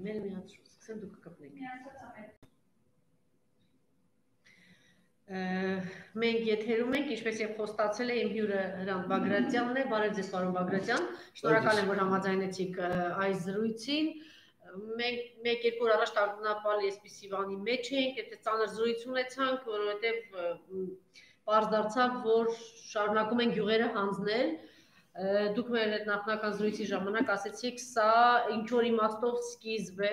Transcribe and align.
Մեր 0.00 0.18
միացրու, 0.24 0.66
սկսեմ 0.70 1.00
դուք 1.00 1.16
կկպնեք։ 1.24 1.56
Մենք 6.20 6.46
եթերում 6.48 6.94
ենք, 6.98 7.10
ինչպես 7.14 7.40
եւ 7.42 7.50
խոստացել 7.58 8.08
է 8.10 8.14
իմ 8.20 8.30
հյուրը 8.36 8.62
Հրանտ 8.80 9.04
Բագրատյանն 9.12 9.76
է, 9.82 9.84
բարև 9.92 10.16
ձեզ 10.16 10.30
պարոն 10.32 10.56
Բագրատյան։ 10.56 11.04
Շնորհակալ 11.40 11.80
եմ, 11.82 11.90
որ 11.90 12.00
համաձայնեցիք 12.02 12.80
այս 13.26 13.44
զրույցին 13.44 14.08
մենք 14.70 15.20
մեկ-երկու 15.44 15.86
օր 15.86 15.92
առաջ 15.96 16.10
տագնապալի 16.16 16.90
այսպիսի 16.90 17.30
բանի 17.34 17.56
մեջ 17.68 17.88
էինք, 18.00 18.18
եթե 18.20 18.36
ծանր 18.46 18.68
զրույց 18.74 19.06
ունեցանք, 19.10 19.70
որովհետև 19.70 20.04
բարձ 21.50 21.70
դարձավ, 21.74 22.18
որ 22.26 22.52
շարունակում 22.90 23.42
են 23.44 23.54
գյուղերը 23.56 23.88
հանձնել, 23.96 24.52
դուք 25.56 25.70
մեր 25.74 25.90
հետ 25.94 26.06
նախնական 26.08 26.54
զրույցի 26.58 26.84
ժամանակ 26.90 27.32
ասեցիք, 27.34 27.80
սա 27.82 28.12
ինչ 28.54 28.66
որ 28.72 28.86
իմաստով 28.90 29.34
սկիզբ 29.48 30.00
է, 30.06 30.12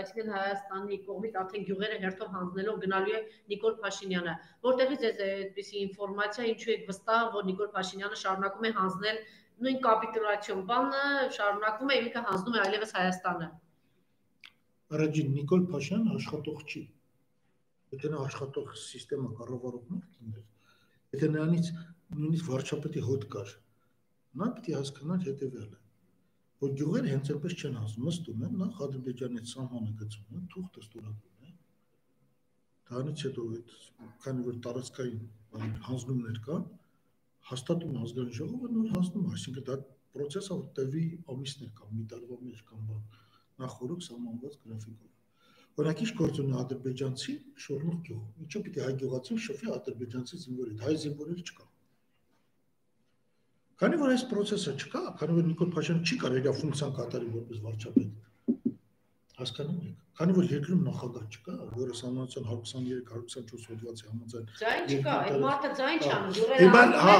այսինքն 0.00 0.32
Հայաստանի 0.36 0.98
կողմից 1.08 1.36
արդեն 1.42 1.66
գյուղերը 1.70 1.98
հերթով 2.06 2.30
հանձնելով 2.36 2.78
գնալու 2.86 3.16
է 3.18 3.20
Նիկոլ 3.52 3.76
Փաշինյանը։ 3.82 4.34
Որտեղից 4.68 5.04
է 5.06 5.12
այդպիսի 5.26 5.76
ինֆորմացիա, 5.82 6.48
ինչու 6.54 6.72
եք 6.76 6.88
վստահ, 6.92 7.28
որ 7.36 7.46
Նիկոլ 7.50 7.70
Փաշինյանը 7.76 8.20
շարունակում 8.22 8.66
է 8.70 8.72
հանձնել 8.80 9.22
նույն 9.66 9.78
կապիտուլյացիոն 9.90 10.66
բանը, 10.72 11.04
շարունակում 11.36 11.92
է 11.92 12.00
ինքը 12.06 12.26
հանձնում 12.30 12.56
է 12.56 12.64
այլևս 12.66 12.96
Հայաստանը 12.96 13.52
առաջին 14.94 15.30
Նիկոլ 15.34 15.62
Փաշյան 15.70 16.02
աշխատող 16.14 16.58
չի։ 16.70 16.80
Եթե 17.94 18.10
նա 18.12 18.18
աշխատող 18.26 18.66
համակարգը 18.72 19.30
կառավարող 19.38 19.88
մարդ 19.94 20.18
լիներ, 20.18 20.44
եթե 21.16 21.30
նրանից 21.32 21.70
նույնիսկ 22.18 22.50
վարչապետի 22.52 23.02
հոտ 23.06 23.26
կար, 23.32 23.50
նա 24.40 24.48
պիտի 24.56 24.76
հասկանար 24.76 25.26
հետևյալը, 25.26 25.78
որ 26.64 26.74
գյուղերը 26.80 27.12
հենց 27.12 27.30
այնպես 27.34 27.56
չեն 27.56 27.78
ասում, 27.82 28.06
նստում 28.08 28.44
են, 28.46 28.54
նախ 28.62 28.80
Ադրբեջանի 28.86 29.42
սահմանը 29.52 29.92
գծում 30.00 30.38
են, 30.38 30.46
թուղթը 30.54 30.84
ստորագրում 30.86 31.50
են։ 31.50 31.58
Դրանից 32.90 33.24
հետո 33.26 33.44
այդ 33.56 33.74
քանի 34.26 34.46
որ 34.46 34.58
տարածքային 34.66 35.22
հանձնումներ 35.88 36.40
կան, 36.46 36.64
հաստատում 37.50 38.00
ազգային 38.06 38.32
ժողովը 38.40 38.72
նոր 38.76 38.88
հանձնում, 38.96 39.26
այսինքն 39.36 39.66
դա 39.68 39.76
process-ը 40.16 40.56
տևի 40.78 41.04
ամիսներ 41.34 41.70
կամ 41.80 41.92
մի 41.98 42.06
տարվա 42.12 42.38
մեջ 42.46 42.64
կամ 42.70 42.88
նախորդ 43.62 44.06
սահմանված 44.06 44.58
գրաֆիկով։ 44.64 45.12
Օրինակ 45.76 46.02
ինչ 46.06 46.12
գործ 46.18 46.38
ունի 46.42 46.54
ադրբեջանցի 46.62 47.32
շորնող 47.66 47.96
գյուղ։ 48.08 48.22
Ինչու 48.46 48.62
պիտի 48.66 48.82
հայ 48.86 48.92
գյուղացին 49.02 49.40
շփվի 49.46 49.72
ադրբեջանցի 49.76 50.38
զինվորի, 50.44 50.76
հայ 50.86 50.94
զինվորել 51.02 51.42
չկա։ 51.46 51.66
Քանի 53.80 54.00
որ 54.00 54.12
այս 54.16 54.22
process-ը 54.32 54.72
չկա, 54.80 55.00
քանի 55.20 55.34
որ 55.36 55.46
Նիկոլ 55.50 55.70
Փաշյան 55.76 56.02
չի 56.06 56.16
կարող 56.22 56.38
իր 56.40 56.58
ֆունկցիան 56.62 56.92
կատարի 56.96 57.30
որպես 57.36 57.62
վարչապետ, 57.66 58.70
հասկանում 59.36 59.80
եք 59.90 59.96
քանի 60.16 60.34
որ 60.36 60.46
երկրում 60.48 60.84
նախագահ 60.86 61.24
չկա, 61.36 61.54
որը 61.76 61.94
սահմանության 61.98 62.44
123-124 62.50 63.66
հոդվածի 63.70 64.06
համաձայն 64.06 64.46
Ձայն 64.60 64.86
չկա, 64.94 65.16
այդ 65.26 65.36
մարդը 65.42 65.70
ձայն 65.80 65.98
չի 66.06 66.12
անում, 66.16 66.30
յուրեր 66.38 66.94
հա 67.06 67.16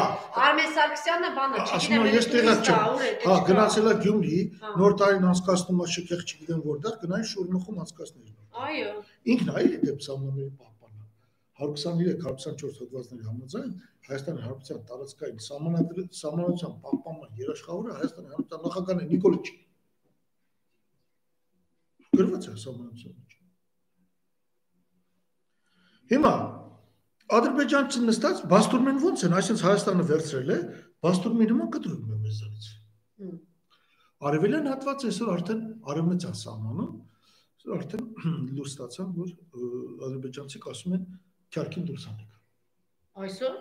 Արմեն 0.46 0.72
Սարգսյանը 0.78 1.30
բանը 1.36 1.66
չգիտեմ 1.66 2.08
ես 2.16 2.28
տեղակ 2.32 2.70
չեմ։ 2.70 3.04
Հա 3.26 3.36
գնացել 3.50 3.90
է 3.90 3.94
Գյումրի, 4.06 4.40
հա։ 4.62 4.72
նոր 4.80 4.96
տարին 5.02 5.28
անցկացնում 5.34 5.84
է 5.84 5.90
շքեղ 5.96 6.24
չգիտեմ 6.24 6.64
որտեղ, 6.72 6.96
գնային 7.04 7.28
շուրնուխում 7.36 7.84
անցկացնել։ 7.84 8.32
Այո։ 8.56 8.90
Ինքն 9.36 9.52
այ 9.60 9.66
դեպ 9.84 10.00
սահմանների 10.08 10.50
պահպանը 10.56 10.75
123-124 11.56 12.80
հոդվածների 12.80 13.24
համաձայն 13.26 13.70
Հայաստանի 14.06 14.42
Հանրապետության 14.44 14.82
տարածքային 14.90 15.38
սահմանադրի 15.46 16.02
սահմանության 16.18 16.74
պահպանման 16.84 17.38
երաշխավորը 17.40 17.94
Հայաստանի 18.00 18.28
Հանրապետության 18.32 18.64
նախագահն 18.66 19.00
է 19.00 19.08
Նիկոլիչ 19.12 19.46
գրված 22.16 22.46
է 22.46 22.54
համանացության 22.66 23.16
մեջ։ 23.16 23.38
Հիմա 26.12 26.34
Ադրբեջանցի 27.36 28.00
նստած 28.06 28.42
Բաստուրմեն 28.52 29.00
ո՞նց 29.06 29.24
են, 29.26 29.32
այսինքն 29.40 29.66
Հայաստանը 29.66 30.04
վերցրել 30.12 30.52
է, 30.54 30.58
Բաստուրմենի 31.06 31.48
նման 31.56 31.70
կտրում 31.76 32.12
է 32.14 32.18
մեզանից։ 32.26 32.68
Արևելյան 34.26 34.68
հատված 34.70 35.06
այսօր 35.10 35.32
արդեն 35.32 35.64
արևմտյան 35.92 36.36
սահմանում 36.46 36.92
արդեն 37.74 38.04
լույս 38.56 38.72
ստացան, 38.72 39.08
որ 39.16 39.30
ադրբեջանցիք 40.06 40.68
ասում 40.70 40.94
են 40.96 41.06
քյարքին 41.54 41.84
դուրս 41.90 42.04
անեք։ 42.10 42.30
Այսօր, 43.26 43.54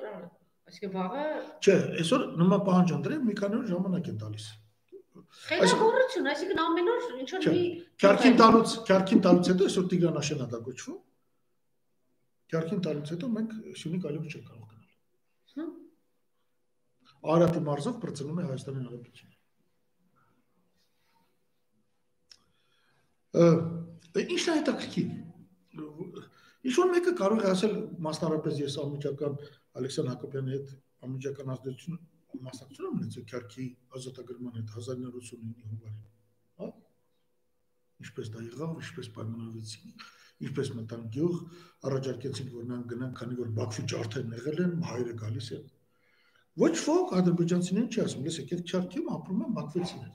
այսինքն 0.69 0.91
վաղը 0.96 1.25
Չէ, 1.63 1.75
այսօր 2.01 2.22
նման 2.41 2.62
պահանջանդրել 2.69 3.22
մի 3.25 3.35
քանի 3.40 3.56
օր 3.59 3.68
ժամանակ 3.72 4.06
են 4.12 4.18
տալիս։ 4.25 4.46
Խելագարություն, 5.46 6.28
այսինքն 6.31 6.59
ամեն 6.66 6.90
օր 6.91 7.03
ինչ 7.22 7.29
որ 7.35 7.41
մի 7.45 7.63
Քյարքին 8.01 8.35
տալուց, 8.41 8.69
քյարքին 8.90 9.22
տալուց 9.25 9.45
հետո 9.51 9.62
այսօր 9.69 9.85
Տիգրանաշեն 9.94 10.41
է 10.45 10.47
դա 10.51 10.59
գոչվում։ 10.66 11.00
Քյարքին 12.51 12.81
տալուց 12.85 13.07
հետո 13.16 13.25
մենք 13.35 13.51
Սյունիք 13.81 14.03
այլևս 14.09 14.35
չենք 14.35 14.45
կարող 14.50 14.66
գնալ։ 14.72 14.90
Հմ։ 15.56 15.69
Արարատի 17.35 17.62
մարզով 17.66 17.95
բրծնում 18.06 18.40
է 18.40 18.45
Հայաստանի 18.45 18.79
Հանրապետությունը։ 18.85 19.35
Ինչն 23.35 24.51
է 24.51 24.56
հետաքրքիր։ 24.56 25.07
Ինչ 26.65 26.73
որ 26.79 26.91
մեկը 26.95 27.11
կարող 27.19 27.43
է 27.45 27.49
ասել 27.51 27.73
մասնարարպես 28.05 28.59
ես 28.63 28.75
ամիջական 28.81 29.35
Ալեքսան 29.79 30.07
Հակոբյանի 30.11 30.53
հետ 30.55 30.71
ամիջական 31.05 31.51
ազդեցություն 31.55 31.99
մասնակցություն 32.45 32.95
ունեցել 32.95 33.25
քարքի 33.31 33.65
ազատագրման 33.97 34.57
հետ 34.59 34.71
1989 34.75 35.67
հունվարին, 35.69 35.99
հա? 36.61 36.69
Ինչպես 38.05 38.31
դա 38.33 38.43
եղավ, 38.45 38.73
ինչպես 38.81 39.09
պայմանավորվեցին, 39.15 39.93
ինչպես 40.45 40.71
մտան 40.79 41.05
գյուղ, 41.15 41.37
առաջարկեցին 41.89 42.49
որ 42.55 42.65
նրանք 42.71 42.89
գնան, 42.95 43.13
քանի 43.19 43.39
որ 43.39 43.53
Բաքվի 43.59 43.85
ջարդերն 43.93 44.35
եղել 44.39 44.61
են, 44.65 44.73
հայերը 44.89 45.15
գալիս 45.21 45.49
են։ 45.55 45.69
Ոչ 46.65 46.75
ոք 46.87 47.13
ադրբեջանցիներին 47.19 47.87
չի 47.93 48.03
ասում, 48.05 48.25
լսեք, 48.25 48.51
այդ 48.55 48.65
քարքիում 48.71 49.07
ապրում 49.15 49.45
են 49.45 49.55
բաքվեցիներ։ 49.59 50.11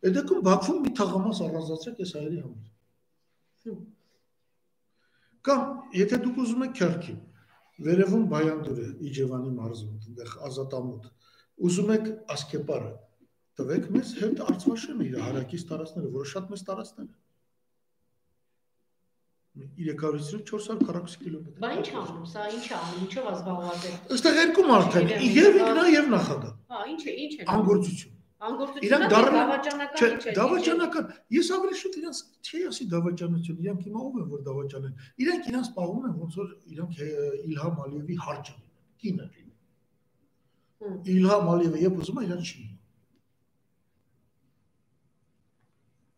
Այդ 0.00 0.14
դեպքում 0.16 0.44
Բաքվում 0.50 0.78
մի 0.84 0.92
թաղամաս 1.00 1.40
առանձնացրեք 1.46 2.04
այս 2.04 2.14
հայերի 2.16 2.38
համար։ 2.44 3.90
Կամ 5.48 5.62
եթե 5.96 6.18
դուք 6.24 6.40
ուզում 6.44 6.64
եք 6.66 6.74
քարքի, 6.80 7.14
վերևում 7.86 8.24
Բայանդուր 8.32 8.80
է, 8.80 8.88
Իջևանի 9.10 9.52
մարզում, 9.56 9.94
այնտեղ 10.10 10.34
ազատամուտ, 10.50 11.08
ուզում 11.70 11.92
եք 11.96 12.10
ասկեպարը 12.34 12.92
տվեք 13.60 13.88
մեզ 13.96 14.12
հետ 14.20 14.44
արծվաշենը 14.50 15.06
իր 15.08 15.16
հարակից 15.24 15.64
տարածները, 15.70 16.12
որը 16.16 16.30
շատ 16.34 16.52
մեծ 16.52 16.62
տարածքներ 16.68 17.08
է։ 17.08 17.18
350-440 19.80 21.16
կիլոմետր։ 21.20 21.58
Բա 21.60 21.70
ինչ 21.80 21.88
անում, 22.00 22.22
սա 22.30 22.44
ինչ 22.54 22.66
անում, 22.76 23.00
ինչով 23.04 23.26
ազբաղված 23.32 23.86
է։ 23.88 23.92
Այստեղ 24.14 24.38
երկու 24.40 24.66
մարդ 24.70 24.96
են, 25.00 25.10
եւ 25.40 25.58
ինքնա 25.60 25.84
եւ 25.90 26.08
նախագահ։ 26.14 26.54
Հա, 26.70 26.84
ինչ 26.94 27.00
է, 27.02 27.14
ինչ 27.24 27.32
է։ 27.34 27.48
Անգործություն։ 27.56 28.19
Անգործությունը 28.40 29.08
դավաճանական 29.12 30.12
ինչ 30.14 30.24
է։ 30.30 30.32
Դավաճանական։ 30.38 31.08
Ես 31.36 31.48
ավելի 31.56 31.78
շուտ 31.80 31.96
իրancs 32.00 32.20
չի 32.40 32.60
ասի 32.70 32.86
դավաճանություն, 32.94 33.58
իրանք 33.60 33.82
հիմա 33.84 34.04
ով 34.06 34.14
են 34.20 34.28
որ 34.30 34.44
դավաճան 34.46 34.86
են։ 34.88 34.94
Իրանք 35.24 35.48
իրանք 35.50 35.66
սպառում 35.68 36.06
են 36.08 36.14
ոնց 36.20 36.38
որ 36.40 36.54
իրանք 36.74 37.02
Իլհամ 37.50 37.82
Ալիևի 37.84 38.16
հարճը 38.24 38.54
լինեն։ 38.56 38.70
Կինը 39.04 39.26
լինեն։ 39.34 39.50
Իլհամ 41.14 41.50
Ալիևը 41.54 41.82
երբ 41.84 42.00
ուզում 42.00 42.20
է 42.20 42.24
իրան 42.30 42.46
չի։ 42.48 42.64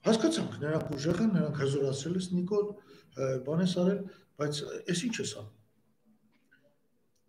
Հասկացանք, 0.03 0.55
նրանք 0.63 0.95
ուժեղ 0.99 1.19
են, 1.23 1.35
նրանք 1.37 1.59
հզորացրել 1.63 2.17
ես 2.19 2.31
Նիկոլ, 2.37 2.71
բան 3.47 3.61
ես 3.63 3.75
արել, 3.83 4.01
բայց 4.43 4.63
այս 4.93 5.03
ինչ 5.09 5.15
ես 5.23 5.35
անում։ 5.43 5.59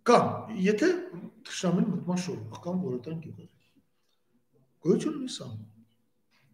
Կամ 0.09 0.55
եթե 0.63 0.89
թշնամին 1.47 1.91
մտման 1.93 2.23
շորում, 2.23 2.47
կամ 2.65 2.79
որոտան 2.87 3.19
գյուղեր։ 3.23 3.52
Գոյություն 4.83 5.19
ունի 5.19 5.31
սա։ 5.31 5.45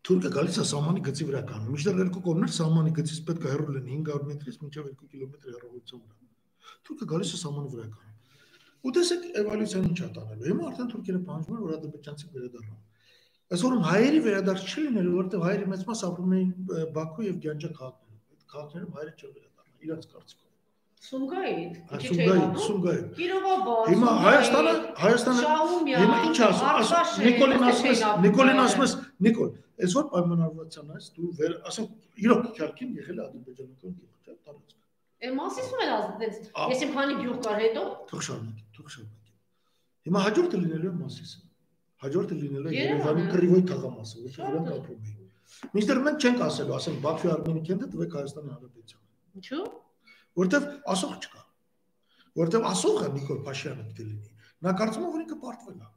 Թուրքը 0.06 0.30
գալիս 0.36 0.58
է 0.62 0.66
սահմանի 0.70 1.02
գծի 1.06 1.26
վրա 1.30 1.40
կանում։ 1.50 1.72
Միշտ 1.76 1.88
երկու 2.00 2.22
կողմներ 2.28 2.52
սահմանի 2.56 2.92
գծից 3.00 3.22
պետք 3.30 3.46
է 3.46 3.54
հեռու 3.54 3.74
լինեն 3.76 4.04
500 4.10 4.30
մետրից 4.30 4.60
մինչև 4.64 4.92
2 5.00 5.10
կիլոմետր 5.14 5.56
հեռավորության 5.56 6.04
վրա։ 6.04 6.30
Թուրքը 6.90 7.08
գալիս 7.14 7.34
է 7.34 7.40
սահմանի 7.42 7.72
վրա 7.74 7.88
կանում։ 7.96 8.10
Ու 8.80 8.94
տեսեք 8.96 9.26
էվոլյուցիան 9.42 9.88
ինչա 9.90 10.10
տանելու։ 10.20 10.48
Հիմա 10.50 10.68
արդեն 10.70 10.92
թուրքերը 10.94 11.22
պահանջում 11.30 11.58
են, 11.58 11.64
որ 11.66 11.74
ադրբեջանցիք 11.80 12.36
վերադառնան։ 12.38 12.80
Այսօր 13.50 13.76
հայերի 13.90 14.20
վերադարձ 14.30 14.68
չի 14.70 14.84
լինելու, 14.86 15.16
որովհետև 15.20 15.48
հայերի 15.50 15.72
մեծ 15.74 15.84
մաս 15.90 16.04
ապրում 16.10 16.36
էին 16.40 16.52
Բաքու 17.00 17.26
եւ 17.28 17.42
Գյանջա 17.50 17.72
քաղաքներում։ 17.80 18.22
Այդ 18.30 18.46
քաղաքներում 18.54 18.94
հայերը 19.00 19.14
չեն 19.20 19.34
վերադառնա 19.40 19.88
իրանց 19.90 20.08
կարծիքով։ 20.14 20.49
Չէ 21.00 22.26
անում։ 22.28 22.56
Սումգայիդ։ 22.60 23.04
Կիրովաբադ։ 23.16 23.86
Հիմա 23.90 24.14
Հայաստանը, 24.20 24.72
Հայաստանը 25.00 25.44
հիմա 25.90 26.18
ինչ 26.28 26.40
ասում, 26.48 27.22
Նիկոլին 27.24 27.64
ասում 27.70 27.88
ես, 27.90 28.02
Նիկոլին 28.26 28.60
ասում 28.64 28.84
ես, 28.84 28.96
Նիկոլ, 29.28 29.54
այսօր 29.80 30.06
պայմանավորվածան 30.12 30.92
այս 30.98 31.08
դու 31.16 31.30
վեր, 31.40 31.56
ասենք, 31.72 31.94
իրոք 32.20 32.44
քյարքին 32.60 32.92
եղել 33.00 33.20
է 33.20 33.24
ադրբեջանական 33.30 33.96
գյուղ, 33.96 34.12
չէ՞, 34.28 34.36
տարածք։ 34.44 34.76
Է 35.20 35.32
մասիսում 35.40 35.84
էլ 35.88 35.94
ազդեց։ 35.96 36.36
Ես 36.70 36.84
իմ 36.84 36.94
քանի 37.00 37.16
գյուղ 37.24 37.40
կար 37.48 37.60
հետո։ 37.64 37.84
Թող 38.12 38.24
շարունակի, 38.28 38.64
թող 38.76 38.94
շարունակի։ 38.96 39.34
Հիմա 40.10 40.20
հաջորդը 40.28 40.62
լինելու 40.64 40.90
է 40.90 40.96
մասիսը։ 41.00 41.40
Հաջորդը 42.00 42.36
լինել 42.40 42.70
է 42.70 42.76
Երևանի 42.76 43.24
կռիվոյ 43.34 43.64
թաղամասը, 43.72 44.24
որտեղ 44.30 44.50
իրենք 44.50 44.72
ապրում 44.80 45.04
էին։ 45.10 45.28
Մինչդեռ 45.76 46.02
մենք 46.08 46.24
չենք 46.24 46.44
ասելու, 46.50 46.76
ասենք 46.80 47.00
Բաքվի 47.04 47.32
Արմենի 47.36 47.64
կենտրը 47.70 47.90
տվեք 47.96 48.18
Հայաստանի 48.20 48.54
Հանրապետությանը։ 48.56 49.06
Ինչու՞։ 49.40 49.89
Որտեղ 50.40 50.68
ասող 50.94 51.14
չկա։ 51.20 51.44
Որտեղ 52.40 52.68
ասողը 52.70 53.12
Նիկոլ 53.16 53.40
Փաշյանը 53.50 53.86
պիտի 53.90 54.08
լինի։ 54.10 54.34
Նա 54.66 54.74
կարծում 54.80 55.06
է, 55.06 55.12
որ 55.14 55.24
ինքը 55.26 55.38
պարտվել 55.44 55.78
է, 55.80 55.90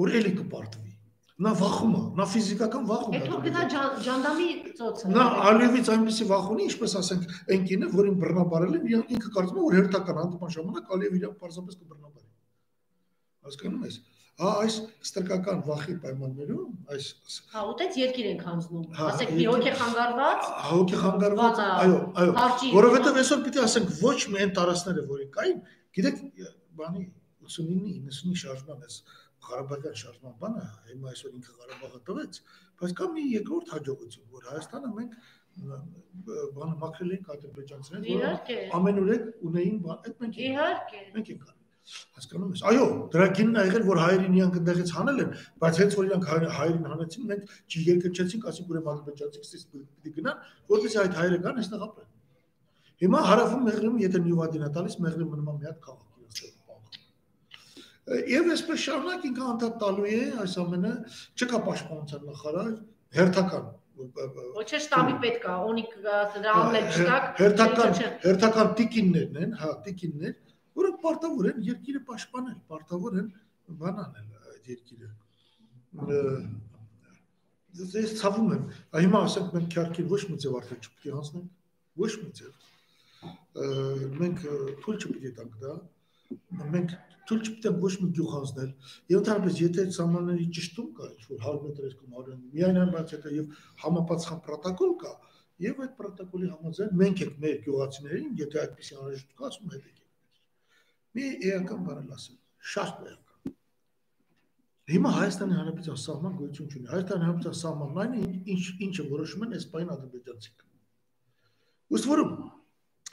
որ 0.00 0.16
էլի 0.20 0.32
կպարտվի։ 0.40 0.92
Նա 1.40 1.50
վախում 1.56 1.92
է, 1.96 2.00
նա 2.18 2.24
ֆիզիկական 2.30 2.88
վախում 2.90 3.14
է։ 3.16 3.20
Հետո 3.20 3.36
գնա 3.46 3.62
ջանդամի 4.04 4.48
ծոցը։ 4.80 5.12
Նա 5.14 5.22
Ալիևից 5.50 5.90
այնպեսի 5.94 6.26
վախ 6.28 6.50
ունի, 6.52 6.66
ինչպես 6.68 6.96
ասենք, 7.00 7.30
այն 7.54 7.62
կինը, 7.70 7.88
որին 7.96 8.18
բռնաբարել 8.20 8.76
են, 8.76 8.90
ինքը 9.16 9.32
կարծում 9.38 9.60
է, 9.60 9.64
որ 9.64 9.76
հերթական 9.78 10.20
հանդիպան 10.20 10.52
ժամանակ 10.56 10.92
Ալիև 10.96 11.16
իրան 11.20 11.34
պարզապես 11.40 11.78
կբռնաբարի։ 11.80 12.28
Հասկանում 13.48 13.86
ես։ 13.88 13.96
Հա 14.40 14.50
այս 14.64 14.76
ստրկական 15.04 15.58
վախի 15.66 15.94
պայմաններում 16.00 16.92
այս 16.94 17.08
Հա 17.52 17.64
ուտեց 17.70 17.96
երկիր 18.00 18.28
ենք 18.30 18.44
հանձնում։ 18.48 18.84
Ասեք 19.06 19.32
մի 19.36 19.46
հոգի 19.50 19.72
խանգարված։ 19.80 20.46
Հոգի 20.70 21.00
խանգարված, 21.00 21.60
այո, 21.66 21.98
այո։ 22.22 22.70
Որովհետև 22.76 23.20
այսօր 23.20 23.42
պիտի 23.46 23.62
ասենք 23.66 23.92
ոչ 24.00 24.16
միայն 24.34 24.54
տարածները, 24.60 25.04
որի 25.10 25.26
կային, 25.36 25.60
գիտեք, 25.98 26.22
բանի 26.80 27.04
89-ի 27.50 27.94
90-ի 28.08 28.40
շարժման 28.44 28.88
էս 28.88 28.96
Ղարաբաղյան 29.50 30.00
շարժման 30.00 30.34
բանը, 30.40 30.64
հիմա 30.88 31.12
այսօր 31.12 31.36
ինքը 31.36 31.54
Ղարաբաղը 31.60 32.00
տվեց, 32.08 32.40
բայց 32.80 32.92
կա 33.00 33.06
մի 33.14 33.22
երկրորդ 33.34 33.72
հաջողություն, 33.74 34.26
որ 34.36 34.50
Հայաստանը 34.50 34.90
մենք 34.96 35.14
բանը 36.60 36.74
մաքրել 36.84 37.14
ենք 37.16 37.32
ադրբեջանցիներին, 37.34 38.20
որ 38.20 38.76
ամենուրեք 38.80 39.24
ունեին 39.50 39.80
բան, 39.86 40.04
այդ 40.10 40.20
մենք 40.24 40.38
իհարկե 40.50 41.02
մենք 41.16 41.32
ենք 41.34 41.48
հասկանում 42.16 42.52
ես 42.54 42.62
այո 42.70 42.84
դրա 43.14 43.26
գինն 43.38 43.60
ա 43.60 43.64
եղել 43.70 43.86
որ 43.90 44.00
հայերին 44.04 44.36
իրանք 44.40 44.58
այնտեղից 44.60 44.92
հանել 44.98 45.22
են 45.24 45.32
բայց 45.64 45.80
հենց 45.80 45.96
որ 46.00 46.10
իրանք 46.10 46.28
հայերին 46.58 46.86
հանեցին 46.90 47.26
մենք 47.30 47.56
չերկրչեցինք 47.70 48.46
ասենք 48.50 48.70
ուրեմն 48.74 48.92
ադրբեջանցիքից 48.94 49.64
պիտի 49.70 50.14
գնան 50.20 50.46
որովհետեւ 50.74 51.02
այդ 51.06 51.18
հայերը 51.20 51.40
կան 51.48 51.60
այստեղ 51.64 51.84
ապրեն 51.88 52.08
հիմա 53.00 53.20
հարավում 53.30 53.66
մեղրիմ 53.70 54.00
եթե 54.04 54.22
նյուվադին 54.28 54.64
է 54.66 54.72
տալիս 54.76 54.96
մեղրիմ 55.08 55.34
մնում 55.34 55.50
է 55.50 55.58
մի 55.60 55.70
հատ 55.70 55.84
քաղաք 55.88 56.10
Եվ 58.10 58.48
այսպես 58.50 58.80
շարունակ 58.82 59.26
ինքը 59.28 59.42
անդադ 59.50 59.74
տալու 59.80 60.06
է 60.10 60.16
այս 60.42 60.54
ամենը 60.58 60.90
չկա 61.38 61.58
պաշտպանության 61.66 62.24
նախարար 62.30 62.72
հերթական 63.18 63.68
ոչ 64.56 64.66
է 64.74 64.80
շտաբի 64.86 65.14
պետք 65.24 65.44
է 65.46 65.54
օնիկ 65.70 65.92
դրամն 66.06 66.78
էլ 66.80 66.88
չտակ 66.90 67.28
հերթական 67.40 67.94
հերթական 68.24 68.72
տիկիններն 68.80 69.38
են 69.44 69.54
հա 69.60 69.70
տիկիններ 69.86 70.34
որոնք 70.78 70.96
պարտավոր 71.04 71.50
են 71.50 71.62
երկիրը 71.68 72.00
պաշտպանել 72.10 72.58
պարտավոր 72.72 73.18
են 73.20 73.28
բան 73.80 74.02
անել 74.04 74.26
այդ 74.54 74.70
երկիրը 74.74 75.08
ես 78.00 78.12
ցավում 78.20 78.52
եմ 78.56 78.64
հիմա 78.96 79.22
ասենք 79.26 79.54
մենք 79.56 79.68
քյարքին 79.74 80.10
ոչ 80.10 80.22
մի 80.30 80.36
ձև 80.44 80.58
արդեն 80.60 80.80
չպետք 80.84 81.06
է 81.10 81.14
հանձնենք 81.16 81.48
ոչ 82.02 82.12
մի 82.22 82.30
ձև 82.40 82.50
մենք 84.20 84.42
թույլ 84.84 84.98
չպետք 85.00 85.24
է 85.30 85.32
տանք 85.38 85.54
դա 85.64 85.72
մենք 86.74 86.94
թույլ 87.30 87.42
չպետք 87.46 87.80
ոչ 87.84 87.92
մի 88.02 88.08
գյուղ 88.18 88.30
հանձնել 88.36 88.70
եւ 89.12 89.18
ընդհանրապես 89.20 89.60
եթե 89.62 89.86
սահմանների 89.96 90.46
ճշտում 90.58 90.88
կա 90.98 91.08
ինչ 91.10 91.24
որ 91.30 91.42
100 91.46 91.62
մետր 91.66 91.96
կամ 92.00 92.18
100 92.20 92.38
միայն 92.54 92.80
այն 92.82 92.92
բայց 92.96 93.14
հետո 93.16 93.34
եւ 93.36 93.46
համապատասխան 93.84 94.42
պրոտոկոլ 94.46 94.94
կա 95.04 95.12
եւ 95.66 95.82
այդ 95.84 95.96
պրոտոկոլի 96.00 96.52
համաձայն 96.54 97.00
մենք 97.02 97.24
ենք 97.26 97.40
մեր 97.44 97.56
գյուղացիներին 97.66 98.36
եթե 98.40 98.62
այդպեսի 98.64 98.98
անհրաժեշտ 99.00 99.34
կա 99.40 99.50
ասում 99.50 99.74
հետ 99.74 99.82
եկեք 99.90 99.99
մի 101.18 101.26
էական 101.50 101.84
բառ 101.88 102.00
ասեմ 102.16 102.38
շատ 102.74 103.02
էական 103.10 103.54
հիմա 104.90 105.10
Հայաստանի 105.16 105.58
Հանրապետության 105.60 106.00
սահման 106.04 106.38
գոյություն 106.40 106.70
չունի 106.70 106.90
Հայաստանի 106.92 107.26
Հանրապետության 107.26 107.60
սահմանն 107.60 108.00
այն 108.04 108.38
ինչ 108.54 108.64
ինչը 108.86 109.06
որոշում 109.10 109.44
են 109.46 109.58
այսպայն 109.60 109.92
ադրբեջանցիք 109.96 110.64
ուստ 111.98 112.10
որում 112.10 112.32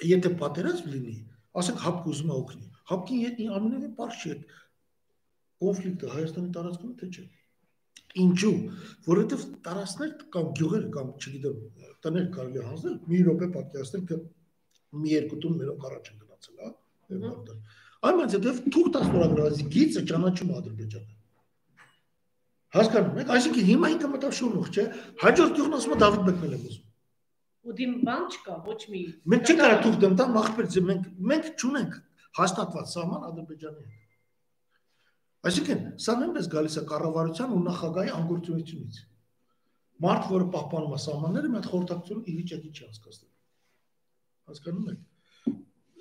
եթե 0.08 0.34
պատերազմ 0.42 0.90
լինի 0.96 1.18
ասենք 1.62 1.84
հապկ 1.88 2.10
ուզում 2.14 2.34
է 2.34 2.36
օգնի 2.38 2.68
Հապկին 2.88 3.24
հետ 3.26 3.40
ամենևին 3.58 3.94
բարձ 3.98 4.22
այդ 4.32 4.44
կոնֆլիկտը 5.64 6.12
Հայաստանի 6.14 6.52
տարածքում 6.58 6.94
թե 7.02 7.08
չէ։ 7.12 7.24
Ինչու? 8.24 8.52
Որովհետև 9.08 9.44
տարածքներ 9.66 10.14
կամ 10.36 10.52
գյուղեր 10.60 10.86
կամ 10.94 11.10
չգիտեմ, 11.18 11.58
տներ 12.06 12.30
կարելի 12.38 12.64
հանձնել, 12.68 12.96
մի 13.12 13.20
րոպե 13.28 13.50
պատկերացնել, 13.58 14.06
թե 14.12 14.20
մի 15.02 15.12
երկու 15.14 15.40
տուն 15.44 15.58
մերոք 15.62 15.88
առաջ 15.90 16.12
են 16.14 16.22
գնացել, 16.22 16.62
հա։ 16.64 16.72
Այնպես 17.18 17.77
հետև 18.06 18.60
թուղթ 18.74 18.98
աստորագրվածի 19.02 19.68
գիծը 19.74 20.04
ճանաչում 20.12 20.52
Ադրբեջանը։ 20.58 21.14
Հասկանում 22.78 23.20
եք, 23.22 23.30
այսինքն 23.38 23.68
հիմա 23.68 23.90
ինքը 23.94 24.10
մտավ 24.12 24.34
շուրջ, 24.38 24.78
չէ։ 24.78 24.84
Հաջորդ 25.24 25.54
գյուղն 25.58 25.78
ասում 25.78 25.94
է 25.96 26.00
Դավիթ 26.04 26.26
Բեկնել 26.28 26.56
եմ 26.58 26.66
ուզում։ 26.68 26.84
Ու 27.68 27.76
դիմ 27.78 27.94
բան 28.08 28.26
չկա, 28.28 28.58
ոչ 28.68 28.82
մի։ 28.92 29.02
Մենք 29.34 29.48
չենք 29.48 29.62
կարա 29.64 29.78
թուղթ 29.84 30.02
դեմ 30.04 30.18
տա 30.20 30.26
մախբեր, 30.36 30.68
մենք 30.88 31.08
մենք 31.32 31.48
չունենք 31.58 31.96
հաստատված 32.38 32.92
սահման 32.94 33.26
Ադրբեջանի 33.28 33.84
հետ։ 33.88 34.08
Այսինքն, 35.48 35.84
սա 36.04 36.16
նույնպես 36.22 36.48
գալիս 36.54 36.78
է 36.78 36.84
կառավարության 36.92 37.54
ու 37.58 37.62
նախագահի 37.68 38.14
անգործությունից։ 38.18 39.02
Մարդ, 40.08 40.26
որը 40.32 40.48
պահպանում 40.54 40.96
է 40.98 41.00
սահմանները, 41.08 41.52
մի 41.54 41.58
հատ 41.58 41.70
խորհրդակցություն 41.72 42.24
ի 42.28 42.34
վիճակի 42.38 42.72
չի 42.78 42.84
հասկացնել։ 42.88 43.32
Հասկանում 44.48 44.90
եք։ 44.94 45.00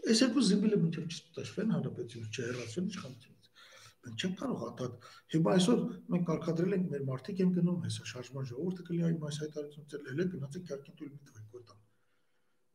Այս 0.07 0.21
երկու 0.23 0.43
զիբիլը 0.47 0.77
մինչև 0.83 1.07
չստաշվեն 1.11 1.73
հանրապետությունից 1.75 2.37
չհեռացվեն 2.37 2.91
իշխանությունից։ 2.93 3.37
Մենք 4.07 4.23
չենք 4.23 4.37
կարող 4.41 4.61
հատած։ 4.63 4.93
Հիմա 5.35 5.55
այսօր 5.57 5.81
մենք 6.15 6.25
կարգադրել 6.31 6.77
ենք 6.77 6.87
մեր 6.93 7.03
մարդիկ 7.11 7.41
են 7.43 7.51
գնում, 7.57 7.81
հեսա 7.87 8.07
շարժման 8.11 8.47
ժողովուրդը 8.51 8.87
կլինի 8.87 9.07
այ 9.07 9.17
այս 9.27 9.41
հայտարարությունը 9.43 10.03
լել 10.07 10.21
է 10.23 10.29
գնացեք 10.37 10.67
քյարքին 10.71 10.97
տուլ 11.01 11.11
մի 11.11 11.21
տվեք 11.27 11.47
գոտան։ 11.57 11.83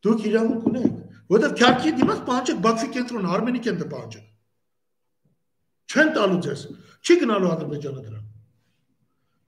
Դուք 0.02 0.26
իրավունք 0.32 0.68
ունեք, 0.72 0.92
որովհետև 1.32 1.58
քյարքի 1.62 1.92
դիմաց 2.02 2.22
պահանջեք 2.28 2.62
Բաքվի 2.66 2.90
կենտրոնը, 2.98 3.32
Արմենի 3.32 3.62
կենտրոնը 3.68 3.92
պահանջեք։ 3.92 4.26
Չեն 5.92 6.10
տալու 6.16 6.42
ձեզ։ 6.46 6.62
Չի 7.02 7.16
գնալու 7.22 7.52
Ադրբեջանը 7.52 8.02
դրան։ 8.08 8.26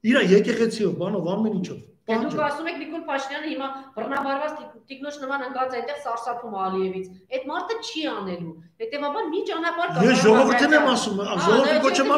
Իրա 0.04 0.22
եկեղեցիով, 0.30 0.96
բանով, 1.00 1.28
ամեն 1.34 1.54
ինչով։ 1.58 1.80
Դե 2.04 2.16
դուք 2.20 2.40
ասում 2.44 2.66
եք 2.68 2.80
Նիկոլ 2.80 3.02
Փաշինյանը 3.08 3.50
հիմա 3.50 3.66
բռնաբարված 3.94 4.56
տիկնոջ 4.90 5.14
նման 5.22 5.44
ընկած 5.46 5.76
այնտեղ 5.78 6.00
սարսափում 6.04 6.56
Ալիևից։ 6.64 7.06
Այդ 7.32 7.46
մարդը 7.48 7.76
չի 7.80 8.02
անելու։ 8.10 8.50
Հետևաբար 8.82 9.30
մի 9.30 9.40
ճանապարհ 9.50 9.94
կա։ 9.94 10.02
Ես 10.04 10.20
ժողովրդին 10.24 10.76
եմ 10.76 10.88
ասում, 10.92 11.22
ժողովրդի 11.44 11.78
կոչեմ 11.86 12.12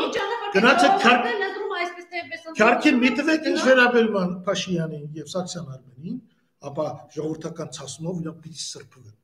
գնացեք 0.56 0.98
քարք։ 1.06 1.28
Քարքին 2.56 2.98
մի 3.04 3.12
տվեք 3.20 3.46
ինչ 3.52 3.60
վերաբերում 3.66 4.34
Փաշինյանին 4.48 5.06
եւ 5.20 5.30
Սաքսյան 5.36 5.70
Արմենին 5.76 6.18
ապա 6.66 6.86
ժողովրդական 7.14 7.72
ցասումով 7.76 8.20
իրանք 8.24 8.42
պիտի 8.46 8.62
սրբվեն։ 8.66 9.16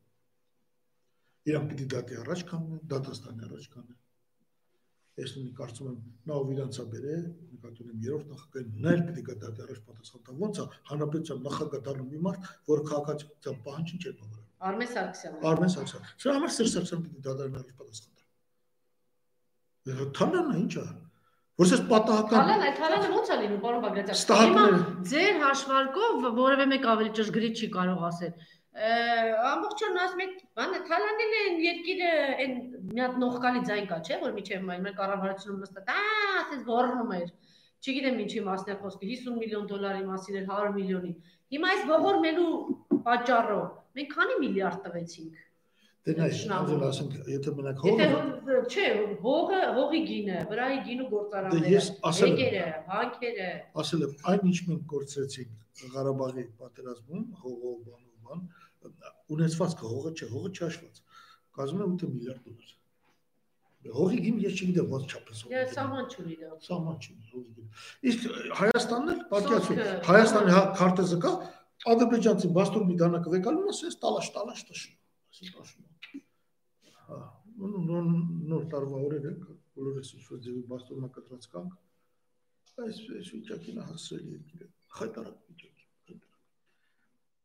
Իրանք 1.53 1.73
պիտի 1.73 1.87
դատի 1.97 2.23
առաջ 2.23 2.47
կանեն, 2.53 2.81
դատաստանի 2.93 3.47
առաջ 3.49 3.69
կանեն։ 3.73 4.02
Ես 5.21 5.33
նույնիսկ 5.37 5.57
կարծում 5.59 5.89
եմ 5.93 5.97
նա 6.29 6.37
ով 6.41 6.51
իրանց 6.53 6.77
է 6.81 6.85
բերել, 6.93 7.25
նկատի 7.53 7.83
ունեմ 7.85 8.05
երրորդ 8.07 8.29
նախագահին, 8.33 8.71
նա 8.85 8.93
էլ 8.93 9.03
պիտի 9.09 9.35
դատի 9.43 9.65
առաջ 9.67 9.81
պատասխան 9.89 10.23
տա։ 10.29 10.37
Ոնց 10.43 10.61
է 10.63 10.65
հանրապետության 10.89 11.43
նախագահ 11.47 11.83
դառնում 11.89 12.09
մի 12.13 12.21
մարդ, 12.27 12.49
որը 12.73 12.87
քաղաքացիական 12.93 13.59
պահանջին 13.67 14.01
չէ 14.03 14.13
բավարար։ 14.23 14.47
Արմեն 14.73 14.91
Սարգսյան։ 14.93 15.37
Արմեն 15.53 15.73
Սարգսյան։ 15.77 16.09
Սա 16.23 16.35
համար 16.39 16.53
Սերժ 16.57 16.73
Սարգսյանը 16.73 17.05
պիտի 17.05 17.25
դատարան 17.29 17.61
առաջ 17.61 17.71
պատասխան 17.83 18.13
տա։ 19.93 20.09
Թանանա 20.17 20.55
ի՞նչ 20.63 20.75
է։ 20.81 20.87
Որսես 21.61 21.83
պատահական 21.93 22.39
Հալան 22.43 22.63
այդ 22.67 22.79
հալանը 22.83 23.09
ո՞նց 23.13 23.29
է 23.29 23.37
լինում, 23.43 23.61
պարոն 23.63 23.83
Բագրատյան։ 23.85 24.39
Հիմա 24.43 24.65
ձեր 25.11 25.35
հաշվարկով 25.43 26.29
որևէ 26.39 26.67
մեկ 26.73 26.87
ավելի 26.93 27.11
ճշգրիտ 27.19 27.61
չի 27.61 27.69
կարող 27.77 28.07
ասել։ 28.09 28.33
Ամբողջովն 28.73 29.99
ասում 30.01 30.21
եք, 30.25 30.37
բանը 30.57 30.79
թալանել 30.89 31.35
են 31.39 31.59
երկիրը 31.61 32.13
այն 32.45 32.55
մի 32.89 33.03
հատ 33.03 33.19
նողկալի 33.21 33.61
ձայն 33.69 33.89
կա, 33.91 33.99
չէ՞, 34.01 34.17
որ 34.23 34.33
միջև 34.39 34.65
մեր 34.69 34.95
կառավարությունում 35.01 35.61
նստած, 35.65 35.91
ահա, 35.93 36.31
ասես 36.41 36.63
ողորնում 36.71 37.13
էր։ 37.19 37.29
Չգիտեմ 37.83 38.19
ինչի 38.25 38.43
մասն 38.49 38.73
է 38.73 38.77
խոսքը, 38.81 39.11
50 39.13 39.39
միլիոն 39.43 39.69
դոլարի 39.73 40.03
մասին 40.09 40.39
էր 40.41 40.47
100 40.49 40.73
միլիոնի։ 40.79 41.13
Հիմա 41.53 41.73
այս 41.73 41.87
ողորմելու 41.93 42.51
պատճառով 43.09 43.67
մենք 43.99 44.15
քանի 44.17 44.37
միլիարդ 44.47 44.85
տվեցինք 44.89 45.49
Դե 46.03 46.15
նայ, 46.19 46.29
ոնց 46.51 46.85
ասենք, 46.89 47.13
եթե 47.31 47.53
մենակ 47.59 47.83
հողը 47.83 48.07
Եթե 48.07 48.63
չէ, 48.73 48.87
հողը, 49.27 49.59
հողի 49.77 50.01
գինը, 50.09 50.39
վրայի 50.51 50.79
գինու 50.89 51.07
գործարանները, 51.13 51.83
եկերը, 52.27 52.65
հանքերը։ 52.89 53.51
Ասել 53.83 54.03
եմ, 54.09 54.17
այն 54.33 54.49
ինչ 54.51 54.59
մենք 54.71 54.83
գործեցինք 54.97 55.93
Ղարաբաղի 55.95 56.47
պատերազմում, 56.63 57.23
հողով 57.45 57.77
բանով 57.87 58.12
բան, 58.33 58.45
ունեցվածքը 59.37 59.91
հողը 59.93 60.13
չէ, 60.17 60.29
հողը 60.33 60.53
չհաշված։ 60.53 61.03
Կազմում 61.59 61.83
է 61.83 61.89
8 61.93 62.11
միլիարդ 62.13 62.43
դոլար։ 62.49 62.79
Հողի 63.93 64.19
գին 64.25 64.37
ես 64.43 64.59
չգիտեմ 64.63 64.93
ոնց 64.93 65.13
չափես։ 65.13 65.39
Դե 65.53 65.63
սահման 65.77 66.05
չունի 66.13 66.37
դա։ 66.43 66.51
Սահման 66.67 66.99
չունի 67.03 67.25
հողի 67.33 67.55
գին։ 67.57 67.69
Իսկ 68.13 68.21
Հայաստանն 68.63 69.13
էլ 69.13 69.23
պատկերացու, 69.33 69.79
Հայաստանի 70.07 70.55
հա 70.55 70.63
քարտեզը 70.79 71.19
կա, 71.25 71.33
ադրբեջանցին 71.93 72.53
բաստոր 72.63 72.87
մի 72.87 72.99
դանակը 73.03 73.33
վեկալում 73.33 73.73
ասես 73.73 73.99
տալաշ 74.07 74.29
տալաշ 74.39 74.61
տաշ։ 74.71 74.85
Ասես 75.33 75.51
տաշում 75.57 75.91
նոր 77.63 78.63
տարվա 78.73 79.01
օրերը 79.07 79.33
բոլորս 79.77 80.09
ինչ 80.17 80.25
որ 80.31 80.39
ձևի 80.47 80.63
բաստոնա 80.71 81.09
կտրած 81.17 81.45
կանք 81.53 81.73
այս 82.83 82.99
այս 83.19 83.29
վիճակին 83.35 83.79
հասցրել 83.89 84.27
երկիրը 84.33 84.67
խայտարակ 84.97 85.39
վիճակի 85.51 85.72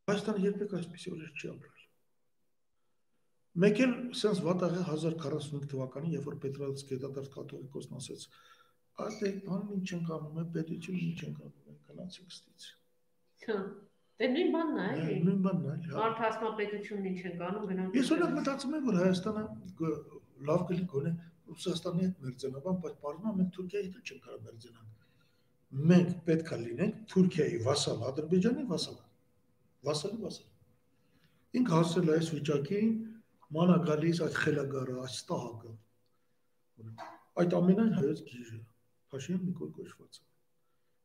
Հայաստանը 0.08 0.44
երբեք 0.44 0.74
այսպեսի 0.78 1.12
օրեր 1.14 1.32
չի 1.38 1.50
ապրել 1.52 1.84
մեկ 3.64 3.82
էլ 3.84 3.92
սենց 4.20 4.40
վատաղը 4.46 4.82
1045 4.92 5.68
թվականին 5.72 6.14
երբ 6.18 6.28
որ 6.28 6.38
Պետրոց 6.44 6.84
գետադարձ 6.92 7.28
կաթողիկոսն 7.34 7.98
ասեց 7.98 8.24
այդտեղ 9.04 9.36
բան 9.48 9.68
ինչ 9.78 9.88
են 9.98 10.04
կանում 10.08 10.40
է 10.42 10.46
պետությունը 10.56 11.02
ինչ 11.08 11.20
են 11.28 11.36
կանում 11.38 11.72
է 11.72 11.78
գնացինք 11.90 12.34
ստից 12.38 12.68
հա 13.48 13.58
Դե 14.18 14.26
նույն 14.34 14.48
բանն 14.50 14.78
է, 14.82 14.84
էլի։ 14.98 15.16
Նույն 15.24 15.42
բանն 15.44 15.66
է, 15.70 15.74
հա։ 15.88 15.98
Մարդ 15.98 16.20
հասմա 16.24 16.48
պետությունն 16.58 17.04
ինչ 17.10 17.20
են 17.28 17.34
կանում 17.38 17.66
գնանք։ 17.70 17.98
Ես 17.98 18.08
օրինակ 18.14 18.32
մտածում 18.38 18.72
եմ, 18.78 18.88
որ 18.88 18.96
Հայաստանը 18.98 19.44
լավ 20.48 20.64
կլի 20.70 20.86
գոնե 20.94 21.12
Ռուսաստանի 21.52 22.02
հետ 22.06 22.24
մերձենաբան, 22.24 22.80
բայց 22.86 22.96
բառնա 23.04 23.34
մենք 23.38 23.52
Թուրքիայի 23.58 23.92
հետ 23.92 24.10
չենք 24.10 24.26
կարող 24.26 24.42
մերձենալ 24.48 24.88
մենք 25.68 26.12
պետք 26.24 26.50
է 26.54 26.58
լինենք 26.64 27.00
Թուրքիայի 27.12 27.58
վասալ, 27.68 28.02
Ադրբեջանի 28.08 28.66
վասալ։ 28.72 28.98
Վասալի 29.86 30.18
վասալ։ 30.24 31.58
Ինք 31.58 31.70
հասել 31.74 32.10
այս 32.14 32.30
վիճակին 32.34 32.88
մանա 33.56 33.76
գալիս 33.88 34.22
այդ 34.26 34.38
խելագարը, 34.42 34.96
այդ 35.04 35.14
ստահակը։ 35.18 35.72
Այդ 37.42 37.54
ամենայն 37.58 37.94
հայոց 37.98 38.24
գիժը, 38.28 38.58
Փաշինյան 39.12 39.46
Նիկոլ 39.48 39.70
կոչված։ 39.78 40.18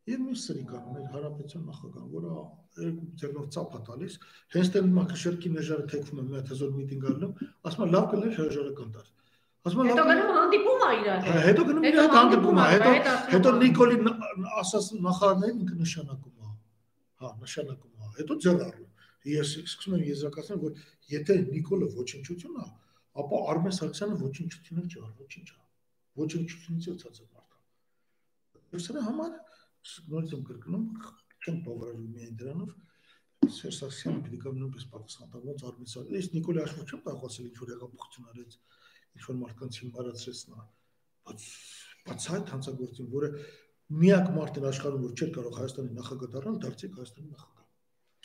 Եվ 0.04 0.24
մյուս 0.24 0.42
սրիկան 0.50 0.88
մեր 0.94 1.04
հարաբերության 1.14 1.62
նախագահ, 1.70 2.08
որը 2.14 2.32
երկու 2.84 3.06
ձեռնով 3.22 3.46
ծափա 3.56 3.80
տալիս, 3.88 4.18
հենց 4.56 4.72
դեռ 4.74 4.90
մակաշերքի 4.98 5.52
նեժարը 5.54 5.86
թեքվում 5.94 6.20
է 6.20 6.26
մի 6.28 6.36
հատ 6.40 6.52
հզոր 6.54 6.74
միտինգ 6.80 7.06
ալնում, 7.14 7.34
ասում 7.70 7.86
է 7.86 7.88
լավ 7.94 8.08
կներ 8.14 8.34
հրաժարական 8.40 8.92
կանդար։ 8.98 9.08
Ասում 9.64 9.80
եմ 9.80 9.90
հետո 9.94 10.04
գնում 10.10 10.34
հանդիպում 10.36 10.84
է 10.84 10.92
իրար 11.00 11.20
հա, 11.24 11.38
Հետո 11.48 11.62
գնում 11.70 11.86
իր 11.88 11.98
հետ 12.02 12.16
հանդիպում 12.18 12.58
է, 12.60 12.68
հետո 12.74 12.92
հետո 13.32 13.54
Նիկոլի 13.64 13.98
ասած 14.60 14.90
նախարարներին 15.08 15.62
ինքը 15.64 15.76
նշանակում 15.84 16.36
է։ 16.44 16.52
Հա, 17.24 17.30
նշանակում 17.46 17.88
է։ 17.88 17.93
Հետո 18.20 18.38
ձեռ 18.46 18.64
առնում։ 18.68 18.90
Ես 19.34 19.52
սկսում 19.64 19.96
եմ 19.98 20.06
եզրակացնել, 20.10 20.62
որ 20.64 20.82
եթե 21.14 21.36
Նիկոլը 21.48 21.90
ոչնչություն 21.98 22.58
է, 22.64 22.68
ապա 23.24 23.42
Արմեն 23.54 23.76
Սարգսյանը 23.80 24.18
ոչնչություն 24.24 24.88
չի 24.94 25.04
ոչինչ 25.24 25.48
է։ 25.54 25.60
Ոչնչությունից 26.24 26.88
ոցած 26.94 27.22
է 27.24 27.28
մարդը։ 27.34 27.62
Ես 28.74 28.88
սրա 28.90 29.04
համար 29.08 29.38
նորից 30.14 30.34
եմ 30.34 30.44
կրկնում, 30.50 30.86
չեմ 31.44 31.58
բավարարում 31.68 32.10
միայն 32.18 32.36
դրանով, 32.44 32.74
Սերժ 33.54 33.78
Սարգսյանը 33.80 34.22
պետք 34.28 34.46
է 34.48 34.52
նույնպես 34.58 34.86
պատասխանատու 34.94 35.42
ոնց 35.50 35.64
Արմեն 35.70 35.90
Սարգսյանը։ 35.94 36.20
Ես 36.20 36.30
Նիկոլի 36.34 36.62
աշխարհ 36.64 36.94
չեմ 36.94 37.02
կարող 37.08 37.26
ասել 37.28 37.48
ինչ 37.50 37.58
որ 37.60 37.72
հեղափոխություն 37.74 38.30
արեց 38.34 38.56
ինչ 39.14 39.24
որ 39.28 39.38
մարդկանց 39.42 39.80
հիմարացրեց 39.84 40.44
նա 40.54 40.64
բայց 41.28 41.48
բայց 42.08 42.28
այդ 42.36 42.54
հանցագործին 42.54 43.10
որը 43.14 43.30
միակ 44.04 44.32
մարդն 44.38 44.70
աշխարհում 44.70 45.04
որ 45.04 45.14
չէր 45.18 45.34
կարող 45.38 45.58
Հայաստանի 45.60 45.98
նախագահ 46.00 46.32
դառնալ 46.34 46.58
դարձեք 46.64 46.98
Հայաստանի 47.00 47.28
նախագահ 47.34 47.53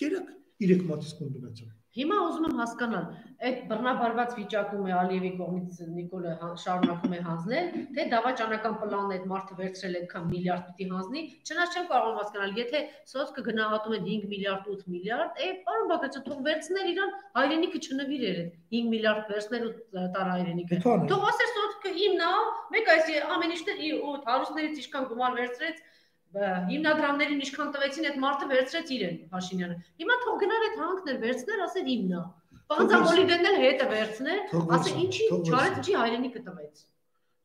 կերակ 0.02 0.33
3 0.69 0.88
մատից 0.93 1.19
կոմբինացիա 1.23 1.75
Հիմա 1.99 2.17
ուզում 2.23 2.45
եմ 2.47 2.59
հասկանալ, 2.61 3.07
այդ 3.49 3.61
բռնաբարված 3.71 4.35
վիճակում 4.38 4.85
է 4.87 4.93
Ալիևի 4.99 5.31
կողմից 5.38 5.78
Նիկոլը 5.95 6.35
հա, 6.43 6.50
շարունակում 6.62 7.14
է 7.17 7.21
հանձնել, 7.28 7.71
թե 7.97 8.05
դավաճանական 8.12 8.76
պլանն 8.83 9.14
այդ 9.17 9.25
մարդը 9.33 9.57
վերցրել 9.61 9.97
այդքան 10.00 10.28
միլիարդ 10.35 10.69
պիտի 10.69 10.88
հանձնի, 10.93 11.25
չնայած 11.49 11.75
չեմ 11.78 11.88
կարող 11.90 12.14
հասկանալ, 12.21 12.55
եթե 12.61 12.83
սոցկը 13.14 13.45
գնահատում 13.49 13.97
են 13.99 14.07
5 14.07 14.31
միլիարդ 14.35 14.71
8 14.76 14.87
միլիարդ, 14.95 15.43
է 15.43 15.50
պարոն 15.67 15.90
Բակրաչյան 15.90 16.26
թող 16.28 16.40
վերցներ 16.47 16.90
իրան 16.95 17.14
հայրենիքը 17.38 17.83
չնվիրեր 17.88 18.40
այդ 18.45 18.57
5 18.78 18.90
միլիարդ 18.95 19.33
վերցնել 19.35 19.69
ու 19.69 20.09
տար 20.19 20.33
հայրենիքը։ 20.38 20.83
Թող 20.87 21.28
ասեր 21.33 21.55
սոցկը 21.59 21.95
իմն 22.09 22.26
է, 22.28 22.33
մեկ 22.78 22.93
այս 22.95 23.14
ամեն 23.38 23.55
ինչն 23.59 23.87
ու 23.99 24.17
հարուստներից 24.28 24.83
ինչքան 24.85 25.09
գումար 25.09 25.38
վերցրեց 25.43 25.87
հիմնադրամներին 26.28 27.40
ինչքան 27.44 27.70
տվեցին 27.75 28.06
այդ 28.08 28.16
մարդը 28.23 28.47
վերցրեց 28.52 28.90
իրեն 28.99 29.16
Փաշինյանը։ 29.32 29.76
Հիմա 30.02 30.16
թող 30.25 30.35
գնար 30.42 30.66
այդ 30.66 30.75
հանքներ 30.82 31.20
վերցներ, 31.25 31.62
ասեր 31.64 31.88
իմնա։ 31.94 32.20
Պանձամոլիվենն 32.68 33.49
էլ 33.49 33.56
հետը 33.64 33.87
վերցներ, 33.92 34.40
ասեր 34.76 34.99
ինչի 35.04 35.28
չարեց, 35.49 35.78
ինչի 35.80 35.94
հայրենիքը 35.99 36.42
տվեց։ 36.49 36.82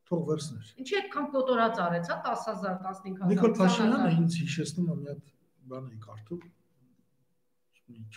Թող 0.10 0.26
վերցներ։ 0.30 0.74
Ինչի 0.84 0.98
այդքան 1.00 1.30
կոտորած 1.34 1.80
արեց, 1.84 2.10
հա 2.12 2.18
10000, 2.28 2.82
15000։ 2.84 3.32
Նիկոլ 3.32 3.56
Փաշինյանը 3.62 4.12
ինձ 4.18 4.36
հիշեցնում 4.44 4.92
է 4.92 4.98
մի 5.00 5.08
հատ 5.14 5.32
բան 5.72 5.88
էի 5.94 6.00
կարդում։ 6.04 6.44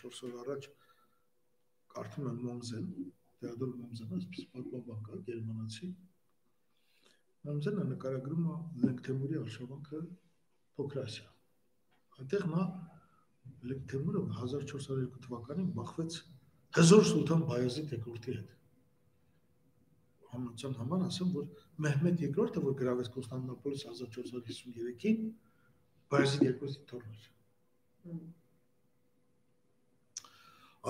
4 0.03 0.21
օր 0.27 0.35
առաջ 0.43 0.69
կարդում 1.95 2.27
եմ 2.27 2.43
Մոմզեն, 2.47 2.91
Թեոդոր 3.37 3.71
Մոմզենը, 3.77 4.19
այսպես 4.19 4.47
պատմաբան 4.57 5.01
կա, 5.07 5.19
գերմանացի։ 5.31 5.89
Մոմզենը 7.47 7.85
նկարագրում 7.93 8.47
է 8.51 8.57
Լենգթեմուրի 8.83 9.39
արշավանքը 9.47 10.01
Փոքրասիա։ 10.77 11.29
Այնտեղ 12.21 12.45
նա 12.53 12.65
Լեգթեմուրը 13.71 14.23
1402 14.37 15.21
թվականին 15.27 15.69
բախվեց 15.77 16.17
Հզոր 16.77 17.05
Սուլթան 17.11 17.45
Բայազիդ 17.51 17.93
II-ի 17.97 18.35
հետ։ 18.37 18.55
Համացան 20.33 20.75
համար 20.81 21.05
ասեմ, 21.07 21.31
որ 21.37 21.47
Մեհմեդ 21.87 22.25
II-ը, 22.27 22.63
որ 22.67 22.75
գրավեց 22.81 23.11
Կոստանդնուպոլիս 23.17 23.85
1453-ին, 23.93 25.23
Բայազիդ 26.13 26.65
II-ի 26.67 26.83
թորն 26.91 27.15
էր։ 27.17 27.31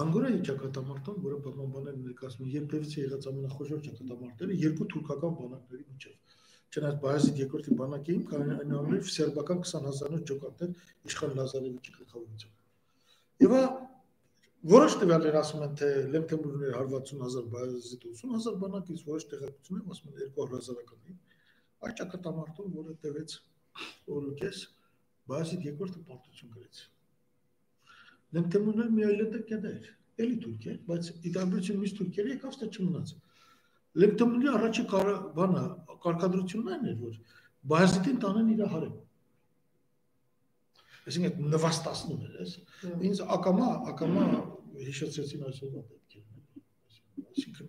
Անգորայի 0.02 0.40
ճակատամարտում, 0.46 1.20
որը 1.26 1.36
պատմաբանները 1.44 2.00
ներկայացնում 2.06 2.48
երբևիցե 2.54 3.04
եղած 3.04 3.28
ամենախոշոր 3.30 3.84
ճակատամարտերը 3.86 4.58
երկու 4.66 4.88
թուրքական 4.92 5.38
բանակների 5.38 5.86
միջև 5.92 6.25
Չնայած 6.74 6.96
Բայազիդ 7.02 7.40
երկրորդի 7.42 7.76
բանակի 7.80 8.14
իմ 8.16 8.24
այնուամենայնիվ 8.36 9.10
սերբական 9.16 9.60
20000-ից 9.70 10.24
ջոկատներ 10.30 10.72
իշխան 11.10 11.36
Լազարևիչի 11.40 11.94
գլխավորությամբ։ 11.96 13.44
Եվ 13.46 13.54
որոշ 14.66 14.96
տվյալներ 15.00 15.38
ասում 15.40 15.64
են 15.66 15.74
թե 15.80 15.88
Լեմթեմուրներ 16.16 16.76
160000 16.80 17.50
Բայազիդ 17.54 18.06
80000 18.10 18.56
բանակից 18.62 19.04
որոշ 19.06 19.26
տեղեկություններ 19.32 19.92
ասում 19.94 20.16
են 20.16 20.32
2000-ականին 20.36 21.18
այդ 21.86 22.00
ճակատամարտում, 22.00 22.72
որը 22.80 22.94
տևեց 23.04 23.36
օրուկես 24.16 24.62
Բայազիդ 25.30 25.66
երկրորդը 25.68 26.02
պարտություն 26.08 26.52
գրեց։ 26.56 26.82
Լեմթեմուրներ 28.36 28.90
մի 28.96 29.06
այլ 29.06 29.22
տեղ 29.36 29.66
էր, 29.70 29.88
էլի 30.24 30.36
Թուրքիա, 30.46 30.74
բայց 30.88 31.10
ի 31.28 31.32
տարբերություն 31.36 31.80
մյուս 31.82 31.94
Թուրքիայի 32.00 32.32
եկավ 32.34 32.54
ստա 32.56 32.68
չմնաց։ 32.72 33.12
Լեմթեմուրի 33.96 34.48
առաջի 34.56 34.84
բանը 34.92 35.64
կարգադրությունն 36.04 36.72
այն 36.76 36.88
էր, 36.90 36.96
որ 37.02 37.14
Բայազիդին 37.72 38.18
տանեն 38.22 38.50
իր 38.54 38.62
հարեմ։ 38.72 38.96
Այսինքն 41.06 41.50
նվաստացնում 41.54 42.22
էր, 42.26 42.32
էս։ 42.44 42.52
Ինձ 43.08 43.22
ակամա, 43.36 43.68
ակամա 43.92 44.24
հիշեցրեցին 44.86 45.46
այսօրվա 45.50 45.82
դեպքերը։ 45.86 46.30
Այսինքն 47.26 47.68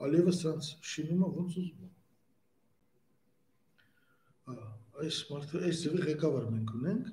Ալիևը 0.00 0.32
սրանց 0.40 0.70
շինումը 0.90 1.28
ոնց 1.36 1.52
ուզում 1.60 1.84
է։ 1.84 1.90
Այս 5.00 5.18
մարդը, 5.30 5.60
այս 5.70 5.76
ձևի 5.84 6.00
ղեկավար 6.08 6.44
մենք 6.54 6.70
ունենք, 6.80 7.04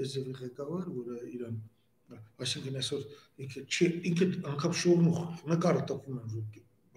այս 0.00 0.14
ձևի 0.14 0.34
ղեկավար, 0.40 0.86
որը 1.00 1.16
իրան 1.30 1.56
այսինքն 2.44 2.78
այսօր 2.80 3.02
ինքը 3.44 3.60
չի 3.70 3.86
ինքը 4.10 4.26
անգամ 4.52 4.72
շուրնուխ 4.80 5.18
նկարը 5.50 5.82
տպվում 5.90 6.18
են 6.20 6.32
որ 6.34 6.44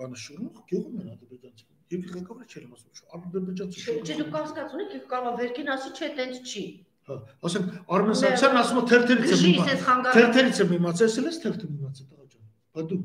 բանը 0.01 0.19
շուրնուխ 0.23 0.63
գյուղում 0.71 1.03
են 1.03 1.13
ադրբեջանցի 1.13 1.71
Եվ 1.93 2.05
ղեկավարը 2.13 2.45
չէր 2.49 2.63
ասում, 2.73 3.09
ադրբեջանցի 3.17 3.81
չէ։ 3.83 3.93
Չէ, 4.01 4.15
դու 4.19 4.27
կասկածունի 4.33 4.85
կարող 5.13 5.35
վերքին 5.41 5.71
ասի, 5.73 5.89
չէ, 5.93 6.07
տենց 6.17 6.51
չի։ 6.53 6.63
Հա, 7.03 7.17
ասեմ 7.49 7.65
Արմեն 7.93 8.17
Սարգսյանն 8.19 8.59
ասում 8.63 8.79
է 8.79 8.83
թերթերից 8.89 9.33
եմ 9.33 9.43
իմացել։ 9.49 10.05
Թերթերից 10.15 10.61
եմ 10.63 10.73
իմացել, 10.77 11.09
ասել 11.11 11.27
ես 11.29 11.39
թերթում 11.43 11.73
իմացել 11.77 12.07
տղա 12.13 12.27
ջան։ 12.33 12.45
Բա 12.73 12.85
դու 12.93 12.99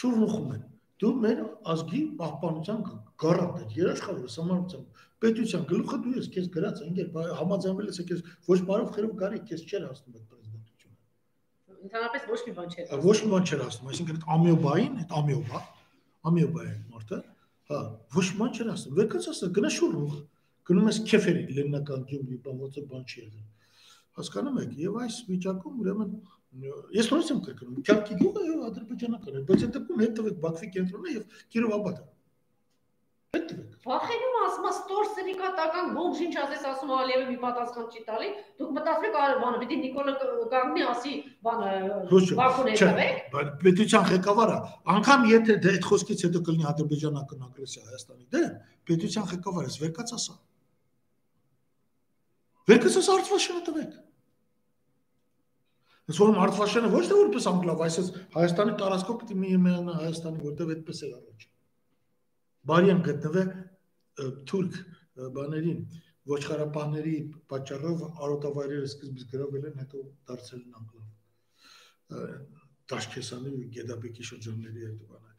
շուրնուխում 0.00 0.54
են։ 0.54 0.62
Դու 1.04 1.12
մեր 1.24 1.42
ազգի 1.74 2.00
պահպանության 2.22 2.82
գարանտ 3.24 3.60
ես, 3.60 3.76
երաշխավորը 3.84 4.32
համարության 4.34 4.84
պետության 5.24 5.62
գլուխը 5.68 5.98
դու 6.04 6.14
ես, 6.14 6.26
քեզ 6.34 6.48
գրած 6.54 6.80
է, 6.80 6.88
ինքեր 6.90 7.30
համաձայնվել 7.38 7.90
ես, 7.90 8.00
քեզ 8.08 8.24
ոչ 8.48 8.58
բարով 8.68 8.90
խերով 8.94 9.14
գարի, 9.20 9.38
քեզ 9.48 9.62
չէր 9.68 9.84
հասնում 9.84 10.18
այդ 10.18 10.26
պրեզիդենտությունը։ 10.32 10.98
Ընդհանրապես 11.84 12.26
ոչ 12.32 12.40
մի 12.44 12.54
բան 12.58 12.74
չէր 12.74 13.04
Ոչ 13.04 13.16
մի 13.24 13.30
բան 13.34 13.48
չէր 13.48 13.64
հասնում, 13.64 13.90
այսինքն 13.94 14.18
այդ 14.18 14.28
ամիոբային, 14.34 14.98
այդ 15.04 15.14
ամիոբա, 15.20 15.62
ամիոբային 16.30 16.82
մարդը 16.94 17.22
Հա, 17.70 17.78
ոչ 18.12 18.24
ման 18.36 18.50
չեն 18.52 18.70
ասում։ 18.74 18.96
Վերքած 18.98 19.26
ասա, 19.32 19.46
գնա 19.56 19.68
շուրջ։ 19.72 20.16
Գնում 20.68 20.88
ես 20.90 20.98
քեֆերի 21.08 21.44
լեննական 21.56 22.02
գյուղի, 22.10 22.36
բան 22.44 22.58
ոնց 22.60 22.76
է 22.80 22.82
բան 22.90 23.06
չի 23.08 23.16
եղել։ 23.22 23.46
Հասկանում 24.18 24.58
եք, 24.64 24.74
եւ 24.84 24.98
այս 25.04 25.16
վիճակում 25.30 25.78
ուրեմն 25.84 26.12
ես 26.94 27.08
նորից 27.12 27.30
եմ 27.34 27.40
կրկնում, 27.46 27.78
Քյարքի 27.88 28.18
գյուղը 28.20 28.42
ադրբեջանական 28.68 29.38
է, 29.40 29.42
բայց 29.48 29.64
այդ 29.64 29.72
դեպքում 29.74 30.02
հետ 30.04 30.12
տվեք 30.18 30.36
Բաքվի 30.44 30.68
կենտրոնը 30.74 31.14
եւ 31.14 31.40
Կիրովաբադը։ 31.54 32.04
Վախենում 33.84 34.36
ասում 34.44 34.66
ստոր 34.70 35.08
սրիկատական 35.14 35.90
բոմժ 35.96 36.20
ինչ 36.24 36.34
ասես 36.44 36.62
ասում 36.70 36.92
Ալիևը 36.94 37.24
մի 37.30 37.36
պատասխան 37.42 37.88
չի 37.90 38.02
տալի։ 38.06 38.28
Դուք 38.60 38.70
մտածեք 38.78 39.18
այլ 39.24 39.34
բանը, 39.42 39.60
պիտի 39.64 39.78
Նիկոլը 39.82 40.14
կանգնի 40.54 40.86
ասի 40.92 41.14
բանը 41.48 41.72
Բաքուն 42.40 42.70
հետևեք։ 42.72 43.20
Բայց 43.34 43.50
պետության 43.64 44.08
ղեկավարը 44.14 44.58
անգամ 44.94 45.28
եթե 45.34 45.58
դա 45.64 45.74
այդ 45.74 45.88
խոսքից 45.90 46.24
հետո 46.28 46.42
կլինի 46.48 46.68
ադրբեջանական 46.72 47.46
ագրեսիա 47.48 47.84
Հայաստանի 47.90 48.26
դեմ, 48.34 48.50
պետության 48.88 49.30
ղեկավարը 49.34 49.76
վերկաց 49.84 50.14
ասա։ 50.18 50.36
Վերկսես 52.64 53.08
Արտվաշենը 53.14 53.62
տվեք։ 53.68 53.96
Ես 56.04 56.20
որ 56.20 56.38
Արտվաշենը 56.44 56.88
ոչ 56.92 57.02
թե 57.08 57.18
որպես 57.18 57.48
անգլավ, 57.50 57.82
այսպես 57.84 58.08
Հայաստանի 58.34 58.74
տարածքով 58.80 59.18
պիտի 59.20 59.36
մի 59.40 59.52
միանա 59.64 59.96
Հայաստանի, 60.00 60.40
որտեվ 60.44 60.72
այդպես 60.74 61.02
է 61.04 61.10
առաջ։ 61.14 61.46
Բարի 62.70 62.92
են 62.94 63.02
գտնվե 63.08 63.44
թուրք 64.50 64.78
բաներին 65.36 65.80
ոչխարապահների 66.32 67.16
պատճառով 67.52 68.04
արոտավայրերը 68.24 68.88
սկզբից 68.88 69.26
գրավել 69.34 69.68
են, 69.70 69.76
հետո 69.82 70.04
դարձել 70.30 70.62
են 70.62 70.78
անգլավ։ 70.80 71.08
Տաշկեսանի 72.94 73.54
ու 73.58 73.68
Գեդաբեկի 73.76 74.28
շրջանների 74.30 74.88
այդ 74.88 75.04
բանը 75.12 75.33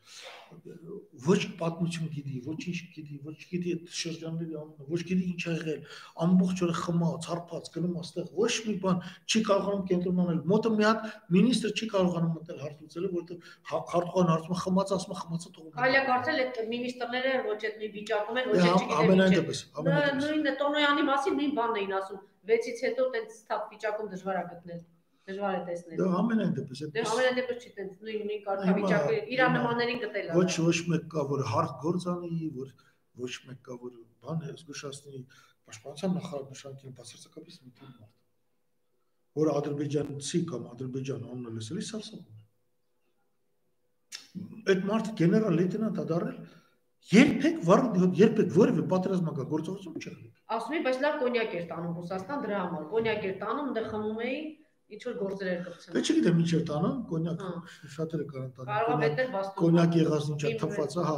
ոչ 1.26 1.38
պատմություն 1.60 2.10
գիտի, 2.14 2.40
ոչ 2.46 2.58
ինչ 2.70 2.80
գիտի, 2.96 3.18
ոչ 3.26 3.36
գիտի 3.50 3.72
այդ 3.76 3.96
շրջանների 4.00 4.58
անունը, 4.60 4.88
ոչ 4.92 5.00
գիտի 5.10 5.26
ինչ 5.32 5.46
եղել, 5.50 5.80
ամբողջ 6.26 6.62
օրը 6.66 6.76
խմած, 6.82 7.28
հարբած 7.32 7.70
գնում 7.76 7.96
աստեղ, 8.02 8.28
ոչ 8.40 8.52
մի 8.68 8.76
բան 8.86 9.02
չի 9.26 9.42
կարողանում 9.50 9.86
կենտրոնանել։ 9.92 10.40
Մոտը 10.54 10.72
մի 10.76 10.86
հատ 10.86 11.08
մինիստրը 11.36 11.74
չի 11.76 11.90
կարողանում 11.96 12.36
մտել 12.36 12.62
հարց 12.66 12.78
լուծել, 12.86 13.08
որովհետև 13.16 13.50
հարտուղան 13.96 14.32
հարցում 14.36 14.60
խմած 14.64 14.96
ասում 14.96 15.20
խմածը 15.22 15.54
թողում։ 15.56 15.84
Այլ 15.86 15.96
է 15.96 16.04
կարծել 16.12 16.42
այդ 16.46 16.62
մինիստրները 16.76 17.36
ոչ 17.50 17.60
այդ 17.66 17.80
մի 17.82 17.92
վիճակում 17.96 18.42
են, 18.42 18.50
ոչ 18.52 18.60
Դե, 18.60 18.66
այդ 18.66 18.82
չգիտեմ։ 18.86 19.06
Ամենայն 19.06 19.38
դեպս, 19.40 19.64
ամենայն 19.82 20.06
դեպս։ 20.06 20.26
Նույնը 20.26 20.58
Տոնոյանի 20.62 21.08
մասին 21.12 21.40
նույն 21.42 21.56
բանն 21.60 21.80
էին 21.82 21.96
ասում։ 22.02 22.26
6-ից 22.46 22.84
հետո 22.86 23.08
տենց 23.16 23.40
ստապ 23.40 23.72
վիճակում 23.74 24.12
դժվար 24.16 24.42
է 24.42 24.44
գտնել 24.52 24.84
դժվար 25.26 25.56
է 25.56 25.62
տեսնել։ 25.68 25.98
Դա 26.02 26.08
ամենայն 26.20 26.52
դեպս 26.56 26.82
Դե 26.82 26.86
այդպես։ 26.86 27.12
ամենադեպս 27.16 27.58
չի 27.66 27.70
տենց 27.76 27.92
նույն 28.06 28.22
նույն 28.30 28.42
կարգավիճակը 28.46 29.16
իր 29.36 29.42
նմաններին 29.56 30.00
գտել 30.04 30.26
է։ 30.26 30.36
Ոչ 30.36 30.52
ոչ 30.66 30.78
մեկ 30.92 31.04
կա 31.16 31.22
որ 31.32 31.42
հարկ 31.52 31.74
գործանի, 31.86 32.50
որ 32.60 32.70
ոչ 33.26 33.34
մեկ 33.50 33.60
կա 33.66 33.74
որ 33.86 33.94
բան 34.26 34.40
է 34.46 34.54
զգուշացնի 34.60 35.22
պաշտպանության 35.66 36.12
նախարարության 36.20 36.94
բացարձակապես 37.00 37.56
մի 37.66 37.72
բան 37.80 37.92
մարդ։ 37.96 38.14
Որ 39.36 39.48
ադրբեջանցի 39.56 40.40
կամ 40.52 40.62
ադրբեջան 40.76 41.22
անունը 41.26 41.52
լսելի 41.56 41.84
սարսափում 41.90 42.36
է։ 42.36 42.44
Այդ 44.72 44.86
մարդը 44.90 45.12
գեներալ 45.20 45.54
լեյտենանտ 45.60 45.98
ա 46.02 46.06
դարել 46.12 46.38
երբեք 47.06 47.58
վառ 47.66 47.82
երբեք 48.20 48.50
որևէ 48.56 48.84
պատերազմական 48.94 49.48
գործողություն 49.52 49.98
չի 50.00 50.10
եղել։ 50.10 50.32
Ասում 50.56 50.76
եմ, 50.78 50.86
բայց 50.86 50.98
լավ 51.06 51.18
կոնյակ 51.22 51.52
էր 51.60 51.66
տանում 51.72 51.94
Ռուսաստան 52.00 52.40
դրա 52.46 52.62
համար։ 52.66 52.88
Կոնյակ 52.94 53.28
էր 53.30 53.36
տանում, 53.44 53.68
այնտեղ 53.70 53.86
խմում 53.92 54.22
էին, 54.26 54.48
ինչ 54.94 55.02
որ 55.06 55.16
գործեր 55.22 55.50
էր 55.52 55.62
Դե 55.96 56.02
չգիտեմ 56.06 56.40
ինչ 56.44 56.52
էր 56.56 56.64
տանում, 56.70 56.98
կոնյակ 57.10 57.44
Հա։ 57.46 57.54
շատերը 57.96 58.26
կարան 58.32 58.52
տան։ 58.56 58.70
Կարող 58.76 59.06
է 59.06 59.10
պետք 59.16 59.34
բաստում։ 59.36 59.60
կոնյակ 59.66 59.98
եղած 60.02 60.30
ինչա 60.36 60.52
թփված 60.62 60.96
է, 60.96 61.08
հա։ 61.10 61.18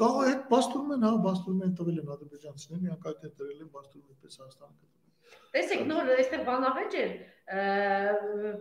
Կարող 0.00 0.20
է 0.20 0.30
այդ 0.30 0.46
բաստում 0.54 0.94
են, 0.94 1.04
հա, 1.04 1.12
բաստում 1.26 1.64
են 1.66 1.74
տվել 1.80 1.98
են 2.00 2.14
ադրբեջանցիներին, 2.14 2.86
մի 2.86 2.94
անգամ 2.94 3.18
դե 3.24 3.32
դրել 3.40 3.60
են 3.66 3.70
բաստում 3.74 4.06
այդպես 4.14 4.40
Հայաստանը։ 4.40 4.90
Տեսեք, 5.50 5.80
նոր 5.90 6.08
այստեղ 6.14 6.42
բանավեճ 6.46 6.92
էր, 7.00 7.12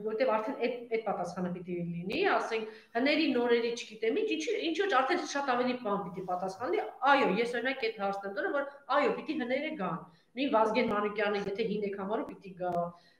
որտեվ 0.05 0.29
արդեն 0.35 0.55
այդ 0.65 0.93
այդ 0.97 1.03
պատասխանը 1.05 1.51
պիտի 1.57 1.75
լինի, 1.89 2.21
ասենք 2.33 2.71
հների 2.95 3.27
նորերի 3.35 3.71
չգիտեմ 3.77 4.17
ինչ, 4.21 4.29
ինչ 4.35 4.55
ինչ 4.69 4.73
որ 4.81 4.95
արդեն 4.99 5.21
շատ 5.33 5.51
ավելի 5.53 5.75
բան 5.85 6.01
պիտի 6.07 6.23
պատասխանի։ 6.29 6.81
Այո, 7.11 7.27
ես 7.39 7.53
օրինակ 7.59 7.85
այդ 7.89 8.01
հարցն 8.03 8.27
եմ 8.29 8.35
դրել, 8.39 8.55
որ 8.57 8.65
այո, 8.97 9.11
պիտի 9.19 9.37
հները 9.43 9.71
գան։ 9.83 10.01
Նույն 10.39 10.51
Վազգեն 10.55 10.89
Մանուկյանը, 10.93 11.43
եթե 11.45 11.69
հին 11.69 11.85
եք 11.89 11.95
համարում, 11.99 12.27
պիտի 12.33 12.51
գա, 12.57 12.73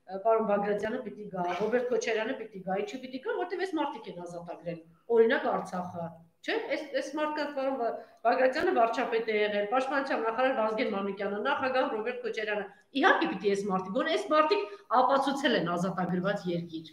պարոն 0.10 0.48
Բագրատյանը 0.50 1.00
պիտի 1.06 1.26
գա, 1.34 1.44
Ռոբերտ 1.60 1.90
Քոչարյանը 1.90 2.36
պիտի 2.40 2.62
գա, 2.66 2.78
ինչու 2.84 3.00
պիտի 3.04 3.20
գա, 3.26 3.34
որտեվ 3.40 3.60
այս 3.66 3.74
մարդիկ 3.80 4.08
են 4.10 4.22
ազատագրել։ 4.26 4.80
Օրինակ 5.16 5.44
Արցախը, 5.50 6.06
չէ՞, 6.40 6.56
այս 6.76 6.86
այս 7.00 7.10
մարդկանց 7.20 7.52
պարոն 7.60 7.78
Բագրատյանը 8.26 8.74
վարչապետ 8.80 9.30
է 9.30 9.36
եղել, 9.40 9.68
պաշտպանության 9.74 10.24
նախարար 10.30 10.56
Վազգեն 10.60 10.90
Մանուկյանը, 10.96 11.42
նախագահ 11.50 11.92
Ռոբերտ 11.94 12.24
Քոչարյանը։ 12.26 12.66
Իհարկե 13.00 13.30
պիտի 13.34 13.54
այս 13.54 13.62
մարդիկ, 13.70 13.94
գոնե 14.00 14.16
այս 14.18 14.26
մարդիկ 14.34 14.74
ապացուցել 15.00 15.60
են 15.60 15.70
ազատագրված 15.78 16.48
երկիր։ 16.50 16.90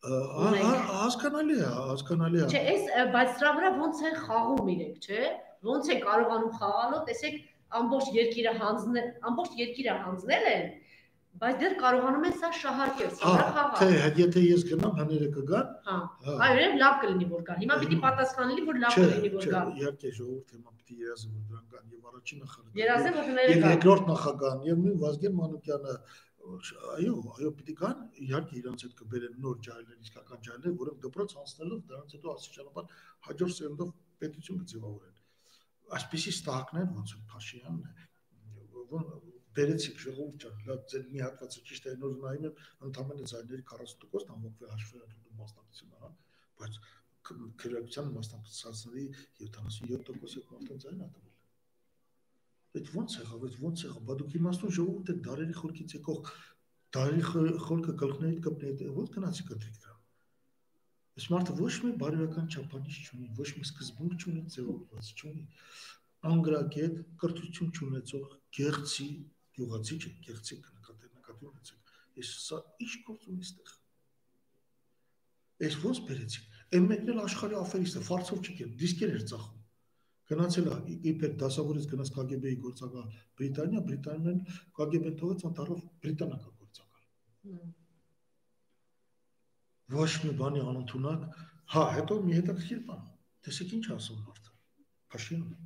Հասկանալի 0.00 1.56
է, 1.60 1.70
հասկանալի 1.76 2.38
է։ 2.40 2.44
Չէ, 2.50 2.60
այս 2.72 2.84
բայց 3.14 3.32
դրա 3.40 3.50
վրա 3.56 3.70
ոնց 3.80 3.98
են 4.10 4.14
խաղում 4.20 4.70
իրենք, 4.74 5.08
չէ՞։ 5.10 5.24
Ոնց 5.70 5.90
են 5.92 5.98
կարողանում 6.06 6.54
խաղալու, 6.60 7.00
տեսեք, 7.10 7.34
ամբողջ 7.80 8.06
երկիրը 8.16 8.52
հանձնել, 8.60 9.10
ամբողջ 9.30 9.58
երկիրը 9.60 9.96
հանձնել 10.04 10.46
են, 10.50 10.64
բայց 11.40 11.58
դեռ 11.60 11.74
կարողանում 11.80 12.24
են 12.28 12.34
սա 12.40 12.48
շահարկել, 12.60 13.10
սա 13.20 13.32
խաղալ։ 13.40 13.76
թե 13.80 13.88
եթե 14.20 14.40
ես 14.44 14.64
գնամ, 14.70 14.94
հները 15.00 15.28
կգան։ 15.36 15.68
Հա։ 15.86 15.98
Հա։ 16.26 16.34
Այո, 16.46 16.64
լավ 16.80 16.96
կլինի 17.04 17.28
որ 17.30 17.44
գա։ 17.48 17.56
Հիմա 17.60 17.76
պիտի 17.82 17.98
պատասխան 18.04 18.50
լինի, 18.50 18.64
որ 18.70 18.80
լավ 18.84 18.96
կլինի 19.00 19.30
որ 19.34 19.44
չէ, 19.46 19.52
գա։ 19.54 19.62
իհարկե 19.80 20.12
ժողովուրդ 20.18 20.54
հիմա 20.56 20.74
պիտի 20.80 20.98
երազի 21.04 21.30
որ 21.30 21.44
դրան 21.50 21.64
կան 21.70 21.94
եւ 21.94 22.10
առաջին 22.10 22.42
նախարարը։ 22.44 22.80
Երազե 22.80 23.14
որ 23.16 23.24
հները 23.30 23.54
Եվ 23.54 23.62
գա։ 23.64 23.70
երկրորդ 23.76 24.10
նախագահան 24.10 24.66
եւ 24.70 24.82
նույն 24.84 25.00
Վազգեն 25.00 25.38
Մանուկյանը 25.40 25.94
այո, 26.40 27.14
այո 27.36 27.50
պիտի 27.56 27.74
կան, 27.80 27.98
իհարկե 28.26 28.54
իրանց 28.60 28.84
հետ 28.86 28.94
կբերեն 29.00 29.34
նոր 29.44 29.58
ջայլեր, 29.66 29.98
իսկական 30.06 30.40
ջայլեր, 30.46 30.74
որոնք 30.80 31.02
դպրոց 31.04 31.34
անցնելով 31.40 31.82
դրանց 31.90 32.14
հետո 32.16 32.32
աստիճանաբար 32.32 32.94
հաջորդ 33.28 33.56
սերնդով 33.60 33.92
պետություն 34.24 34.62
կձևավորեն։ 34.64 35.18
Այսպիսի 36.00 36.32
ստահակներ 36.40 36.88
ոնց 36.96 37.14
Փաշինյանն 37.34 37.84
է, 37.90 38.08
բերեցիք 39.56 40.00
ժողովուրդ 40.04 40.44
ջան, 40.44 40.60
լավ 40.70 40.82
ձեր 40.92 41.04
մի 41.10 41.22
հատվածը 41.24 41.62
ճիշտ 41.70 41.88
է 41.90 41.94
նոր 42.00 42.14
նայում 42.24 42.46
եմ, 42.50 42.60
ընդամենը 42.88 43.28
ձայների 43.30 43.64
40% 43.70 44.32
ամոքվել 44.34 44.72
հաշվի 44.74 45.00
առնելու 45.00 45.38
մասնակցությունը, 45.40 46.00
հա, 46.04 46.10
բայց 46.60 46.78
քրեական 47.30 48.12
մասնակցածների 48.16 49.06
77%-ը 49.40 50.44
արդեն 50.60 50.82
ձայն 50.84 51.02
ա 51.04 51.10
տվել։ 51.16 51.36
Այդ 52.80 52.90
ո՞նց 53.00 53.16
եղավ, 53.20 53.44
այդ 53.50 53.56
ո՞նց 53.70 53.84
եղավ, 53.86 54.02
բա 54.10 54.16
դուք 54.20 54.36
իմաստուն 54.40 54.74
ժողովուրդ 54.78 55.10
եք 55.10 55.22
դարերի 55.26 55.56
խորքից 55.60 55.94
եկող 55.98 56.30
դարերի 56.96 57.24
խ- 57.30 57.58
խորքը 57.66 57.94
գլխներից 58.02 58.40
կպնի, 58.46 58.90
ո՞նց 58.90 59.10
գնացի 59.16 59.46
կտրիկ 59.50 59.80
դրա։ 59.82 59.96
Այս 61.20 61.26
մարդը 61.34 61.54
ոչ 61.60 61.72
մի 61.84 61.90
բարոյական 62.00 62.46
չափանիշ 62.54 62.98
չունի, 63.10 63.26
ոչ 63.40 63.48
մի 63.58 63.64
սկզբունք 63.66 64.12
չունի, 64.24 64.42
ձևավորված 64.54 65.10
չունի։ 65.20 65.42
Անգրագետ, 66.30 66.94
կրթություն 67.20 67.72
չունեցող, 67.76 68.24
գեղցի, 68.56 69.08
գյուղացի 69.56 69.96
չէ, 70.00 70.10
գեղցի 70.26 70.58
կնկատի 70.66 71.10
նկատի 71.14 71.48
ունեցեք։ 71.50 71.94
Ես 72.20 72.28
սա 72.46 72.58
ի՞նչ 72.84 72.92
գործ 73.06 73.28
ունի 73.30 73.40
այստեղ։ 73.44 73.72
Այս 75.60 75.74
ո՞նց 75.90 75.98
բերեցիք։ 76.10 76.44
Այն 76.70 76.84
մեկն 76.90 77.10
էլ 77.10 77.22
աշխարհի 77.24 77.56
աֆերիստ 77.60 77.98
է, 78.00 78.02
ֆարսով 78.10 78.38
չկեր, 78.40 78.70
դիսկեր 78.80 79.14
էր 79.16 79.24
ծախում։ 79.30 79.60
Գնացել 80.30 80.66
է 80.70 80.74
իբր 81.10 81.32
դասավորից 81.42 81.86
գնաց 81.90 82.10
KGB-ի 82.14 82.58
գործակալ 82.64 83.06
Բրիտանիա, 83.40 83.80
Բրիտանիան 83.88 84.38
KGB-ն 84.78 85.16
թողեց 85.22 85.40
անտարով 85.48 85.80
բրիտանական 86.04 86.52
գործակալ։ 86.60 87.02
ոչ 89.96 90.12
մի 90.26 90.34
բանի 90.38 90.62
անընդունակ, 90.70 91.26
հա, 91.74 91.82
հետո 91.98 92.20
մի 92.28 92.38
հետաքրքիր 92.38 92.84
բան։ 92.92 93.02
Տեսեք 93.48 93.74
ինչ 93.80 93.86
ասում 93.96 94.22
մարդը։ 94.28 94.54
Փաշինյանը 95.10 95.56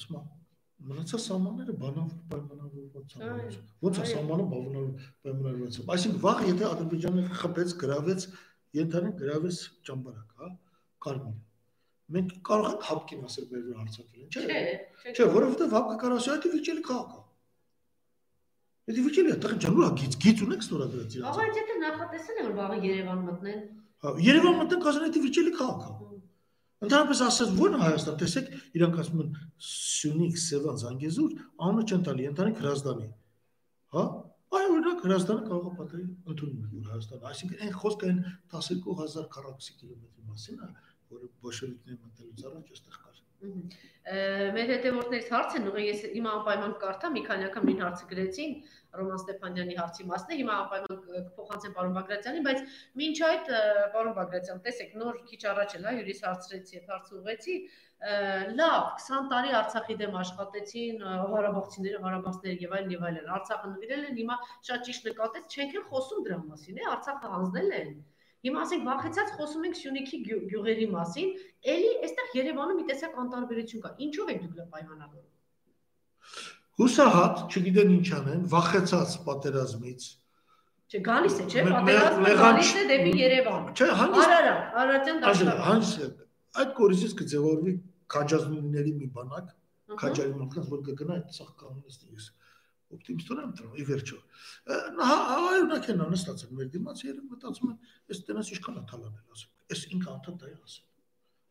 ասում 0.00 0.16
է 0.16 0.43
մնացած 0.84 1.22
սահմանները 1.24 1.74
բանավոր 1.80 2.18
պայմանավորված 2.30 3.14
են։ 3.14 3.56
Ոնց 3.84 4.00
է 4.00 4.06
սահմանը 4.10 4.44
բանավոր 4.52 5.08
պայմանավորված։ 5.24 5.78
Այսինքն 5.94 6.20
վաղ 6.24 6.42
եթե 6.50 6.64
Ադրբեջանը 6.68 7.24
խփեց, 7.40 7.74
գրավեց, 7.84 8.26
ենթանեն 8.78 9.14
գրավեց 9.20 9.60
ճամբարակ, 9.88 10.28
հա, 10.44 10.48
կարմիր։ 11.06 11.36
Մենք 12.14 12.32
կարող 12.44 12.66
ենք 12.74 12.88
հապկին 12.90 13.22
ասել 13.24 13.46
մեր 13.50 13.62
վրա 13.64 13.76
հարցակել, 13.80 14.24
Չէ, 14.34 14.42
չէ՞։ 15.14 15.28
որովհետև 15.34 15.74
հապկը 15.74 15.94
կարող 16.04 16.18
ասել, 16.20 16.40
դա 16.44 16.50
վիճելի 16.54 16.82
քաղաք 16.84 17.14
է։ 17.14 17.22
Դա 18.84 19.04
վիճելի 19.04 19.30
է, 19.32 19.36
տղա 19.40 19.56
ջան, 19.64 19.76
ուրա 19.80 19.90
գից, 20.00 20.16
գից 20.20 20.42
ունեք 20.44 20.64
ստորագրած 20.64 21.14
իրաց։ 21.16 21.28
Ահա 21.32 21.44
եթե 21.48 21.76
նախատեսել 21.84 22.40
են 22.42 22.44
որ 22.44 22.56
վաղը 22.58 22.76
Երևան 22.84 23.22
մտնեն։ 23.24 23.62
Հա, 24.04 24.10
Երևան 24.24 24.58
մտան 24.60 24.82
կազան 24.84 25.14
դա 25.14 25.22
վիճելի 25.24 25.52
քաղաք 25.56 25.86
է։ 25.88 26.04
Ընդհանրապես 26.84 27.22
ասած, 27.24 27.52
ո՞րն 27.54 27.74
է 27.74 27.80
Հայաստան, 27.84 28.16
տեսեք, 28.20 28.48
իրանք 28.78 29.00
ասում 29.04 29.22
են 29.24 29.34
Սյունիք, 29.68 30.38
Սևան, 30.44 30.78
Զանգեզուր, 30.84 31.34
անունը 31.64 31.84
չեն 31.88 32.04
տալի, 32.08 32.26
ընդհանրիկ 32.30 32.62
Հրազդանի։ 32.64 33.08
Հա? 33.94 34.04
Այո, 34.54 34.66
օրինակ 34.74 35.00
Հրազդանը 35.04 35.46
կարող 35.48 35.64
է 35.64 35.72
պատահի 35.78 36.04
ընդունում 36.34 36.66
որ 36.74 36.90
Հայաստանը, 36.94 37.24
այսինքն 37.30 37.64
այն 37.64 37.72
խոսքը 37.80 38.10
այն 38.10 38.20
12000 38.54 39.26
քառակուսի 39.34 39.74
կիլոմետրի 39.80 40.26
մասին 40.30 40.60
է, 40.62 40.68
որը 41.14 41.30
բոլշևիկները 41.44 41.98
մտնելուց 42.04 42.44
առաջ 42.50 42.70
այստեղ 42.74 43.03
Մեր 44.54 44.70
հետևորդներից 44.74 45.28
հարց 45.32 45.54
են 45.58 45.68
ուղղի 45.70 45.84
ես 45.84 46.00
հիմա 46.12 46.32
անպայման 46.38 46.72
կարդամ, 46.82 47.14
մի 47.16 47.22
քանի 47.28 47.46
անգամ 47.48 47.68
նույն 47.68 47.82
հարցը 47.84 48.08
գրեցին 48.10 48.52
Ռոման 48.98 49.20
Ստեփանյանի 49.20 49.76
հարցի 49.78 50.04
մասն 50.10 50.34
է, 50.34 50.36
հիմա 50.40 50.56
անպայման 50.64 51.00
կփոխանցեմ 51.06 51.72
պարոն 51.78 51.96
Բագրատյանին, 51.96 52.44
բայց 52.48 52.60
մինչ 53.00 53.16
այդ 53.28 53.48
պարոն 53.94 54.14
Բագրատյան, 54.18 54.60
տեսեք, 54.66 54.92
նոր 55.00 55.18
քիչ 55.30 55.40
առաջ 55.54 55.74
էլ 55.78 55.88
հա 55.88 55.94
հյուրիս 55.98 56.22
հարցրեցի, 56.28 56.78
այդ 56.80 56.92
հարցը 56.94 57.16
ուղեցի, 57.20 57.56
լավ, 58.60 58.82
20 59.08 59.28
տարի 59.32 59.52
Արցախի 59.64 59.94
դեմ 60.04 60.16
աշխատեցին 60.20 61.04
ը, 61.08 61.12
Ղարաբաղցիները, 61.34 62.00
Ղարաբաղցիները 62.04 62.64
եւ 62.64 62.74
այլն 62.78 62.92
եւ 62.94 63.06
այլն։ 63.08 63.30
Արցախը 63.38 63.70
նվիրել 63.74 64.02
են, 64.10 64.18
հիմա 64.20 64.36
շատ 64.68 64.84
ճիշտ 64.88 65.08
նկատեց, 65.08 65.54
չենք 65.54 65.78
էլ 65.80 65.86
խոսում 65.94 66.26
դրա 66.28 66.38
մասին, 66.50 66.82
է, 66.84 66.88
Արցախը 66.94 67.32
հանձնել 67.34 67.78
են։ 67.80 67.94
Հիմա 68.44 68.62
ասենք 68.64 68.82
վախեցած 68.88 69.28
խոսում 69.38 69.62
ենք 69.68 69.76
Սյունիքի 69.80 70.18
գյու- 70.24 70.42
գյուղերի 70.52 70.86
մասին, 70.94 71.28
Էլի 71.74 71.92
այստեղ 72.08 72.26
Երևանում 72.38 72.76
մի 72.80 72.84
տեսակ 72.90 73.14
անտարբերություն 73.24 73.80
կա։ 73.84 73.90
Ինչով 74.06 74.32
եք 74.34 74.40
դուք 74.44 74.54
դա 74.58 74.64
պայմանավորում։ 74.74 75.30
Հուսահատ, 76.80 77.34
չգիտեն 77.54 77.90
ինչ 77.94 78.08
անեն, 78.18 78.42
վախեցած 78.54 79.10
պատերազմից։ 79.28 80.02
Չէ, 80.90 80.98
գալիս 81.08 81.36
է, 81.40 81.44
չէ, 81.50 81.60
պատերազմը 81.70 82.32
գալիս 82.44 82.70
է 82.74 82.82
դեպի 82.90 83.12
Երևան։ 83.24 83.62
Չէ, 83.78 83.86
հանգիստ 84.00 84.32
Արարա, 84.34 84.54
Արարատյան 84.82 85.18
դաշնավ։ 85.24 85.60
հանգիստ 85.68 86.00
այդ 86.60 86.70
կորիզից 86.78 87.12
կձևավորվի 87.20 87.72
քաջազնուների 88.14 88.92
մի 89.00 89.08
բանակ, 89.14 89.46
քաջարի 90.04 90.34
մարդկանց, 90.40 90.66
որ 90.74 90.80
կգնա 90.88 91.14
այդ 91.18 91.28
սաղ 91.38 91.50
կանոնիստից 91.64 92.28
օպտիմիստորը 92.94 93.44
եմ 93.44 93.52
դրում, 93.58 93.74
ի 93.74 93.84
վերջո։ 93.88 94.18
Նա 94.98 95.08
այօնակ 95.34 95.88
են 95.94 96.04
անստացել 96.04 96.52
մեր 96.58 96.68
դիմաց 96.74 97.02
երբ 97.04 97.24
մտածում 97.34 97.72
են, 97.72 97.78
այս 98.12 98.22
տենաս 98.28 98.52
ինչքան 98.54 98.78
է 98.78 98.84
թալանել, 98.92 99.24
ասում։ 99.34 99.50
Այս 99.74 99.84
ինքը 99.94 100.10
անդադ 100.14 100.44
է 100.44 100.52
ասում։ 100.54 100.86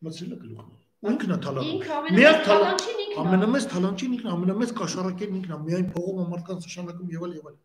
Մցրել 0.04 0.34
է 0.34 0.38
գլուխը։ 0.44 0.82
Ինքն 1.04 1.34
է 1.34 1.38
թալանում։ 1.44 1.82
Միակ 2.16 2.38
թալանչին 2.48 3.00
ինքն 3.04 3.14
է։ 3.14 3.22
Ամենամեծ 3.24 3.66
թալանչին 3.74 4.14
ինքն 4.14 4.28
է, 4.28 4.32
ամենամեծ 4.34 4.70
կաշառակերն 4.78 5.38
ինքն 5.40 5.52
է, 5.54 5.58
միայն 5.64 5.88
փողում 5.94 6.30
մարդկանց 6.34 6.68
նշանակում 6.68 7.10
եւ 7.14 7.24
այլ 7.24 7.34
եւ 7.34 7.48
այլ։ 7.50 7.58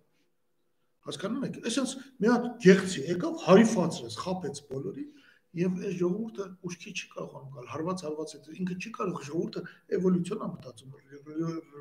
Հասկանում 1.10 1.45
եք, 1.47 1.60
այսինքն 1.69 2.03
մի 2.19 2.29
հատ 2.29 2.49
գեղցի 2.65 3.03
եկավ, 3.10 3.38
հարիֆացրեց, 3.45 4.17
խապեց 4.19 4.60
բոլորին 4.69 5.10
եւ 5.57 5.77
այս 5.81 5.95
ժողովուրդը 5.99 6.45
ուշքի 6.69 6.91
չի 6.93 7.07
կարողանում 7.13 7.53
գալ, 7.55 7.67
հարված 7.73 8.01
հարված 8.05 8.33
է, 8.35 8.39
ինքը 8.59 8.75
չի 8.79 8.89
կարող 8.97 9.23
ժողովուրդը 9.29 9.62
էվոլյուցիոն 9.97 10.43
է 10.45 10.49
մտածում, 10.49 10.91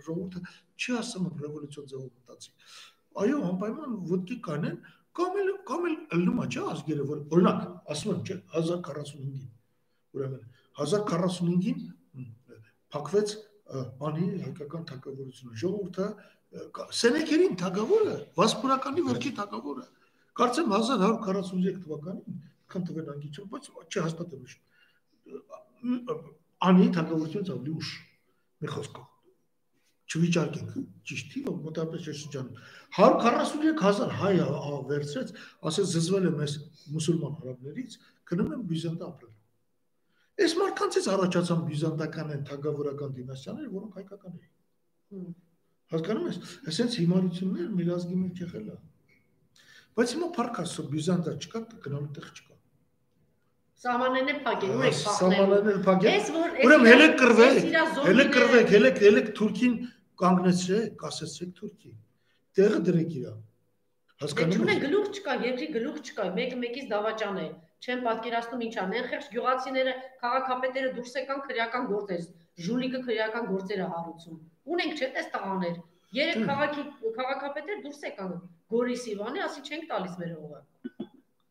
ժողովուրդը 0.07 0.43
չի 0.79 0.95
հասնում 0.97 1.27
ռևոլյուցիոն 1.43 1.91
ձևով 1.93 2.09
մտածի։ 2.09 2.55
Այո, 3.19 3.43
անպայման 3.49 3.99
ոդկի 4.09 4.39
կանեն, 4.49 4.79
կամ 5.19 5.39
էլ 5.43 5.53
կամ 5.69 5.87
էլ 5.89 5.97
ըլլում 6.17 6.39
է, 6.39 6.49
չէ, 6.49 6.65
ազգերը, 6.73 7.05
որ 7.13 7.23
օրինակ, 7.37 7.61
ասում 7.93 8.13
եմ, 8.15 8.21
չէ, 8.25 8.37
1045-ին։ 8.57 9.47
Ուրեմն 10.17 10.43
1045-ին 10.79 11.81
փակվեց 12.95 13.33
անի 14.09 14.27
հայկական 14.49 14.85
թակավորությունը։ 14.89 15.59
Ժողովուրդը 15.63 16.07
Սենեկերին 16.99 17.57
թակավորը, 17.61 18.15
Վասպուրականի 18.39 19.03
վերջի 19.09 19.33
թակավորը։ 19.37 19.83
Կարծեմ 20.39 20.71
1143 20.79 21.83
թվականին 21.83 22.39
քննվել 22.75 23.13
անգիչը, 23.15 23.47
բայց 23.53 23.71
չհաստատեմ 23.89 24.49
ուշ։ 24.49 24.59
Անի 26.69 26.91
թակավորությունից 26.99 27.55
ավելի 27.55 27.79
ուշ։ 27.79 27.95
Մի 28.59 28.75
խոսքով 28.75 29.07
չվիճարկենք 30.09 30.77
ճիշտ 31.09 31.27
թիվը 31.33 31.53
մոտավորապես 31.65 32.21
շրջանում 32.21 32.61
143000 32.99 34.15
հայ 34.21 34.31
վերցրեց, 34.89 35.33
ասես 35.69 35.91
զզվել 35.95 36.29
եմ 36.31 36.39
այս 36.45 36.55
մուսուլման 36.95 37.35
արաբներից, 37.43 37.97
գնում 38.31 38.55
եմ 38.57 38.63
Բյուզանդա 38.71 39.09
ապրել։ 39.09 39.35
Այս 40.39 40.55
մարդկանցից 40.63 41.09
առաջացան 41.13 41.63
բյուզանդական 41.69 42.33
են 42.39 42.43
թագավորական 42.49 43.15
դինաստիաները, 43.19 43.71
որոնք 43.75 43.99
հայկական 43.99 44.39
էին։ 44.39 45.33
Հասկանում 45.93 46.29
ես, 46.29 46.39
այսպես 46.69 46.97
հիմարություններ 47.03 47.69
մեր 47.79 47.93
ազգի 47.99 48.19
մեջ 48.23 48.43
եղել 48.45 48.69
է։ 48.69 48.79
Բայց 49.99 50.15
հիմա 50.15 50.29
փառքասո 50.39 50.85
բյուզանդա 50.93 51.35
չկա, 51.43 51.63
գնալու 51.85 52.13
տեղ 52.17 52.29
չկա։ 52.39 52.58
Սահմաններն 53.79 54.31
է 54.33 54.35
փակել, 54.45 54.71
ու 54.75 54.87
եք 54.89 54.97
փախնել։ 55.07 55.35
Սամանաներ 55.39 55.77
փակել։ 55.87 56.15
Էս 56.19 56.31
որ 56.35 56.57
Ուրեմն 56.67 56.89
հելեք 56.91 57.13
զոհիները- 57.19 58.07
հելեք 58.09 58.31
կռվեք, 58.37 58.71
հելեք, 58.75 58.97
հելեք 59.05 59.29
Թուրքին 59.39 59.75
կանգնեցրեք, 60.23 60.97
կասեցեք 61.03 61.51
Թուրքի։ 61.59 61.93
Տեղը 62.59 62.81
դրեք 62.89 63.13
իրա։ 63.19 63.35
Դե 63.39 64.25
Հասկանում 64.25 64.59
չունեն 64.59 64.75
ես։ 64.75 64.83
գլուխ 64.85 65.07
չկա, 65.15 65.35
երկրի 65.47 65.69
գլուխ 65.79 65.99
չկա, 66.09 66.25
մեկը 66.39 66.57
մեկից 66.63 66.87
դավաճան 66.93 67.39
է։ 67.39 67.47
Չեմ 67.79 68.01
պատկերացնում 68.09 68.63
ինչ 68.67 68.75
անեն, 68.83 69.05
խեղճ 69.13 69.27
գյուղացիները, 69.35 69.93
քաղաքապետերը 70.23 70.91
դուրս 70.99 71.13
եկան 71.19 71.43
քրեական 71.47 71.85
գործեր, 71.93 72.23
ժուլիկը 72.67 73.01
քրեական 73.07 73.45
գործեր 73.53 73.79
է 73.79 73.87
հարուցում։ 73.95 74.41
Ունենք 74.75 74.99
չէ՞ 74.99 75.09
տես 75.19 75.29
տղաներ։ 75.39 75.77
Երեք 76.19 76.39
քաղաքի 76.51 76.83
քաղաքապետեր 77.19 77.79
դուրս 77.87 78.01
եկան 78.09 78.33
Գորիս 78.75 79.03
Իվանի, 79.15 79.39
ասի 79.47 79.61
չենք 79.69 79.85
տալիս 79.93 80.15
մեր 80.19 80.33
հողը։ 80.35 80.59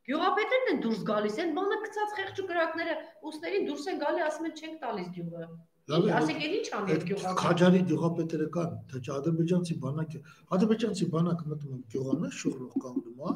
Գյուղապետերն 0.07 0.69
են 0.71 0.77
դուրս 0.83 0.99
գալիս, 1.07 1.37
են 1.43 1.49
բանը 1.57 1.77
գցած 1.83 2.13
խեղճ 2.17 2.37
ու 2.39 2.45
կրակները 2.49 2.93
ուսներին 3.27 3.65
դուրս 3.67 3.87
են 3.91 3.97
գալի, 4.03 4.21
ասում 4.27 4.45
են 4.47 4.53
չենք 4.57 4.77
տալիս 4.83 5.09
գյուղը։ 5.17 5.47
Ասեք 5.87 6.39
էլ 6.47 6.53
ինչ 6.57 6.67
անի 6.77 6.93
այդ 6.95 7.03
գյուղը։ 7.09 7.33
Խաջարի 7.41 7.81
գյուղապետերը 7.89 8.47
կան, 8.55 8.71
թե 8.91 9.01
չէ 9.03 9.11
ադրբեջանցի 9.17 9.75
բանակը, 9.83 10.21
ադրբեջանցի 10.57 11.07
բանակը 11.11 11.51
մտնում 11.51 11.75
է 11.75 11.83
գյուղանը, 11.91 12.31
շուռնուխ 12.39 12.73
կանգնում 12.87 13.21
է, 13.27 13.35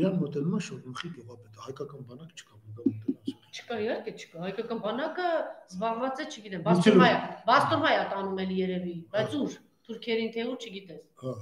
իրան 0.00 0.18
մոտենում 0.24 0.56
է 0.56 0.60
շուռնուխի 0.70 1.12
գյուղապետը, 1.20 1.62
հայկական 1.68 2.02
բանակ 2.10 2.34
չկա 2.40 2.58
մտնում 2.60 2.98
դրանց։ 3.00 3.32
Չկա, 3.60 3.78
իհարկե 3.84 4.12
չկա։ 4.20 4.42
Հայկական 4.44 4.82
բանակը 4.84 5.30
զբաղված 5.70 6.20
է, 6.20 6.26
չգիտեմ, 6.30 6.60
Մուտիլում։ 6.68 7.00
Բաստորմայա, 7.00 7.22
Բաստորմայա 7.50 8.04
տանում 8.12 8.42
էլի 8.44 8.58
երևի, 8.60 8.94
բայց 9.16 9.34
ուր, 9.40 9.56
թուրքերին 9.88 10.30
թե 10.36 10.44
ուր 10.50 10.68
չգիտես։ 10.70 11.02
Հա, 11.24 11.34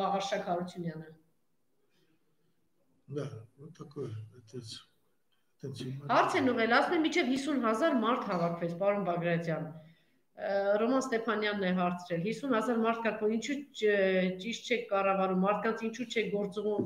Վաղարշակ 0.00 0.48
Հարությունյանը։ 0.48 1.10
դա, 3.17 3.25
вот 3.57 3.73
такое, 3.77 4.11
это 4.37 4.61
Տենց 5.57 5.79
Հարց 6.11 6.35
են 6.37 6.49
ուղել, 6.51 6.73
ասում 6.77 6.95
են 6.97 7.03
միջև 7.07 7.29
50000 7.33 7.95
մարդ 8.01 8.25
հավաքվեց, 8.29 8.73
պարոն 8.77 9.05
Բագրատյան։ 9.07 9.63
Ը, 10.37 10.51
Ռոման 10.81 11.01
Ստեփանյանն 11.01 11.65
է 11.65 11.71
հարցրել 11.79 12.21
50000 12.27 12.81
մարդ 12.83 12.99
կա, 13.07 13.13
որ 13.23 13.33
ինչու 13.37 13.55
չ- 13.79 14.35
ճիշտ 14.43 14.69
չեք 14.69 14.83
կառավարում, 14.91 15.41
մարդկանց 15.47 15.81
ինչու 15.87 16.07
չեք 16.13 16.29
գործողում 16.35 16.85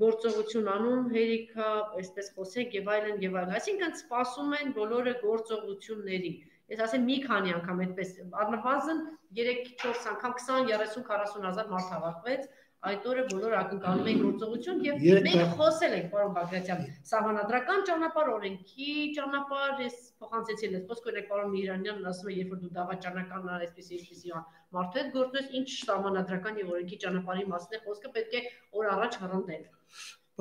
գործողություն 0.00 0.70
անում, 0.76 1.04
հերիքա, 1.16 1.68
այսպես 2.00 2.26
խոսենք 2.36 2.74
եւ 2.76 2.88
այլն 2.96 3.22
եւ 3.26 3.36
այլն։ 3.40 3.54
Այսինքն 3.60 3.94
սպասում 4.00 4.56
են 4.56 4.72
բոլորը 4.76 5.14
գործողությունների։ 5.20 6.32
Ես 6.72 6.82
ասեմ 6.86 7.04
մի 7.08 7.16
քանի 7.28 7.54
անգամ 7.60 7.80
այդպես 7.84 8.10
առնվազն 8.42 9.00
3-4 9.36 10.08
անգամ 10.12 10.34
20, 10.40 10.72
30, 10.72 11.04
40000 11.12 11.70
մարդ 11.76 11.92
հավաքվեց, 11.96 12.48
այդ 12.81 13.03
օրը 13.11 13.23
բոլորը 13.29 13.57
ակնկալում 13.61 14.07
էին 14.09 14.21
գործողություն 14.25 14.79
եւ 14.85 15.01
մենք 15.25 15.51
խոսել 15.59 15.95
ենք 15.97 16.07
պարոն 16.13 16.31
Բագրատյան, 16.37 16.79
սահմանադրական 17.11 17.83
ճանապարհ, 17.89 18.31
օրենքի 18.35 18.87
ճանապարհ, 19.17 19.75
ես 19.85 19.99
փոխանցեցի 20.23 20.69
ես 20.71 20.87
խոսք 20.89 21.09
օրինակ 21.11 21.27
պարոն 21.29 21.53
Միրանյանն 21.53 22.09
ասում 22.11 22.31
է, 22.31 22.35
երբ 22.41 22.55
որ 22.55 22.61
դու 22.63 22.71
դավաճանական 22.79 23.51
այսպես 23.61 23.91
այսպեսի 24.01 24.33
մարդու 24.73 25.01
հետ 25.01 25.13
գործես, 25.17 25.51
ինչ 25.61 25.69
սահմանադրական 25.91 26.59
եւ 26.61 26.73
օրենքի 26.73 26.99
ճանապարհի 27.05 27.47
մասն 27.53 27.77
է 27.77 27.81
խոսքը 27.85 28.13
պետք 28.17 28.33
է 28.41 28.43
օր 28.81 28.91
առաջ 28.97 29.17
հռնդել։ 29.21 29.65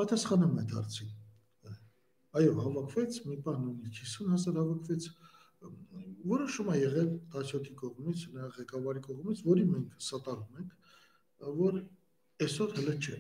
Պատասխանեմ 0.01 0.59
այդ 0.65 0.75
հարցին։ 0.81 1.17
Այո, 2.31 2.51
հավաքվեց 2.63 3.17
մի 3.27 3.37
բան 3.45 3.63
ունի 3.69 3.93
50000 4.01 4.61
հավաքվեց 4.61 5.07
որոշում 6.31 6.69
է 6.73 6.77
եղել 6.81 7.09
17-ի 7.35 7.73
կողմից, 7.81 8.21
նրա 8.37 8.51
ղեկավարի 8.55 9.03
կողմից, 9.07 9.41
որի 9.49 9.65
մենք 9.71 10.05
սատարում 10.07 10.61
ենք, 10.63 10.71
որ 11.59 11.81
այսօր 12.47 12.75
հələ 12.79 12.95
չէ։ 13.01 13.19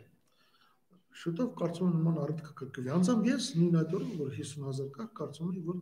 Շուտով 1.20 1.48
կարծում 1.61 1.88
եմ 1.90 1.96
նման 2.00 2.18
առիթ 2.24 2.42
կկրկվի։ 2.46 2.92
Անձամբ 2.96 3.26
ես 3.28 3.48
նույն 3.61 3.78
այդ 3.80 3.94
օրը, 3.98 4.11
որ 4.20 4.30
50000 4.37 4.90
կա, 4.94 5.06
կարծում 5.20 5.50
եմ, 5.50 5.64
որ 5.70 5.80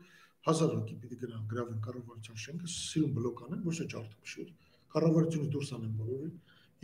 1000 0.49 0.73
հոգի 0.75 0.97
պիտի 1.03 1.19
գնան 1.23 1.45
գրավեն 1.53 1.81
կառավարության 1.85 2.41
շենքը, 2.43 2.71
սիրուն 2.75 3.13
բլոկ 3.19 3.43
անեն, 3.47 3.61
ոչ 3.69 3.75
թե 3.79 3.87
ջարդափշուր։ 3.93 4.49
Կառավարությունից 4.95 5.51
դուրս 5.55 5.73
անեն 5.79 5.95
բոլորին։ 5.99 6.35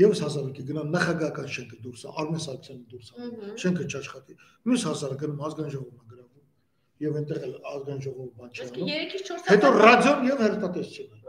Եվս 0.05 0.23
1000 0.27 0.45
հոգի 0.45 0.65
գնան 0.71 0.93
նախագահական 0.95 1.51
շենքը 1.55 1.79
դուրս, 1.85 2.05
Արմեն 2.23 2.43
Սարգսյանը 2.45 2.85
դուրս 2.95 3.11
անեն 3.15 3.59
շենքը 3.65 3.85
չաշխատի։ 3.95 4.39
Մյուս 4.69 4.87
հասարը 4.91 5.19
գնում 5.23 5.45
ազգային 5.49 5.75
ժողովում 5.75 6.03
է 6.03 6.09
գրավում 6.15 7.05
եւ 7.05 7.19
այնտեղ 7.21 7.45
էլ 7.49 7.55
ազգային 7.75 8.05
ժողովը 8.05 8.31
բան 8.39 8.55
չի 8.55 8.65
անում։ 8.65 8.91
3-ից 8.91 9.27
4 9.31 9.49
Հետո 9.55 9.73
ռադիոն 9.85 10.29
եւ 10.29 10.45
հերթատեսչությունը։ 10.45 11.25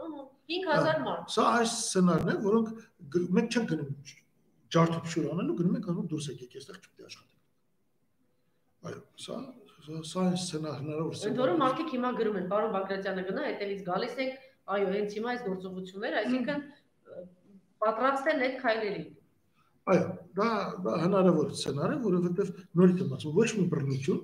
5000 0.46 1.02
մարդ։ 1.06 1.32
Սա 1.36 1.46
այս 1.56 1.76
սցենարն 1.86 2.32
է, 2.32 2.36
որոնք 2.46 2.68
մենք 3.38 3.56
չենք 3.56 3.72
գնում 3.72 3.94
ջարդափշուր 4.74 5.26
անելու, 5.32 5.56
գնում 5.60 5.76
ենք 5.78 5.88
անում 5.92 6.08
դուրս 6.12 6.26
եկեք, 6.32 6.56
այստեղ 6.60 6.76
չպետք 6.80 7.00
է 7.00 7.06
աշխատենք։ 7.06 7.34
Այո, 8.86 9.00
սա 9.26 9.36
սա- 9.86 10.02
սա 10.10 10.22
այն 10.26 10.36
սցենարները, 10.42 11.02
որ 11.06 11.20
Ընդ 11.30 11.40
որում 11.42 11.60
մարդիկ 11.62 11.92
հիմա 11.96 12.10
գրում 12.20 12.38
են, 12.40 12.46
պարոն 12.52 12.72
Բագրատյանը 12.76 13.22
գնա, 13.28 13.42
հետևից 13.46 13.80
գալիս 13.86 14.16
ենք, 14.24 14.40
այո, 14.76 14.86
հենց 14.96 15.16
հիմա 15.16 15.28
այս 15.36 15.42
գործողությունները, 15.46 16.22
այսինքն 16.26 16.64
պատրաստ 17.86 18.30
են 18.32 18.42
այդ 18.46 18.56
քայլերին։ 18.64 19.06
Այո, 19.86 20.06
դա 20.38 20.48
դա 20.86 20.92
հնարավոր 21.04 21.50
սցենար 21.54 21.92
է, 21.94 21.98
որովհետև 22.06 22.48
նորից 22.80 23.02
եմ 23.04 23.12
ասում, 23.16 23.36
ոչ 23.36 23.48
մի 23.58 23.66
բռնություն, 23.74 24.22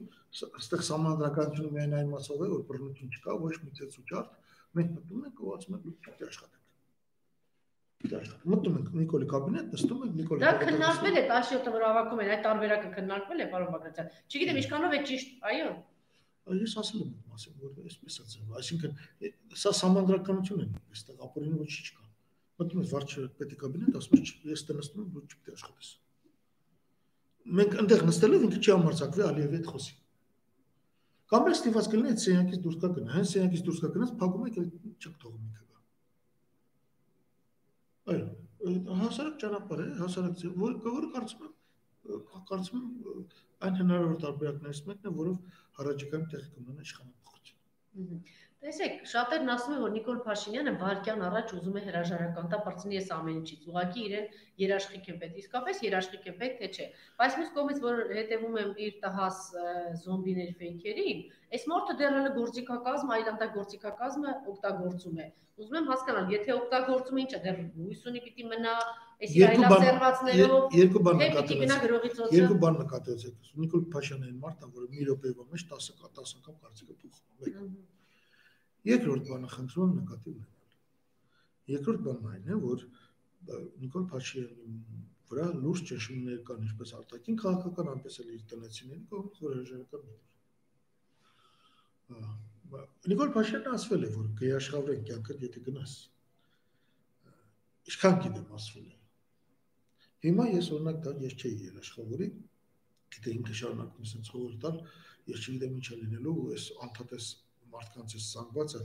այստեղ 0.58 0.82
համանդրականությունը 0.88 1.70
միայն 1.76 1.94
այն 2.00 2.10
մասով 2.16 2.42
է, 2.42 2.48
որ 2.56 2.64
բռնություն 2.72 3.12
չկա, 3.14 3.36
ոչ 3.46 3.54
մի 3.62 3.70
ծեծ 3.78 3.98
ու 4.02 4.06
ջարդ, 4.10 4.32
մենք 4.78 4.90
մտնում 4.96 5.26
ենք 5.28 5.42
ու 5.46 5.54
ասում 5.54 5.76
ենք 5.78 5.84
դուք 5.86 5.98
պետք 6.08 6.22
է 6.22 6.28
աշխատեք։ 6.32 6.61
Աշխատեք։ 8.18 8.44
Մտնում 8.52 8.76
ենք 8.78 8.90
Նիկոլի 8.98 9.26
կաբինետ, 9.32 9.66
նստում 9.72 10.02
ենք 10.06 10.14
Նիկոլի 10.20 10.42
Դա 10.42 10.50
քննարկվել 10.62 11.16
է 11.18 11.22
17-ը 11.28 11.72
որ 11.72 11.84
հավաքում 11.86 12.22
են, 12.22 12.30
այդ 12.32 12.42
տարբերակը 12.46 12.90
քննարկվել 12.96 13.42
է, 13.42 13.46
պարոն 13.52 13.72
Բագրատյան։ 13.72 14.10
Չգիտեմ, 14.32 14.60
ինչքանով 14.62 14.92
է 14.92 15.00
ճիշտ, 15.08 15.34
այո։ 15.52 15.70
Ես 16.42 16.74
ասել 16.82 17.02
եմ 17.02 17.10
մասին, 17.32 17.54
որ 17.62 17.86
այսպես 17.86 18.14
է 18.18 18.24
ձև, 18.32 18.54
այսինքն 18.58 18.94
սա 19.62 19.72
համանդրականություն 19.78 20.62
է, 20.62 20.66
այստեղ 20.90 21.22
ապօրինի 21.28 21.58
ոչ 21.62 21.70
չկա։ 21.82 22.06
Մտնում 22.62 22.82
ես 22.82 22.92
վարչի 22.92 23.26
պետի 23.38 23.58
կաբինետ, 23.62 23.98
ասում 24.02 24.22
ես 24.22 24.32
ես 24.52 24.64
տեղ 24.66 24.80
նստում 24.82 25.02
եմ, 25.02 25.12
դու 25.12 25.22
չպետք 25.22 25.52
է 25.52 25.56
աշխատես։ 25.56 25.92
Մենք 27.62 27.78
այնտեղ 27.82 28.04
նստելով 28.10 28.46
ինքը 28.48 28.60
չի 28.62 28.72
համարձակվի 28.72 29.26
Ալիևի 29.30 29.58
հետ 29.62 29.70
խոսի։ 29.72 29.96
Կամ 31.32 31.48
էլ 31.48 31.56
ստիված 31.56 31.90
կլինի 31.94 32.12
այդ 32.12 32.22
սենյակից 32.26 32.62
դուրս 32.66 32.78
կա 32.82 32.92
գնա, 32.98 33.12
հենց 33.16 33.32
սենյակից 33.32 33.66
դուրս 33.70 33.82
կա 33.82 33.92
գնաց, 33.96 34.14
փակում 34.20 34.48
եք, 34.50 34.58
չեք 35.00 35.14
թողում 35.22 35.46
ինքը 35.48 35.61
Այո, 38.10 38.24
հասարակ 39.02 39.34
ճանապարհ 39.42 39.82
է, 39.82 39.88
հասարակ 40.02 40.40
որ 40.62 40.72
որ 40.86 41.04
կարծում 41.16 41.44
եմ 41.46 42.22
կարծում 42.48 42.80
եմ 42.80 43.20
այն 43.66 43.76
հնարավոր 43.80 44.16
տարբերակներից 44.24 44.80
մեկն 44.88 45.10
է, 45.10 45.12
որով 45.18 45.60
հառաջիկայում 45.78 46.24
տեղի 46.32 46.48
կունենա 46.56 46.86
իշխանապահություն։ 46.88 48.24
Տեսեք, 48.62 48.98
շատերն 49.10 49.50
ասում 49.52 49.72
են, 49.74 49.78
որ 49.82 49.90
Նիկոլ 49.92 50.18
Փաշինյանը 50.22 50.72
վարկյան 50.78 51.22
առաջ 51.28 51.52
ուզում 51.56 51.78
է 51.78 51.80
հրաժարական 51.82 52.50
տա 52.52 52.58
բարձնի 52.66 52.98
այս 53.00 53.08
ամեն 53.16 53.38
ինչից։ 53.40 53.64
Ուղղակի 53.72 54.04
իրեն 54.06 54.26
երաշխիք 54.62 55.08
է 55.10 55.14
պետք։ 55.22 55.40
Իսկապես 55.42 55.80
երաշխիք 55.86 56.28
է 56.30 56.34
պետք, 56.42 56.60
թե 56.60 56.68
չէ։ 56.76 56.86
Բայց 57.18 57.38
մյուս 57.40 57.50
կողմից, 57.56 57.80
որ 57.82 58.02
հետևում 58.18 58.58
եմ 58.62 58.70
իր 58.86 58.94
տհաս 59.02 59.40
զոմբիների 60.04 60.54
ֆեյքերին, 60.62 61.24
այս 61.58 61.66
մորթը 61.72 61.96
դեռ 62.02 62.14
հələ 62.18 62.30
գործիքակազմը, 62.38 63.16
այլանդա 63.18 63.48
գործիքակազմը 63.58 64.36
օգտագործում 64.52 65.18
է։ 65.18 65.26
Ուզում 65.62 65.78
եմ 65.82 65.88
հասկանալ, 65.90 66.30
եթե 66.32 66.54
օգտագործում 66.54 67.18
է, 67.18 67.24
ի՞նչ 67.26 67.32
է, 67.32 67.40
դեռ 67.42 67.58
հույս 67.82 68.04
ունի 68.12 68.22
պիտի 68.24 68.46
մնա 68.52 68.76
այս 69.26 69.34
այլասերվածներով։ 69.50 70.76
Երկու 70.78 71.02
բան 71.08 71.20
նկատեցեք։ 71.22 72.36
Երկու 72.38 72.60
բան 72.62 72.78
նկատեցեք։ 72.82 73.50
Նիկոլ 73.62 73.84
Փաշինյանը 73.92 74.30
այն 74.32 74.38
մարդն 74.46 74.64
է, 74.64 74.76
որը 74.78 74.92
մի 74.94 75.08
րոպեվա 75.12 75.48
մեջ 75.52 75.66
10 75.74 75.90
10 76.22 76.36
անգամ 76.40 76.56
կարծիքը 76.62 76.96
փոխում 77.02 77.68
է։ 77.76 78.01
Երկրորդ 78.88 79.28
բանը 79.30 79.48
խնդրում 79.52 79.92
նկատի 79.98 80.28
ունենալ։ 80.32 80.62
Երկրորդ 81.72 82.00
բանն 82.06 82.30
այն 82.32 82.46
է, 82.52 82.56
որ 82.62 82.78
Նիկոլ 83.82 84.04
Փաշինյանի 84.12 85.02
վրա 85.32 85.46
լուրջ 85.58 85.82
ճնշումներ 85.90 86.40
կան 86.48 86.64
ինչպես 86.66 86.90
արտաքին 86.98 87.36
քաղաքական, 87.42 87.90
այնպես 87.92 88.14
էլ 88.22 88.28
իր 88.36 88.42
տնեցիների 88.52 89.04
կողմից, 89.12 89.36
որ 89.42 89.52
հրաժարական 89.58 90.02
ունի։ 90.12 90.18
Նիկոլ 93.12 93.30
Փաշինյանը 93.36 93.70
ասվել 93.78 94.02
է, 94.02 94.10
որ 94.16 94.26
կհաշվեն 94.40 95.06
կյանքդ, 95.10 95.38
եթե 95.46 95.60
գնաս։ 95.68 95.94
Ինչքան 97.92 98.16
գիտեմ 98.26 98.48
ասվել 98.58 98.88
է։ 98.90 98.98
Հիմա 100.22 100.44
ես 100.52 100.66
օրինակ 100.76 100.98
դա 101.02 101.12
ես 101.22 101.34
չէի 101.38 101.54
երաշխավորի, 101.66 102.28
գիտե 103.12 103.32
ինքը 103.38 103.54
շարունակում 103.58 104.04
է 104.06 104.10
sense 104.12 104.30
խորհուրդ 104.32 104.58
տալ, 104.62 104.76
ես 105.32 105.38
չգիտեմ 105.42 105.72
ինչ 105.78 105.86
է 105.88 105.96
լինելու, 106.02 106.36
այս 106.52 106.64
անդադես 106.86 107.26
մարդկանց 107.72 108.16
այս 108.18 108.30
սանգվածը 108.36 108.82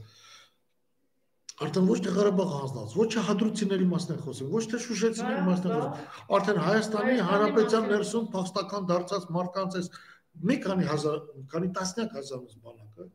արդեն 1.57 1.87
ոչ 1.89 1.97
թե 2.05 2.11
Ղարաբաղը 2.17 2.57
հանձնած, 2.61 2.91
ոչ 3.01 3.07
թե 3.13 3.21
հադրուցիների 3.27 3.85
մասն 3.91 4.11
են 4.13 4.19
խոսում, 4.25 4.49
ոչ 4.53 4.63
թե 4.71 4.79
շուշեցիների 4.83 5.45
մասն 5.47 5.71
են 5.71 5.79
խոսում, 5.81 6.11
արդեն 6.37 6.59
Հայաստանի 6.67 7.15
Հանրապետության 7.29 7.87
ներսում 7.91 8.27
փախստական 8.35 8.89
դարձած 8.91 9.25
մարդկանց 9.37 9.77
այս 9.79 9.89
մի 10.37 10.57
քանի 10.67 10.85
հազար, 10.91 11.17
քանի 11.53 11.71
տասնյակ 11.77 12.13
հազարից 12.17 12.53
բանակը 12.67 13.07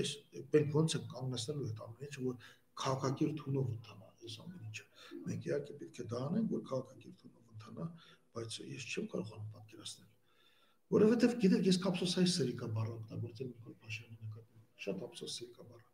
այս 0.00 0.12
մենք 0.56 0.76
ոնց 0.76 0.96
ենք 0.96 1.06
կանգնեցնելու 1.12 1.68
այդ 1.68 1.84
ամեն 1.86 2.06
ինչը, 2.08 2.24
որ 2.26 2.48
քաղաքակիրթ 2.80 3.38
թունով 3.42 3.68
ընթանա 3.76 4.06
այս 4.26 4.36
ամեն 4.42 4.64
ինչը։ 4.66 4.84
Մենք 5.26 5.46
իհարկե 5.46 5.76
պետք 5.80 6.00
է 6.02 6.06
դա 6.12 6.20
անենք, 6.26 6.48
որ 6.56 6.62
քաղաքակիրթ 6.70 7.22
թունով 7.22 7.44
ընթանա, 7.56 7.86
բայց 8.36 8.58
ես 8.72 8.86
չեմ 8.92 9.06
կարողանում 9.12 9.50
պատկերացնել։ 9.56 10.10
Որովհետև 10.96 11.36
գիտեք, 11.42 11.64
ես 11.66 11.78
կապսոսայի 11.86 12.28
սերիկա 12.36 12.66
բառը 12.76 12.92
օգտագործել 12.96 13.48
Նիկոլ 13.52 13.76
Փաշինյանի 13.86 14.15
շատ 14.84 15.04
ափսոսի 15.06 15.46
կա 15.56 15.66
բառը։ 15.66 15.84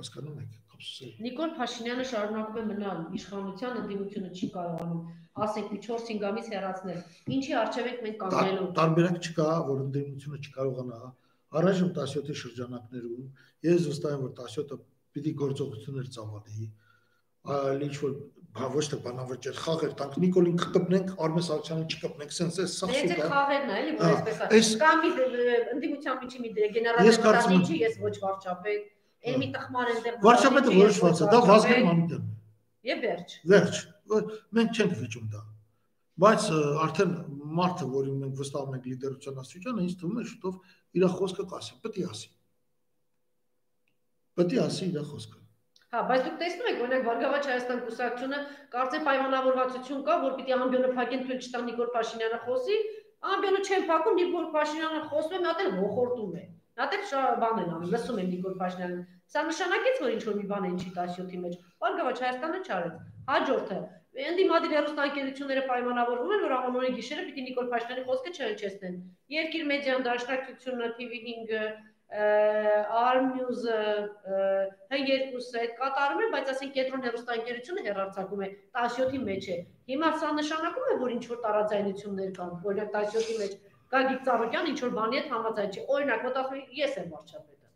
Հասկանում 0.00 0.42
եք, 0.44 0.58
ափսոսի։ 0.74 1.08
Նիկոլ 1.26 1.54
Փաշինյանը 1.60 2.04
շարունակում 2.10 2.60
է 2.60 2.64
մնալ 2.70 3.00
իշխանության 3.20 3.80
ընդդիմությունը 3.80 4.30
չի 4.40 4.50
կարողանում, 4.56 5.00
ասենք 5.46 5.72
4-5 5.86 6.28
ամիս 6.30 6.52
հեռացնել։ 6.54 7.00
Ինչի 7.36 7.56
արժև 7.60 7.90
ենք 7.90 8.04
մենք 8.06 8.20
կանգնելու։ 8.22 8.68
Տարբերակ 8.80 9.18
չկա, 9.30 9.48
որ 9.70 9.82
ընդդիմությունը 9.86 10.40
չկարողանա 10.46 11.00
առայժմ 11.50 11.88
17-ի 11.96 12.34
շրջանակներում 12.40 13.22
ես 13.66 13.86
վստահ 13.90 14.12
եմ 14.16 14.20
որ 14.24 14.34
17-ը 14.40 14.76
պիտի 15.16 15.32
գործողություններ 15.40 16.10
ծավալի 16.16 16.68
ինչ 17.48 17.94
որ 18.02 18.14
բա 18.50 18.66
ոչ 18.74 18.84
թե 18.90 18.96
բանավճեր 19.04 19.58
խաղեր 19.64 19.92
տանք 20.00 20.16
Նիկոլին 20.20 20.56
կկպնենք 20.60 21.12
Արմես 21.24 21.50
Ալչյանին 21.54 21.86
չկպնենք 21.94 22.32
sense 22.34 22.58
էս 22.64 22.72
սա 22.80 22.88
սուտ 22.90 23.12
է 23.14 23.28
խաղերն 23.30 23.70
է 23.70 23.76
էլի 23.80 23.92
որ 24.00 24.08
այսպես 24.10 24.40
է 24.58 24.80
կամ 24.82 25.04
մի 25.04 25.12
ընդդիմության 25.74 26.18
միջի 26.24 26.42
մի 26.44 26.50
գեներալ 26.74 27.10
ինչի 27.60 27.78
ես 27.84 27.96
ոչ 28.02 28.14
վարչապետ 28.24 29.30
էլ 29.30 29.38
մի 29.40 29.48
տխմար 29.54 29.92
այնտեղ 29.94 30.18
վարչապետը 30.26 30.74
որոշված 30.80 31.22
է 31.22 31.30
դա 31.30 31.40
Վազգեն 31.46 31.86
Մանուկյանն 31.86 32.28
է 32.28 32.90
եւ 32.90 33.02
վերջ 33.06 33.34
վերջ 33.54 33.80
մենք 34.58 34.80
չենք 34.80 34.94
վիճում 35.00 35.26
դա 35.30 35.42
բայց 36.20 36.46
արդեն 36.84 37.12
մարդը 37.60 37.90
որին 37.94 38.22
մենք 38.24 38.40
վստահում 38.40 38.76
ենք 38.76 38.88
լիդերության 38.90 39.42
աստիճանը 39.44 39.84
ինձ 39.86 39.94
թվում 40.00 40.20
է 40.20 40.24
շուտով 40.30 40.54
իր 41.00 41.06
խոսքը 41.20 41.46
կասի 41.52 41.78
պետք 41.84 42.00
է 42.00 42.08
ասի 42.10 42.30
պետք 44.40 44.56
է 44.56 44.60
ասի 44.64 44.90
իր 44.90 45.06
խոսքը 45.10 45.39
Հա, 45.90 46.00
բայց 46.06 46.20
դուք 46.24 46.34
տեսնում 46.40 46.68
եք, 46.70 46.80
օրինակ 46.84 47.06
Վարգավաճ 47.06 47.46
Հայաստան 47.50 47.80
կուսակցությունը 47.86 48.36
կարծեմ 48.74 49.06
պայմանավորվածություն 49.06 50.04
կա, 50.08 50.18
որ 50.24 50.36
պիտի 50.38 50.54
ամբյոնը 50.56 50.90
փակեն 50.98 51.24
թույլ 51.26 51.40
չտան 51.46 51.66
Նիկոլ 51.70 51.90
Փաշինյանը 51.96 52.38
խոսի, 52.44 52.76
ամբյոնը 53.30 53.62
չեն 53.66 53.86
փակում, 53.90 54.20
Նիկոլ 54.20 54.46
Փաշինյանը 54.54 55.00
խոսում 55.10 55.34
է, 55.40 55.48
հատ 55.50 55.64
էլ 55.64 55.72
ողորտում 55.80 56.36
է։ 56.40 56.44
Նա 56.80 56.86
դեռ 56.94 57.08
բան 57.42 57.58
են 57.60 57.72
անում, 57.74 57.90
լսում 57.94 58.20
են 58.22 58.30
Նիկոլ 58.34 58.54
Փաշինյանին։ 58.60 59.02
Սա 59.34 59.42
նշանակեց, 59.50 59.98
որ 60.04 60.14
ինչ 60.14 60.22
որ 60.30 60.38
մի 60.38 60.46
բան 60.54 60.68
է 60.68 60.70
ինչի 60.70 60.92
17-ի 61.00 61.40
մեջ։ 61.42 61.58
Վարգավաճ 61.82 62.22
Հայաստանը 62.24 62.60
չարեց։ 62.70 63.02
Հաջորդը 63.30 63.80
Ընդդիմադիր 64.30 64.72
հերոստանգերությունները 64.74 65.60
պայմանավորվում 65.70 66.32
են, 66.34 66.40
որ 66.44 66.54
ամենօրի 66.56 66.88
գիշերը 66.96 67.26
պիտի 67.26 67.44
Նիկոլ 67.46 67.68
Փաշինյանի 67.74 68.02
խոսքը 68.08 68.32
չհնչեցնեն։ 68.36 68.96
Երկիր 69.34 69.68
մեդիան 69.70 70.06
դաշնակցությունը 70.06 70.88
TV5-ը 70.98 71.62
Armnews-ը 72.10 73.74
H2-ը 74.90 75.60
այդ 75.60 75.74
կատարում 75.78 76.22
է, 76.24 76.28
բայց 76.32 76.48
ասենք 76.52 76.72
կենտրոն 76.74 77.04
հերոստանգերությունը 77.06 77.84
հերարցակում 77.86 78.40
է 78.42 78.48
17-ի 78.74 79.20
մեջ 79.28 79.44
է։ 79.54 79.58
Հիմա 79.92 80.08
սա 80.18 80.30
նշանակում 80.40 80.88
է, 80.90 80.96
որ 81.04 81.12
ինչ 81.16 81.24
որ 81.30 81.38
տարաձայնություններ 81.44 82.32
կան, 82.40 82.50
օրինակ 82.66 82.90
17-ի 82.96 83.36
մեջ 83.42 83.54
Գագիկ 83.94 84.20
Ծառուկյան 84.26 84.66
ինչ 84.70 84.78
որ 84.82 84.92
բանի 84.98 85.18
հետ 85.20 85.30
համաձայն 85.34 85.70
չէ։ 85.70 85.86
Օրինակ, 85.94 86.20
մտածում 86.26 86.60
ես 86.80 86.98
եմ 87.00 87.08
վարչապետը։ 87.14 87.68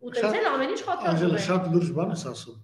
Ու 0.00 0.12
տեսել 0.16 0.48
ամեն 0.50 0.74
ինչ 0.74 0.82
խաթարում 0.88 1.36
է։ 1.36 1.44
Շատ 1.44 1.68
լուրջ 1.74 1.88
բան 2.00 2.12
ես 2.16 2.24
ասում։ 2.30 2.58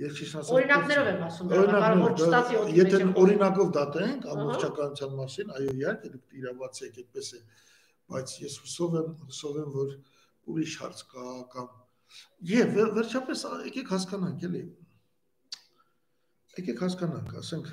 Ես 0.00 0.12
ճիշտ 0.20 0.36
ասեմ։ 0.40 0.54
Օրինակներով 0.56 1.08
եմ 1.10 1.24
ասում, 1.26 1.50
կարող 1.50 1.98
որ 2.00 2.12
չստացի 2.20 2.58
օդի 2.60 2.70
մեջ։ 2.70 2.78
Եթե 2.80 3.00
օրինակով 3.22 3.72
դատենք 3.76 4.28
ամբողջականության 4.34 5.16
մասին, 5.20 5.50
այո, 5.60 5.74
իհարկե 5.80 6.12
դուք 6.14 6.38
իրավացի 6.40 6.86
եք, 6.86 7.00
այդպես 7.02 7.30
է 7.30 7.40
բայց 8.10 8.34
ես 8.44 8.56
հուսով 8.64 8.96
եմ, 9.00 9.12
հուսով 9.28 9.60
եմ, 9.60 9.70
որ 9.76 9.92
ուրիշ 10.50 10.74
հարց 10.82 11.04
կա 11.10 11.26
կամ 11.54 11.68
եւ 12.50 12.74
վերջապես 12.96 13.44
եկեք 13.68 13.92
հասկանանք 13.94 14.46
էլի։ 14.48 14.62
Եկեք 16.60 16.82
հասկանանք, 16.84 17.34
ասենք 17.40 17.70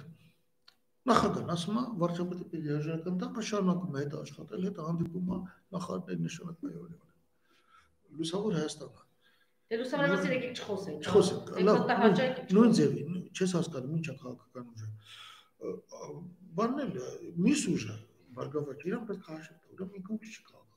նախագահն 1.07 1.51
ասում 1.55 1.77
է 1.79 1.83
վարչապետի 2.03 2.61
հրաժարական 2.67 3.19
տա, 3.21 3.43
շարունակում 3.49 3.97
է 3.97 4.01
հետ 4.03 4.15
աշխատել, 4.21 4.65
հետ 4.67 4.79
հանդիպում 4.87 5.29
է 5.33 5.37
նախարարների 5.75 6.25
նշանակայորեն։ 6.27 7.03
Լուսավոր 8.17 8.57
Հայաստանը։ 8.57 9.05
Դե 9.67 9.79
լուսավոր 9.81 10.11
մասին 10.13 10.33
եկեք 10.35 10.59
չխոսենք։ 10.61 11.07
Չխոսենք։ 11.07 11.49
Լավ։ 11.67 11.79
Նույն 12.57 12.75
ձևի, 12.77 13.01
չես 13.35 13.55
հասկանում 13.57 13.95
ինչա 13.97 14.13
քաղաքական 14.21 14.67
ուժը։ 14.75 14.87
Բանն 16.59 16.83
էլ 16.83 16.93
միս 17.47 17.63
ուժը 17.73 17.95
Բարգավաճ 18.37 18.85
իրան 18.87 19.07
պետք 19.09 19.27
է 19.27 19.33
հաշվի 19.33 19.66
ուրեմն 19.85 20.23
չի 20.27 20.43
կարող։ 20.47 20.67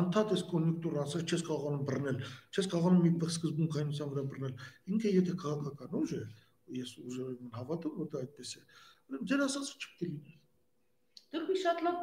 Անդադ 0.00 0.32
էս 0.36 0.42
կոնյունկտուր 0.50 0.98
ասած 1.02 1.32
չես 1.34 1.42
կարողանում 1.46 1.86
բռնել, 1.88 2.18
չես 2.54 2.68
կարողանում 2.72 3.00
մի 3.06 3.30
սկզբունքայնության 3.34 4.10
վրա 4.12 4.22
բռնել։ 4.30 4.52
Ինքը 4.94 5.12
եթե 5.16 5.34
քաղաքական 5.40 5.96
ուժ 6.00 6.12
է, 6.14 6.20
ես 6.76 6.92
ուժերին 7.10 7.50
հավատում 7.56 7.96
որ 8.00 8.10
դա 8.12 8.20
այդպես 8.20 8.52
է։ 8.60 8.62
Ուրեմն 9.10 9.30
ձեր 9.30 9.42
ասածը 9.46 9.74
չպետք 9.80 10.04
է 10.06 10.10
լինի։ 10.10 10.36
Դուք 11.34 11.50
մի 11.50 11.58
շատ 11.64 11.82
լավ 11.86 11.98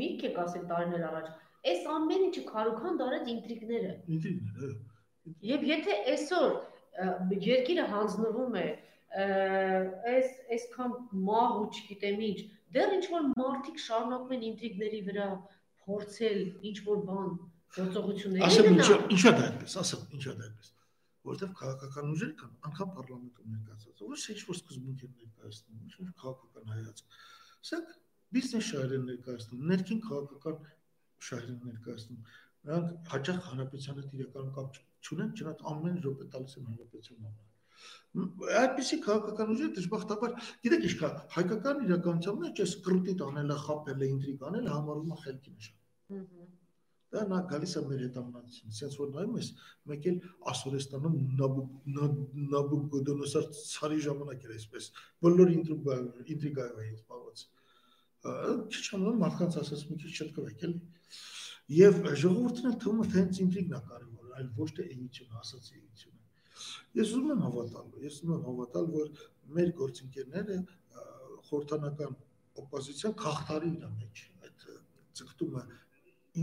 միտք 0.00 0.26
եք 0.28 0.40
ասել 0.42 0.66
տարիներ 0.72 1.06
առաջ։ 1.08 1.30
Այս 1.68 1.86
ամեն 1.94 2.26
ինչը 2.28 2.42
քարուքան 2.48 2.98
դարեց 2.98 3.30
ինտրիգները։ 3.34 3.94
Ինտրիգները։ 4.18 4.74
Եվ 5.52 5.64
եթե 5.68 5.96
այսօր 6.12 6.52
երկիրը 7.48 7.86
հանձնվում 7.94 8.58
է 8.58 8.68
այս 9.18 10.30
այսքան 10.58 10.94
մահ 11.28 11.58
ու 11.58 11.66
չգիտեմ 11.78 12.22
ինչ, 12.28 12.38
դեռ 12.76 12.96
ինչ 12.98 13.04
որ 13.12 13.28
մարդիկ 13.32 13.78
շարունակում 13.84 14.34
են 14.36 14.42
ինտրիգների 14.48 15.00
վրա 15.08 15.28
փորձել 15.84 16.40
ինչ 16.70 16.76
որ 16.88 16.98
բան 17.08 17.30
գործողությունների 17.76 18.44
ասեմ 18.48 18.68
ինչա 18.74 18.98
ինչա 19.14 19.32
դա 19.38 19.46
այդպես 19.48 19.76
ասեմ 19.82 20.02
ինչա 20.18 20.34
դա 20.40 20.48
այդպես 20.48 20.74
որովհետև 21.28 21.54
քաղաքական 21.60 22.12
ուժեր 22.14 22.32
կան 22.40 22.52
անգամ 22.68 22.92
parlamentum 22.98 23.54
ներկայացած 23.54 24.02
ոչ 24.08 24.20
ինչ 24.34 24.42
որ 24.48 24.58
սկզբունք 24.58 25.04
են 25.08 25.14
ներկայացնում 25.22 25.82
ինչ 25.88 25.94
որ 25.98 26.12
քաղաքական 26.22 26.72
հայացք 26.74 27.18
սրանք 27.68 27.94
բիզնես 28.36 28.68
շահեր 28.68 28.94
են 28.98 29.04
ներկայացնում 29.08 29.66
ներքին 29.72 30.02
քաղաքական 30.08 30.56
շահեր 31.28 31.52
են 31.52 31.60
ներկայացնում 31.68 32.22
նրանք 32.68 33.12
հաճախ 33.12 33.38
հանրապետության 33.48 34.00
հետ 34.02 34.16
իրական 34.18 34.50
կապ 34.58 34.80
չունեն 35.08 35.30
չնայած 35.38 35.62
ամեն 35.72 36.00
րոպե 36.04 36.28
տալիս 36.34 36.58
են 36.58 36.68
հանրապետության 36.68 37.22
համար 37.28 37.47
այդպիսի 38.62 39.00
քաղաքական 39.06 39.52
ուժեր 39.54 39.72
դժբախտաբար 39.78 40.36
գիտեք 40.66 40.86
ինչ 40.88 40.94
կա 41.02 41.10
հայկական 41.38 41.82
իրականության 41.88 42.38
մեջ 42.44 42.62
էս 42.66 42.76
կրուտի 42.86 43.16
տանելը 43.24 43.58
խապելը 43.66 44.12
ինտրիգ 44.14 44.46
անելը 44.52 44.76
համարվում 44.78 45.12
է 45.18 45.20
խելքի 45.24 45.56
նշան 45.58 46.56
Դա 47.08 47.22
նա 47.28 47.36
գալիս 47.48 47.74
է 47.80 47.82
մեր 47.88 48.00
հետամնացություն։ 48.04 48.74
Սենց 48.78 48.96
որ 49.00 49.12
նայում 49.14 49.36
ես, 49.38 49.46
մեկ 49.90 50.08
էլ 50.10 50.16
Ասորեստանում 50.52 51.14
Նաբուկոդոնոսար 52.52 53.46
ցարի 53.56 54.00
ժամանակ 54.06 54.44
էր 54.44 54.52
այսպես։ 54.56 54.88
Բոլոր 55.24 55.54
ինտրիգայով 55.54 56.82
էին 56.84 56.98
զբաղված։ 56.98 57.44
Քիչ 58.76 58.84
ամեն 58.98 59.18
մարդկանց 59.24 59.58
ասած 59.62 59.86
մի 59.88 59.98
քիչ 60.04 60.12
չտկվեք 60.18 60.66
էլի։ 60.68 60.78
Եվ 61.78 61.98
ժողովուրդն 62.24 62.68
էլ 62.72 62.78
թվում 62.84 63.02
է 63.04 63.10
թե 63.14 63.24
ինտրիգն 63.48 63.76
է 63.78 63.82
կարևոր, 63.88 64.30
այլ 64.38 64.48
ոչ 64.58 64.70
թե 64.76 64.88
էությունը, 64.98 65.34
ասած 65.44 65.72
էությունը։ 65.78 66.17
Ես 66.98 67.12
ուզում 67.14 67.32
եմ 67.34 67.42
հավատալ, 67.46 67.88
ես 68.04 68.18
ուզում 68.18 68.34
եմ 68.36 68.44
հավատալ, 68.48 68.88
որ 68.94 69.22
մեր 69.58 69.72
գործընկերները 69.80 70.58
խորհրդանական 71.48 72.16
օպոզիցիան 72.62 73.16
քաղտարի 73.22 73.70
իր 73.78 73.88
մեջ 73.98 74.22
այդ 74.48 74.66
ցկտումը 75.18 75.64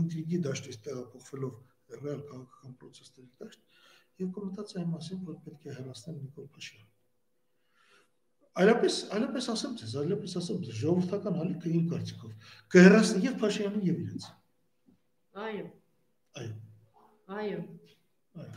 ինտրիգի 0.00 0.40
դաշտից 0.46 0.78
տեղափոխվելով 0.86 2.00
ռեալ 2.02 2.22
քաղաքական 2.30 2.76
process-ների 2.80 3.30
դաշտ 3.42 3.66
եւ 4.22 4.30
կմտածի 4.36 4.78
այն 4.80 4.92
մասին, 4.96 5.24
որ 5.28 5.40
պետք 5.46 5.66
է 5.66 5.74
հեռացնել 5.76 6.20
Նիկոլ 6.22 6.48
Փաշինյանը։ 6.56 6.94
Այլապես, 8.56 8.94
այլապես 9.16 9.48
ասեմ 9.52 9.72
ձեզ, 9.80 9.94
այլապես 10.02 10.36
ասեմ 10.40 10.60
ձեզ, 10.66 10.78
ժողովրդական 10.80 11.34
հալիքը 11.40 11.72
իմ 11.76 11.88
կարծիքով 11.90 12.54
կհեռացնի 12.74 13.26
եւ 13.26 13.34
Փաշինյանին 13.42 13.84
եւ 13.90 13.98
իրենց։ 14.06 14.28
Այո։ 15.46 15.66
Այո։ 16.40 16.54
Այո։ 17.36 17.60
Այո։ 18.40 18.54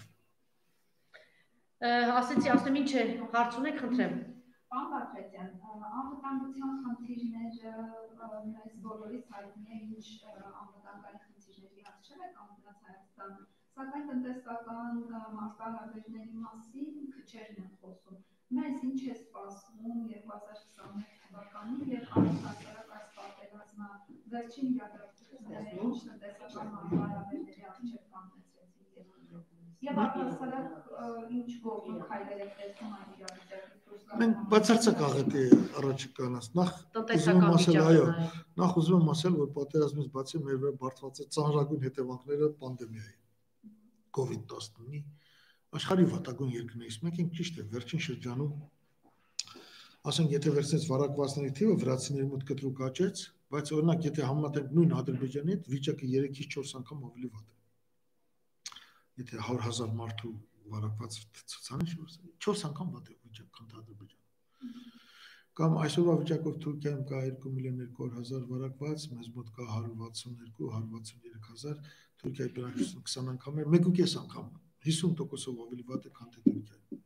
Ասեցի, 1.79 2.49
ասեմ 2.51 2.77
ինչ 2.77 2.89
է, 2.99 3.03
հարց 3.33 3.57
ունեք, 3.59 3.77
խնդրեմ։ 3.81 4.15
Պարոն 4.71 4.89
Բագրատյան, 4.93 5.51
անվտանգության 5.99 6.73
խնդիրները 6.87 7.71
մեզ 8.47 8.73
բոլորիս 8.87 9.29
հայտնի 9.35 9.77
է, 9.77 9.79
ինչ 9.85 10.07
անվտանգային 10.33 11.21
խնդիրների 11.23 11.85
հասցրել 11.85 12.25
է 12.25 12.31
կամ 12.35 12.49
մնաց 12.57 12.83
Հայաստանը, 12.89 13.47
սակայն 13.77 14.05
տնտեսական 14.09 14.99
մարտահրավերների 15.37 16.43
մասին 16.43 16.91
քչերն 17.15 17.63
են 17.63 17.71
խոսում։ 17.79 18.19
Մեզ 18.59 18.83
ինչ 18.89 18.99
է 18.99 19.15
սպասվում 19.15 20.03
2021 20.11 21.17
թվականին 21.23 21.89
եւ 21.95 22.13
առհասարակ 22.19 22.93
այս 22.99 23.09
պատերազմը 23.21 23.89
վերջին 24.35 24.75
իրադարձությունները 24.75 25.79
ինչ 25.87 25.97
տնտեսական 26.09 26.73
մարտահրավերների 26.75 27.58
եւ 29.87 29.99
առհասարակ 30.05 31.29
ինչ 31.39 31.49
գործ 31.65 31.91
քայլեր 32.09 32.41
եք 32.45 32.55
տեսնում 32.59 32.95
այն 32.99 33.13
իրավիճակի 33.19 33.79
Մենք 34.19 34.37
բացարձակ 34.51 35.01
աղետի 35.05 35.43
առաջկանաց։ 35.79 36.45
Նախ 36.59 36.71
ուզում 37.15 37.39
եմ 37.39 37.53
ասել, 37.55 37.77
այո, 37.83 38.05
նախ 38.61 38.77
ուզում 38.81 39.03
եմ 39.03 39.11
ասել, 39.13 39.35
որ 39.39 39.49
պատերազմից 39.57 40.07
բացի 40.15 40.41
մեր 40.45 40.59
վրա 40.63 40.71
բարդված 40.83 41.21
է 41.23 41.27
ծանրագույն 41.35 41.85
հետևանքները 41.85 42.49
պանդեմիայի 42.63 43.15
COVID-19-ի 44.19 45.01
աշխարհի 45.79 46.05
վատագույն 46.11 46.53
երկրներից 46.55 46.95
մեկ 47.05 47.21
ենք 47.21 47.33
ճիշտ 47.39 47.59
է 47.61 47.65
վերջին 47.73 48.03
շրջանում 48.05 48.53
ասենք 50.09 50.33
եթե 50.33 50.53
վերցնես 50.55 50.87
վարակվածների 50.89 51.51
թիվը 51.59 51.75
վրացիների 51.83 52.27
մոտ 52.31 52.45
կտրուկ 52.49 52.81
աճեց 52.89 53.23
բայց 53.53 53.71
օրինակ 53.77 54.09
եթե 54.09 54.27
համեմատենք 54.29 54.73
նույն 54.79 54.97
ադրբեջանի 55.03 55.55
հետ 55.55 55.69
վիճակը 55.75 56.11
3-ից 56.15 56.49
4 56.57 56.75
անգամ 56.79 57.05
ավելի 57.11 57.31
վատ 57.35 57.45
է 57.45 57.58
եթե 59.23 59.43
100.000 59.49 59.99
մարդու 59.99 60.33
վարակված 60.73 61.19
ցուցանիշ 61.53 61.95
4 62.47 62.65
անգամ 62.71 62.95
վատ 62.95 63.13
է 63.13 63.19
վիճակ 63.19 63.53
քան 63.59 63.77
ադրբեջանը 63.81 64.27
կամ 65.59 65.73
այսօրվա 65.83 66.13
վիճակով 66.21 66.59
Թուրքիայում 66.63 66.99
կա 67.09 67.17
2 67.43 67.49
միլիոն 67.51 67.79
200 67.79 68.13
հազար 68.15 68.43
վարակված, 68.51 69.05
մեզ 69.15 69.27
մոտ 69.35 69.49
կա 69.57 69.65
162, 69.71 70.69
163 70.75 71.49
հազար, 71.49 71.81
Թուրքիայի 72.21 72.53
բնակչությունը 72.59 73.03
20 73.09 73.31
անգամ 73.33 73.59
է, 73.59 73.65
1.5 73.79 74.15
անգամ 74.21 74.47
50%-ով 74.87 75.59
ավելի 75.65 75.85
վատ 75.89 76.07
է, 76.07 76.13
քան 76.15 76.31
Թուրքիայում։ 76.37 77.01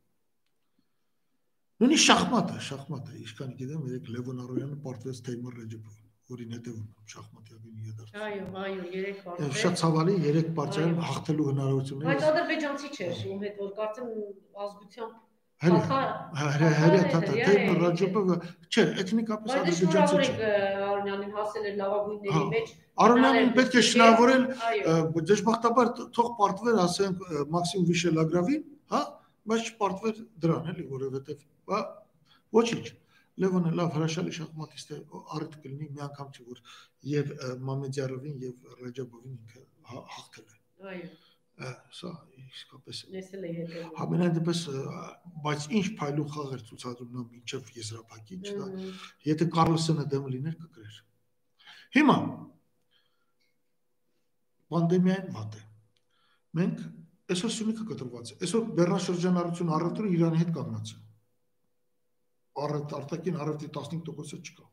Նույնիսկ 1.82 2.06
շախմատը, 2.14 2.60
շախմատը, 2.70 3.18
ինչքան 3.24 3.56
գիտեմ, 3.64 3.88
երեք 3.90 4.12
Լևոն 4.14 4.44
Արոյանը 4.44 4.78
պարտվեց 4.86 5.24
Թեյմուր 5.26 5.58
Ռեջեփովին, 5.64 6.03
որին 6.32 6.56
հետևում 6.56 6.86
եմ 6.88 7.10
շախմատյակին 7.14 7.90
իդարձ։ 7.92 8.14
Այո, 8.24 8.46
այո, 8.64 8.86
երեք 8.94 9.20
պարտվեց։ 9.26 9.60
Շատ 9.64 9.78
ցավալի, 9.82 10.16
երեք 10.30 10.50
պարտիան 10.60 10.96
հաղթելու 11.10 11.48
հնարավորություն 11.50 12.00
ունի։ 12.00 12.08
Բայց 12.10 12.26
ադրբեջանցի 12.30 12.92
չէր, 12.94 13.22
ում 13.34 13.44
հետ 13.44 13.62
որ 13.64 13.72
կարծեմ 13.82 14.10
ազգությամբ 14.64 15.22
Հրե 15.64 17.02
թաթա 17.14 17.34
Թեյմուր 17.40 17.78
Ռեջեփովը, 17.84 18.36
չէ, 18.68 18.84
էթնիկապես 19.04 19.54
ադրբեջանցի 19.60 20.18
չէ։ 20.24 20.50
Արոնյանին 20.88 21.30
հասել 21.38 21.68
էր 21.70 21.78
լավագույնների 21.80 22.34
հա, 22.36 22.42
մեջ 22.54 22.74
Արոնյանին 23.06 23.54
պետք 23.60 23.78
է 23.80 23.84
շնորհավորել 23.90 24.44
դժբախտաբար 25.32 25.94
թող 26.18 26.32
պարտվեր, 26.42 26.82
ասենք 26.84 27.24
Մաքսիմ 27.54 27.86
Վիշելագրավին, 27.94 28.66
հա, 28.94 29.02
բայց 29.54 29.72
չպարտվեր 29.72 30.20
դրան, 30.44 30.68
էլի, 30.74 30.86
որովհետև 30.92 31.48
ոչինչ։ 32.60 32.86
Լևոնը 33.42 33.74
լավ 33.80 33.94
հրաշալի 33.98 34.34
շախմատիստ 34.38 34.92
է, 34.94 34.98
առիթ 35.38 35.56
կլինի 35.64 35.88
մի 35.94 36.04
անգամ 36.06 36.34
չի 36.34 36.44
որ 36.50 36.60
եւ 37.14 37.32
Մամեդյարովին 37.70 38.36
եւ 38.44 38.74
Ռեջաբովին 38.84 39.38
ինքը 39.40 39.64
հա, 39.90 40.04
հաղթել 40.18 40.50
է։ 40.54 40.58
Այո 40.94 41.08
սա 41.94 42.10
իսկապես 42.50 43.00
Եսել 43.14 43.44
է 43.46 43.50
հետո։ 43.58 43.82
Համենայն 44.00 44.34
դեպս 44.38 44.62
բայց 45.46 45.66
ինչ 45.80 45.84
փայլուն 46.00 46.32
խաղ 46.34 46.54
էր 46.56 46.64
ցուցադրում 46.70 47.12
նա 47.14 47.26
մինչև 47.34 47.70
եզրափակի, 47.78 48.38
չլա։ 48.50 48.68
Եթե 49.30 49.48
Կարլսոնը 49.54 50.06
դեմ 50.14 50.26
լիներ 50.34 50.56
կգրեր։ 50.64 50.98
Հիմա 51.98 52.18
պանդեմիային 54.74 55.30
վատ 55.38 55.58
է։ 55.60 55.64
Մենք 56.58 56.84
այսօր 57.34 57.54
Սյունիքը 57.54 57.86
կտրված 57.94 58.34
է։ 58.34 58.38
Այսօր 58.44 58.64
Բեռնաշրջանառություն 58.82 59.74
առևտրը 59.78 60.14
Իրանի 60.18 60.42
հետ 60.42 60.54
կանգնած 60.58 60.94
է։ 60.94 61.02
Առևտ 62.64 62.96
արտաքին 63.00 63.40
առևտրի 63.44 63.70
15%-ը 63.78 64.40
չկա։ 64.44 64.68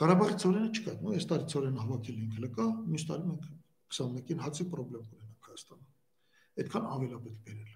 Ղարաբաղի 0.00 0.36
ծորենը 0.42 0.70
չկա։ 0.76 0.94
Նո 1.02 1.14
այս 1.16 1.26
տարի 1.32 1.48
ծորենը 1.52 1.82
հավաքել 1.84 2.16
ենք 2.22 2.36
հələ 2.36 2.50
կա, 2.56 2.66
մյուս 2.92 3.04
տարի 3.10 3.28
մենք 3.30 3.46
21-ին 3.96 4.42
հացի 4.46 4.66
խնդրեմ 4.72 5.06
կունենանք 5.12 5.48
Հայաստանում։ 5.50 5.86
Այդքան 6.56 6.88
ավելապետ 6.96 7.38
բերել։ 7.46 7.72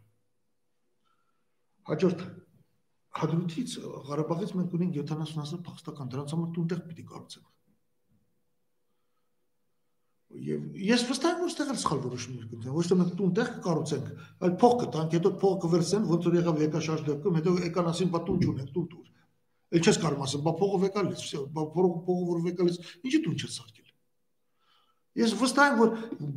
Հաջորդ 1.90 2.26
հադրութից 3.20 3.78
Ղարաբաղից 4.10 4.52
մենք 4.60 4.76
ունենք 4.80 5.00
70% 5.00 5.64
փախստական, 5.68 6.12
դրանց 6.14 6.34
համար 6.36 6.52
տունտեղ 6.56 6.84
պիտի 6.90 7.06
կառուցենք 7.10 7.48
Եվ 10.30 10.76
ես 10.78 11.02
վստահ 11.08 11.32
եմ, 11.32 11.40
որ 11.42 11.50
ստեղ 11.50 11.70
էլ 11.72 11.78
սխալ 11.80 12.00
որոշումներ 12.04 12.44
կընտրեն։ 12.50 12.74
Ոչ 12.76 12.84
թե 12.86 12.96
մենք 13.00 13.14
տուն 13.18 13.32
տեղ 13.34 13.48
կկառուցենք, 13.56 14.10
այլ 14.46 14.52
փող 14.62 14.74
կտանք, 14.80 15.16
հետո 15.16 15.32
փողը 15.42 15.58
կվերցեն, 15.64 16.04
ոնց 16.10 16.28
որ 16.28 16.36
եղավ 16.38 16.60
եկաշարժ 16.62 17.02
դեպքում, 17.08 17.38
հետո 17.40 17.54
եկան 17.66 17.90
ասին, 17.90 18.10
բա 18.14 18.20
տուն 18.28 18.44
չունենք, 18.46 18.70
տուն 18.76 18.86
տուր։ 18.94 19.08
Էլ 19.70 19.82
չես 19.90 19.98
կարող 20.04 20.22
ասել, 20.30 20.42
բա 20.46 20.52
փողը 20.60 20.78
վեկալից, 20.86 21.24
վсё, 21.26 21.42
բա 21.50 21.64
փողը 21.74 22.14
որ 22.30 22.40
վեկալից, 22.46 22.78
ինչի 23.10 23.20
տուն 23.26 23.36
չես 23.40 23.58
սարքել։ 23.58 23.88
Ես 25.20 25.34
վստահ 25.40 25.66
եմ, 25.66 25.78
որ 25.80 25.88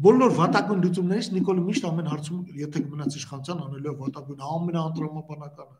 բոլոր 0.02 0.32
վատագույն 0.42 0.80
լուծումներից 0.84 1.28
Նիկոլը 1.38 1.64
միշտ 1.70 1.84
ամեն 1.94 2.08
հարցում, 2.10 2.40
եթե 2.58 2.82
մնաց 2.90 3.18
իշխանության, 3.22 3.62
անելու 3.68 3.94
վատագույն 4.02 4.42
ամենաանտրամաբանականը 4.50 5.78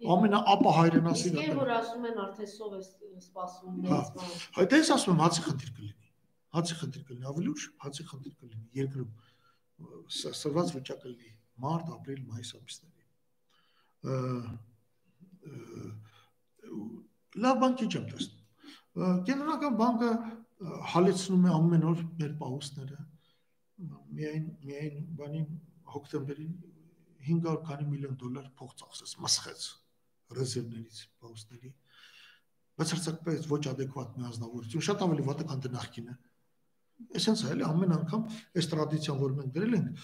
ամենաապահայրենասիրը։ 0.00 1.40
Իսկ 1.44 1.58
որ 1.60 1.72
ասում 1.76 2.04
են 2.10 2.20
արդեն 2.24 2.50
սով 2.50 2.72
է 2.72 2.82
սպասվում 3.20 3.80
մեծ 3.84 4.12
բան։ 4.16 4.30
Այդ 4.64 4.76
էս 4.80 4.92
ասում 4.96 5.20
հացի 5.20 5.44
խնդիր 5.46 5.72
կլինի 5.76 6.09
հացի 6.56 6.74
խնդիր 6.80 7.04
կլինի 7.08 7.26
ավելի 7.30 7.50
ուշ, 7.54 7.64
հացի 7.84 8.04
խնդիր 8.10 8.34
կլինի 8.40 8.66
երկրում 8.80 9.10
սրված 10.16 10.68
վիճակը 10.76 11.08
լինի 11.10 11.30
մարտ, 11.64 11.86
ապրիլ, 11.96 12.20
մայիս 12.30 12.50
ամիսներին։ 12.58 13.08
Լավ 17.44 17.60
բան 17.62 17.76
քիչ 17.80 17.90
եմ 18.00 18.06
տեսնում։ 18.10 18.42
Կենտրոնական 19.28 19.74
բանկը 19.80 20.10
հալեցնում 20.94 21.44
է 21.46 21.52
ամեն 21.56 21.84
օր 21.90 22.00
մեր 22.20 22.32
պահուստները։ 22.40 22.98
Միայն 24.16 24.46
միայն 24.64 24.96
բանի 25.20 25.42
հոկտեմբերին 25.94 26.54
500 27.28 27.62
քանի 27.68 27.86
միլիոն 27.92 28.16
դոլար 28.20 28.50
փող 28.58 28.70
ծախսեց, 28.80 29.10
մասխեց 29.24 29.60
ռեզերվներից 30.40 30.96
պահուստների 31.20 31.70
բացարձակապես 32.80 33.48
ոչ 33.50 33.60
adekvat 33.74 34.12
մի 34.16 34.26
անznավորություն, 34.30 34.84
շատ 34.86 35.02
ավելի 35.04 35.24
վատ 35.26 35.40
է 35.42 35.46
քան 35.50 35.64
նախկինը։ 35.74 36.14
Էսենց 37.20 37.42
էլի 37.50 37.64
ամեն 37.66 37.94
անգամ 37.96 38.24
այս 38.60 38.68
տրադիցիան, 38.70 39.18
որ 39.20 39.32
մենք 39.38 39.54
դրել 39.56 39.76
ենք, 39.78 40.02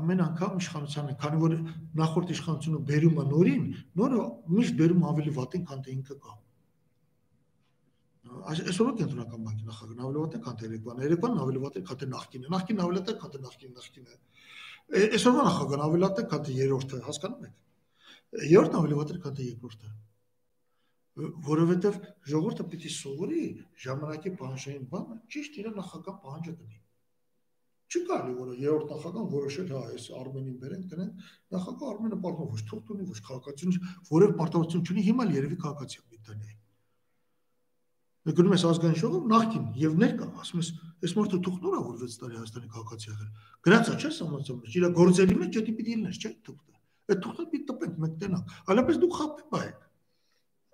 ամեն 0.00 0.22
անգամ 0.26 0.60
իշխանությանը, 0.60 1.14
քանի 1.22 1.40
որ 1.40 1.54
նախորդ 2.00 2.32
իշխանությունը 2.34 2.80
բերում 2.90 3.20
է 3.20 3.24
նորին, 3.30 3.64
նորը 4.00 4.20
միշտ 4.56 4.76
բերում 4.80 5.06
ավելի 5.10 5.32
վատին, 5.40 5.64
քան 5.70 5.82
թե 5.86 5.94
ինքը 5.96 6.16
կա։ 6.20 6.36
Այսօր 8.50 8.92
կենտրոնական 9.00 9.46
բանկի 9.46 9.64
նախագահն 9.70 10.04
ավելի 10.06 10.20
վատ 10.20 10.36
է, 10.36 10.40
քան 10.44 10.58
թե 10.60 10.68
Երևանը, 10.70 11.04
Երևանն 11.06 11.40
ավելի 11.44 11.62
վատ 11.64 11.78
է, 11.80 11.82
քան 11.88 12.00
թե 12.00 12.08
նախկինը, 12.10 12.50
նախկինն 12.54 12.84
ավելի 12.84 13.00
վատ 13.00 13.10
է, 13.10 13.16
քան 13.20 13.32
թե 13.34 13.40
նախկին 13.46 13.74
նախկինը։ 13.80 14.18
Այսօրվա 15.00 15.46
նախագահն 15.48 15.84
ավելի 15.86 16.04
վատ 16.04 16.20
է, 16.20 16.26
քան 16.30 16.44
թե 16.46 16.56
երրորդը, 16.60 17.00
հասկանում 17.08 17.48
եք։ 17.48 18.46
Երրորդն 18.50 18.78
ավելի 18.80 19.00
վատ 19.00 19.10
է, 19.10 19.18
քան 19.24 19.36
թե 19.40 19.48
երկրորդը 19.50 19.90
որովհետև 21.46 21.98
ժողովուրդը 22.30 22.66
պիտի 22.74 22.92
սովորի 22.96 23.42
ժամանակի 23.84 24.32
պահանջային 24.40 24.86
բանը 24.92 25.18
ճիշտ 25.34 25.58
իր 25.60 25.68
նախական 25.80 26.16
պահանջը 26.24 26.54
դնի։ 26.60 26.78
Չի 27.90 28.00
կարելի 28.06 28.34
որ 28.38 28.50
երրորդ 28.62 28.90
նախագահան 28.94 29.30
որոշել, 29.34 29.70
հա, 29.74 29.80
այս 29.90 30.04
Արմենին 30.20 30.58
բերենք, 30.62 30.84
դնենք, 30.92 31.30
նախագահ 31.56 31.88
Արմենը 31.90 32.18
պարտավոր 32.26 32.52
ոչ 32.54 32.62
թուղթ 32.70 32.92
ունի, 32.94 33.06
ոչ 33.10 33.18
քաղաքացիություն, 33.26 33.88
որև 34.10 34.34
պարտավորություն 34.40 34.84
չունի, 34.86 35.04
հիմա 35.10 35.26
երևի 35.34 35.58
քաղաքացի 35.64 36.02
Բրիտանիայի։ 36.06 36.56
Դե 38.20 38.34
գնում 38.36 38.54
ես 38.54 38.64
ազգային 38.70 38.98
ժողով 39.00 39.28
նախքին 39.32 39.66
եւ 39.80 39.92
ներկա, 40.00 40.26
ասում 40.44 40.60
ես, 40.60 40.68
այս 41.00 41.14
մարդը 41.18 41.38
թուղթ 41.46 41.62
նորա 41.66 41.78
որ 41.88 41.94
6 42.04 42.18
տարի 42.20 42.36
Հայաստանի 42.40 42.68
քաղաքացի 42.74 43.08
եղել։ 43.10 43.30
Գնացա 43.66 43.94
չէ՞ 43.96 44.10
սամացում, 44.20 44.58
իր 44.70 44.86
գործերի 45.00 45.36
մեջ 45.40 45.56
դա 45.56 45.62
պիտի 45.70 45.94
լիներ, 45.96 46.18
չէ՞ 46.20 46.32
թուղթը։ 46.46 46.76
Այդ 47.10 47.22
թուղթը 47.24 47.46
պիտի 47.50 47.66
տպենք 47.70 48.02
մեկ 48.04 48.18
տենակ։ 48.20 48.52
Հալապես 48.70 49.00
դու 49.00 49.10
խափի 49.16 49.46
բայ։ 49.50 49.70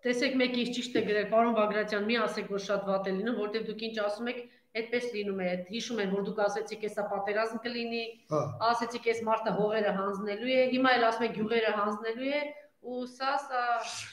Տեսեք 0.07 0.36
մեկի 0.38 0.64
ճիշտ 0.76 0.96
է 1.00 1.00
գրել, 1.07 1.24
պարոն 1.32 1.54
Բագրատյան, 1.57 2.04
մի 2.07 2.16
ասեք, 2.22 2.50
որ 2.54 2.61
շատ 2.62 2.84
վատ 2.86 3.09
է 3.11 3.14
լինում, 3.16 3.38
որտեղ 3.42 3.62
դուք 3.66 3.80
ինչ 3.86 3.96
ասում 4.07 4.28
եք, 4.30 4.38
այդպես 4.76 5.07
լինում 5.16 5.40
է։ 5.42 5.48
Հիշում 5.72 6.02
են, 6.04 6.12
որ 6.14 6.22
դուք 6.28 6.38
ասեցիք, 6.46 6.84
հեսա 6.86 7.04
պատերազմ 7.11 7.61
կլինի, 7.64 8.02
Հա։ 8.30 8.42
ասեցիք, 8.68 9.09
այս 9.12 9.22
մարդը 9.26 9.54
հողերը 9.57 9.94
հանձնելու 9.96 10.52
է, 10.57 10.61
հիմա 10.76 10.92
էլ 10.96 11.07
ասում 11.09 11.26
եք 11.26 11.34
գյուղերը 11.40 11.72
հանձնելու 11.80 12.30
է, 12.36 12.42
ու 12.86 13.00
սա 13.16 13.32
սա 13.46 13.62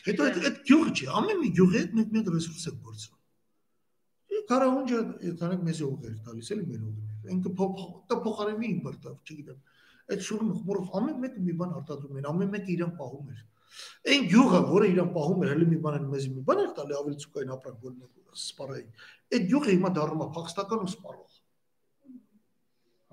Հետո 0.07 0.27
այդ 0.29 0.39
այդ 0.49 0.57
գյուղը 0.69 0.93
չի, 0.97 1.07
ամեն 1.19 1.41
մի 1.43 1.49
գյուղի 1.59 1.77
հետ 1.77 1.95
մեկ 1.99 2.15
մեկ 2.17 2.31
ռեսուրս 2.33 2.65
է 2.65 2.73
գործում։ 2.87 3.19
Կարահունջը 4.49 4.99
եթանեք 5.29 5.61
մեզ 5.67 5.81
ուղեր 5.87 6.15
տալիս 6.25 6.49
էլի 6.53 6.65
մեր 6.73 6.81
ուղերներ։ 6.89 7.33
Ինքը 7.33 7.51
փոխ 7.59 7.83
փոխարինի 8.23 8.69
իմպորտավ, 8.73 9.15
չգիտեմ։ 9.29 9.59
Այդ 10.13 10.23
շուրը 10.27 10.47
խմորով 10.57 10.97
ամեն 10.99 11.19
մեկը 11.23 11.43
մի 11.43 11.53
բան 11.61 11.75
արտադրում 11.79 12.17
են, 12.19 12.27
ամեն 12.33 12.51
մեկը 12.53 12.73
իրան 12.73 12.95
պահում 12.97 13.29
էր։ 13.33 13.43
Այն 14.13 14.25
գյուղը, 14.33 14.59
որը 14.73 14.89
իրան 14.93 15.11
պահում 15.17 15.43
էր, 15.43 15.51
հələ 15.53 15.67
մի 15.69 15.79
բան 15.83 15.97
են 15.99 16.09
մեզ 16.13 16.27
մի 16.33 16.43
բան 16.49 16.61
էր 16.63 16.73
տալի 16.79 16.97
ավելի 16.99 17.17
ցուկային 17.23 17.53
ապրանք, 17.53 17.79
որ 17.83 17.93
մենք 17.93 18.41
սպարային։ 18.43 18.91
Այդ 19.33 19.47
գյուղը 19.53 19.71
հիմա 19.73 19.91
դառնում 19.97 20.23
է 20.23 20.27
փախստական 20.37 20.83
ու 20.83 20.91
սպառող։ 20.93 21.39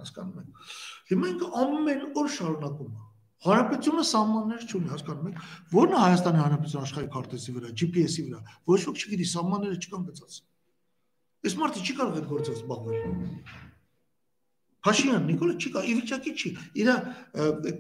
Հասկանում 0.01 0.41
եք։ 0.41 0.75
Հիմա 1.11 1.31
ինքը 1.31 1.49
ամեն 1.61 2.05
օր 2.21 2.31
շարունակում 2.37 2.91
է։ 2.91 3.09
Հանրապետությունը 3.41 4.03
սահմաններ 4.05 4.65
չունի, 4.69 4.89
հասկանում 4.91 5.29
եք։ 5.31 5.45
Որն 5.73 5.95
է 5.97 6.01
Հայաստանի 6.01 6.41
Հանրապետության 6.41 6.87
աշխարհի 6.87 7.11
քարտեզի 7.15 7.55
վրա, 7.57 7.71
GPS-ի 7.81 8.25
վրա։ 8.27 8.41
Ոչ 8.69 8.81
ոք 8.91 9.01
չգիտի, 9.01 9.29
սահմանները 9.31 9.79
չկան 9.81 10.05
գծած։ 10.11 10.35
Այս 11.41 11.57
մարդը 11.61 11.85
չի 11.89 11.95
կարող 12.01 12.19
այդ 12.21 12.27
գործով 12.35 12.59
զբաղվել։ 12.61 13.70
Փաշինյան 14.87 15.27
Նիկոլը 15.29 15.55
չի 15.61 15.71
կարող, 15.75 15.89
ի 15.91 15.95
վիճակի 16.01 16.33
չի։ 16.41 16.51
Իր 16.81 16.89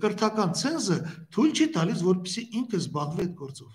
կրթական 0.03 0.51
ցենզը 0.61 0.96
թույլ 1.36 1.53
չի 1.57 1.66
տալիս, 1.76 2.03
որպեսզի 2.11 2.42
ինքը 2.61 2.80
զբաղվի 2.80 3.24
այդ 3.24 3.32
գործով։ 3.40 3.70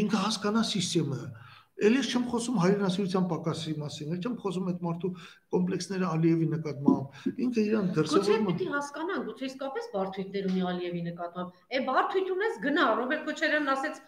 Ինքը 0.00 0.18
հասկանա 0.24 0.62
համակարգը։ 0.70 1.48
Էլի 1.80 2.00
չեմ 2.04 2.24
խոսում 2.28 2.56
հայրենասիրության 2.60 3.26
պակասի 3.30 3.72
մասին, 3.80 4.10
չեմ 4.20 4.34
խոսում 4.42 4.66
այդ 4.70 4.82
մարդու 4.84 5.10
կոմպլեքսները 5.54 6.08
Ալիևի 6.10 6.48
նկատմամբ։ 6.50 7.30
Ինքը 7.46 7.62
իրան 7.70 7.86
Գուցե 7.88 7.96
դրսևորում 8.00 8.44
է 8.44 8.50
պիտի 8.50 8.66
հասկանան, 8.74 9.22
գուցե 9.30 9.46
իսկապես 9.48 9.88
բարթույթներ 9.94 10.48
ունի 10.50 10.66
Ալիևի 10.72 11.02
նկատմամբ։ 11.06 11.48
Է 11.70 11.82
բարթույթ 11.88 12.28
ունես 12.36 12.60
գնա, 12.66 12.84
Ռոբերտ 13.00 13.24
Քոչարյանն 13.30 13.72
ասեց 13.80 14.02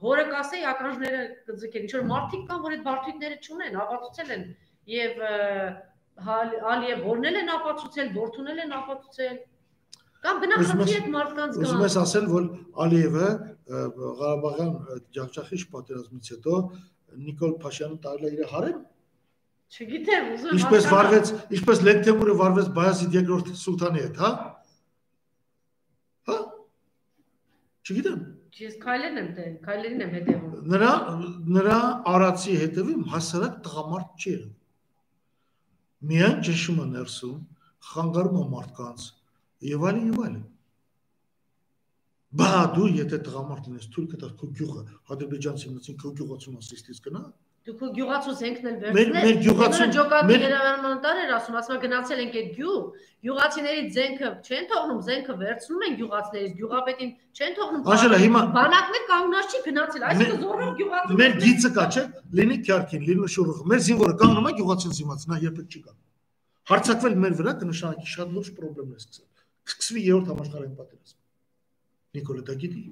հորը 0.00 0.24
կասեի 0.32 0.64
ականջները 0.70 1.22
կձգեն, 1.50 1.84
ինչ 1.84 1.92
որ 2.00 2.04
մարդիկ 2.14 2.44
կան, 2.48 2.64
որ 2.64 2.76
այդ 2.78 2.84
բարթույթները 2.88 3.38
չունեն, 3.44 3.78
ապացուցել 3.84 4.34
են 4.40 4.44
եւ 4.88 5.22
Ալիև 6.20 7.04
որնել 7.06 7.40
են 7.40 7.50
ապացուցել, 7.56 8.08
Բորթունել 8.16 8.62
են 8.64 8.74
ապացուցել։ 8.80 9.36
Կամ 10.20 10.40
բնախնդրի 10.40 10.96
այդ 11.00 11.10
մարդկանց 11.14 11.58
Ուզում 11.60 11.78
կան։ 11.80 11.84
ես 11.86 11.96
ասել, 12.00 12.26
որ 12.30 12.48
Ալիևը 12.84 13.28
Ղարաբաղյան 14.20 14.72
ջախջախիչ 15.16 15.60
պատերազմից 15.74 16.32
հետո 16.34 16.56
Նիկոլ 17.24 17.54
Փաշյանը 17.62 18.00
տարել 18.04 18.26
է 18.28 18.32
իր 18.36 18.50
հարեմ, 18.50 18.80
Չգիտեմ, 19.70 20.24
ուզում 20.34 20.50
եմ 20.50 20.56
ինչպես 20.58 20.86
վարվեց, 20.90 21.28
ինչպես 21.56 21.80
Լեկտեմուրը 21.86 22.32
վարվեց 22.40 22.70
Բայազիդ 22.74 23.12
երկրորդ 23.16 23.50
սուլթանի 23.60 24.00
հետ, 24.02 24.16
հա? 24.18 24.30
Հա? 26.30 26.38
Չգիտեմ։ 27.86 28.24
Ես 28.60 28.74
քայլերն 28.82 29.20
եմ 29.20 29.28
դե, 29.36 29.44
քայլերին 29.66 30.02
եմ 30.04 30.10
հետևում։ 30.16 30.56
Նրա 30.74 30.90
նրա 31.56 31.76
արացի 32.14 32.56
հետևում 32.64 33.04
հասարակ 33.14 33.54
տղամարդ 33.68 34.10
չի 34.18 34.32
եղել։ 34.34 34.50
Միայն 36.00 36.38
ճշում 36.46 36.78
է 36.80 36.86
ներսում, 36.94 37.40
խանգարում 37.90 38.38
է 38.40 38.44
մարդկանց 38.54 39.06
եւ 39.70 39.84
այլն 39.90 40.06
եւ 40.10 40.20
այլն։ 40.24 40.40
Բա 42.40 42.48
դու 42.76 42.88
եթե 42.94 43.18
տղամարդ 43.26 43.68
լինես, 43.68 43.86
թույլ 43.94 44.06
կտաս 44.14 44.34
քո 44.40 44.48
գյուղը, 44.60 44.82
ադրբեջանցի 45.12 45.70
մտածին 45.74 45.98
քո 46.00 46.12
գյուղացում 46.20 46.58
ասիստից 46.60 47.00
գնա։ 47.06 47.22
Դուք 47.60 47.80
ու 47.84 47.88
գյուղացու 47.96 48.32
զենքն 48.40 48.68
էլ 48.70 48.76
վերցնել։ 48.82 49.08
մեր 49.20 49.38
գյուղացու- 49.44 49.86
ջոկատի 49.94 50.28
մեր- 50.30 50.44
երևանատար 50.46 51.16
էր 51.24 51.32
ասում, 51.36 51.56
ասում 51.60 51.74
է 51.76 51.80
գնացել 51.84 52.20
ենք 52.24 52.36
այդ 52.40 52.48
գյուղ, 52.56 52.78
գյուղացիների 53.20 53.82
զենքը 53.96 54.28
չեն 54.48 54.64
թողնում, 54.70 55.00
զենքը 55.08 55.34
վերցնում 55.42 55.82
են 55.86 55.92
գյուղացիներից, 56.00 56.52
գյուղապետին 56.60 57.10
չեն 57.36 57.52
թողնում։ 57.60 57.82
Անժելա, 57.94 58.18
հիմա 58.24 58.40
բանակներ 58.56 59.04
կանգնած 59.10 59.46
չի 59.50 59.60
գնացել, 59.68 60.02
այսինքն 60.08 60.40
զորով 60.40 60.70
գյուղացու։ 60.80 61.18
մեր 61.20 61.32
գիծը 61.44 61.70
կա, 61.76 61.84
չէ՞, 61.92 62.04
լինի 62.40 62.56
քյարքին, 62.64 63.02
լինի 63.10 63.28
շուրուղը։ 63.36 63.62
Մեր 63.70 63.80
զինվորը 63.90 64.14
կանգնում 64.24 64.48
է 64.48 64.52
գյուղացին 64.60 64.92
դիմաց, 65.00 65.20
նա 65.30 65.36
երբեք 65.44 65.66
չի 65.68 65.80
կանգնում։ 65.84 66.08
Հարցակվել 66.70 67.14
մեր 67.20 67.32
վրա 67.40 67.52
կնշանակի 67.60 68.06
շատ 68.14 68.28
լուրջ 68.40 68.48
խնդիրներ 68.56 69.00
սկսել։ 69.04 69.28
Սկսվի 69.70 70.00
երրորդ 70.10 70.26
համաշխարհային 70.32 70.74
պատերազմ։ 70.80 71.18
Նիկոլը 72.16 72.42
դա 72.50 72.54
գիտի։ 72.64 72.82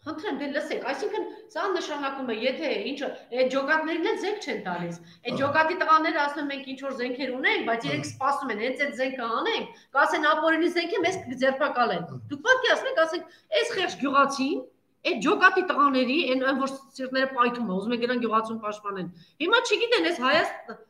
Խնդրեմ, 0.00 0.36
դե 0.40 0.46
լսեք, 0.56 0.82
այսինքն 0.90 1.24
սա 1.50 1.64
նշանակում 1.74 2.28
է, 2.30 2.34
եթե 2.44 2.68
ինչը 2.90 3.08
այդ 3.40 3.48
ջոկատներին 3.54 4.10
էլ 4.10 4.18
զենք 4.24 4.44
չեն 4.46 4.60
տալիս։ 4.66 4.98
Այդ 5.26 5.38
ջոկատի 5.40 5.78
տղաները 5.80 6.20
ասում 6.24 6.42
են 6.42 6.50
մենք 6.50 6.68
ինչ 6.70 6.80
որ 6.84 6.94
զենքեր 7.00 7.32
ունենք, 7.36 7.64
բայց 7.70 7.86
իրենք 7.90 8.06
սպասում 8.10 8.52
են, 8.54 8.60
հենց 8.64 8.84
այդ 8.86 8.92
զենքը 9.00 9.30
անենք, 9.40 9.80
կասեն 9.96 10.28
ապօրինի 10.30 10.70
զենքը 10.76 11.00
մեզ 11.06 11.18
կձերբակալեն։ 11.30 12.04
Դուք 12.30 12.44
պատկերացնեք, 12.46 13.00
ասենք, 13.06 13.34
այս 13.60 13.74
խեղճ 13.80 13.98
գյուղացին 14.04 14.62
այդ 15.00 15.20
ջոկատի 15.24 15.62
տղաների, 15.70 16.16
այն 16.30 16.46
այն 16.50 16.58
որ 16.60 16.72
սիրտները 16.76 17.28
պայթում 17.34 17.68
է, 17.70 17.76
ուզում 17.80 17.94
են 17.96 18.00
գնան 18.04 18.22
գյուղացուն 18.24 18.58
պաշտպանեն։ 18.64 19.12
Հիմա 19.40 19.60
չգիտեն, 19.70 20.08
այս 20.10 20.18
Հայաստան 20.24 20.80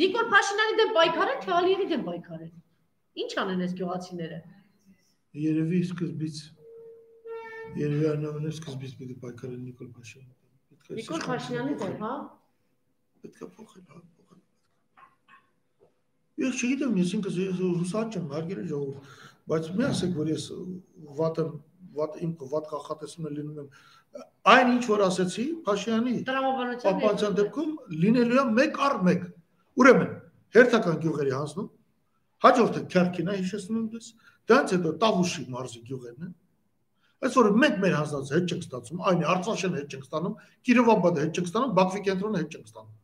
Նիկոլ 0.00 0.26
Փաշինյանի 0.30 0.74
դեմ 0.80 0.90
պայքարեն, 0.96 1.38
թե 1.44 1.54
Ալիևի 1.60 1.86
դեմ 1.90 2.02
պայքարեն։ 2.06 2.50
Ինչ 3.20 3.30
անեն 3.42 3.62
այս 3.66 3.72
գյուղացիները։ 3.80 4.36
Երևի 5.44 5.80
սկզբից 5.86 6.36
Երևի 7.78 8.06
անունը 8.10 8.50
սկզբից 8.50 8.92
պիտի 8.98 9.16
պայքարեն 9.22 9.62
Նիկոլ 9.68 9.90
Փաշինյանը։ 9.94 10.34
Պետք 10.70 10.90
է 10.90 10.98
Նիկոլ 10.98 11.24
Փաշինյանի 11.26 11.74
դեմ, 11.80 11.96
հա։ 12.00 12.12
պետք 13.20 13.40
է 13.40 13.48
փոխել, 13.56 13.84
հա, 13.90 14.00
փոխել։ 14.16 14.40
Ես 16.40 16.60
չգիտեմ, 16.60 16.94
ես 17.00 17.10
ինքս 17.20 17.38
ես 17.40 17.60
հուսած 17.60 18.18
եմ, 18.20 18.26
հարգելի 18.34 18.64
ժողովուրդ, 18.70 19.10
բայց 19.50 19.70
մի 19.76 19.86
ասեք, 19.90 20.12
որ 20.20 20.30
ես 20.30 20.44
վատը 21.20 21.44
վատ 22.00 22.18
իմ 22.24 22.32
վատ 22.50 22.68
կախատեսում 22.70 23.28
եմ 23.30 23.34
լինում 23.38 23.60
եմ 23.60 23.68
այն 24.50 24.70
ինչ 24.74 24.84
որ 24.90 25.02
ասեցի 25.06 25.44
Փաշյանի 25.66 26.14
Տրամաբանության 26.26 26.96
պապանցան 27.00 27.36
դեպքում 27.40 27.72
լինելու 28.04 28.40
է 28.40 28.44
մեկ 28.58 28.78
առ 28.86 28.94
մեկ։ 29.08 29.26
Ուրեմն 29.80 30.12
հերթական 30.56 31.00
գյուղերի 31.04 31.34
հանձնում, 31.36 31.68
հաջորդը 32.46 32.82
Քերքինա 32.94 33.36
հիշեցնում 33.40 33.80
եմ 33.80 33.88
դες, 33.94 34.06
դրանց 34.50 34.74
հետո 34.76 34.92
Տավուշի 35.04 35.44
մարզի 35.54 35.82
գյուղերն 35.90 36.24
են։ 36.26 36.32
Այս 37.20 37.34
որ 37.36 37.48
մենք 37.60 37.76
մեր 37.82 37.94
հանձնած 37.98 38.30
հետ 38.32 38.52
չենք 38.54 38.62
ստացում, 38.64 39.00
այն 39.10 39.20
է 39.20 39.26
Արցախյան 39.30 39.74
հետ 39.76 39.94
չենք 39.94 40.04
ստանում, 40.08 40.36
Կիրովաբադը 40.68 41.20
հետ 41.20 41.40
չենք 41.40 41.48
ստանում, 41.50 41.72
Բաքվի 41.76 42.00
կենտրոնը 42.06 42.40
հետ 42.40 42.54
չենք 42.56 42.70
ստանում։ 42.70 42.96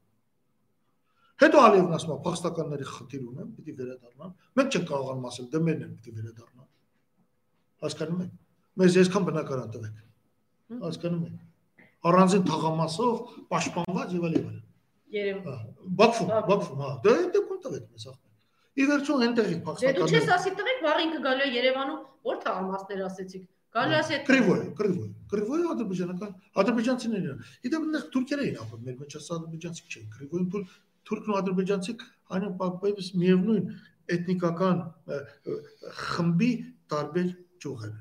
Հետո 1.37 1.63
Ալիևն 1.67 1.97
ասում 1.97 2.13
է, 2.15 2.17
փախստականների 2.25 2.87
խնդիր 2.89 3.25
ունեմ, 3.27 3.49
պիտի 3.57 3.73
վերադառնան։ 3.77 4.31
Մենք 4.57 4.77
չենք 4.77 4.87
կարողանում 4.89 5.27
ասել, 5.29 5.49
դե 5.53 5.61
մերն 5.67 5.83
են 5.85 5.91
պիտի 5.97 6.15
վերադառնան։ 6.17 6.69
Հասկանում 7.85 8.23
եք։ 8.25 8.31
Մեզ 8.81 8.97
այսքան 9.03 9.27
բնակարան 9.27 9.75
տվեք։ 9.77 9.99
Հասկանում 10.87 11.27
եք։ 11.27 11.37
Առանձին 12.07 12.47
թաղամասով 12.47 13.21
պաշտպանված 13.53 14.17
եւ 14.17 14.25
այլ 14.27 14.37
եւ 14.37 14.47
այլ։ 14.47 14.63
Երևի։ 15.17 15.45
Հա, 15.47 15.57
Բաքվում, 16.01 16.33
Բաքվում։ 16.49 16.81
հա։ 16.87 16.91
Դե 17.05 17.15
դեպքում 17.37 17.61
տվեք 17.67 17.85
մեզ 17.93 18.07
ախպեր։ 18.11 18.33
Ի 18.77 18.87
վերջո 18.91 19.19
այնտեղի 19.27 19.59
Դե 19.67 19.93
դու 19.97 20.09
չես 20.13 20.33
ասի 20.37 20.53
տվեք, 20.57 20.81
վաղ 20.87 21.03
ինքը 21.05 21.21
գալու 21.27 21.47
է 21.47 21.53
Երևանում, 21.57 22.01
որ 22.27 22.41
թաղամասներ 22.47 23.05
ասեցիք։ 23.07 23.45
Ասի 23.77 24.19
Կրիվոյ, 24.25 24.61
Կրիվոյ, 24.79 25.09
Կրիվոյ 25.31 25.65
ադրբեջանական, 25.73 26.31
ադրբեջանցիներն 26.63 27.27
են։ 27.33 27.41
Իդեպ 27.69 27.83
այնտեղ 27.87 28.05
թուրքեր 28.15 28.43
էին 28.47 28.61
ապրում, 28.63 28.85
մեր 28.87 28.97
մեջ 29.03 29.17
ասա 29.19 29.37
ադրբեջանցի 29.37 29.85
չէին։ 29.91 30.07
Կրիվոյն 30.17 30.47
թուր 30.55 30.65
թուրքն 31.07 31.33
ու 31.33 31.37
ադրբեջանցիք 31.41 32.05
այն 32.37 32.47
պապայից 32.63 33.11
միևնույն 33.21 33.69
էթնիկական 34.17 34.81
խմբի 36.07 36.51
տարբեր 36.93 37.29
ճյուղեր 37.63 37.93
են։ 37.93 38.01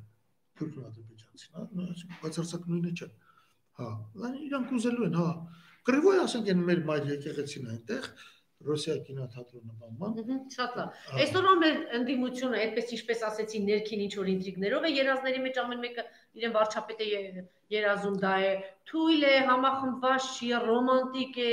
Թուրքն 0.55 0.79
ու 0.79 0.87
ադրբեջանցին, 0.89 2.15
բացարձակ 2.23 2.65
նույնը 2.71 2.93
չէ։ 2.95 3.09
Հա, 3.75 3.89
այն 4.25 4.35
իրանք 4.45 4.73
ուզելու 4.79 5.07
են, 5.09 5.19
հա։ 5.19 5.29
Կրիվոյ 5.85 6.19
ասենք 6.23 6.51
են 6.55 6.61
մեր 6.65 6.81
մայր 6.87 7.09
եկեղեցին 7.11 7.71
այնտեղ, 7.75 8.07
Ռոսիա 8.65 8.93
կինոթատրոնը 9.07 9.73
բանման։ 9.79 10.37
շատ 10.55 10.75
լավ։ 10.79 10.99
Այսօրվա 11.21 11.53
մեր 11.61 11.75
ընդդիմությունը, 11.97 12.61
այդպես 12.65 12.93
ինչպես 12.95 13.23
ասեցի, 13.29 13.59
ներքին 13.69 14.03
ինչ 14.05 14.13
որ 14.19 14.29
ինտրիգներով 14.33 14.87
է 14.89 14.91
երազների 14.95 15.41
մեջ 15.45 15.59
ամեն 15.65 15.83
մեկը 15.85 16.05
իրեն 16.39 16.55
վարչապետ 16.55 17.03
է 17.05 17.07
ե- 17.19 17.45
երազում 17.75 18.17
դա 18.25 18.33
է։ 18.45 18.53
Թույլ 18.89 19.25
է, 19.29 19.35
համախմբված 19.51 20.29
չի, 20.39 20.49
ռոմանտիկ 20.65 21.39
է, 21.45 21.51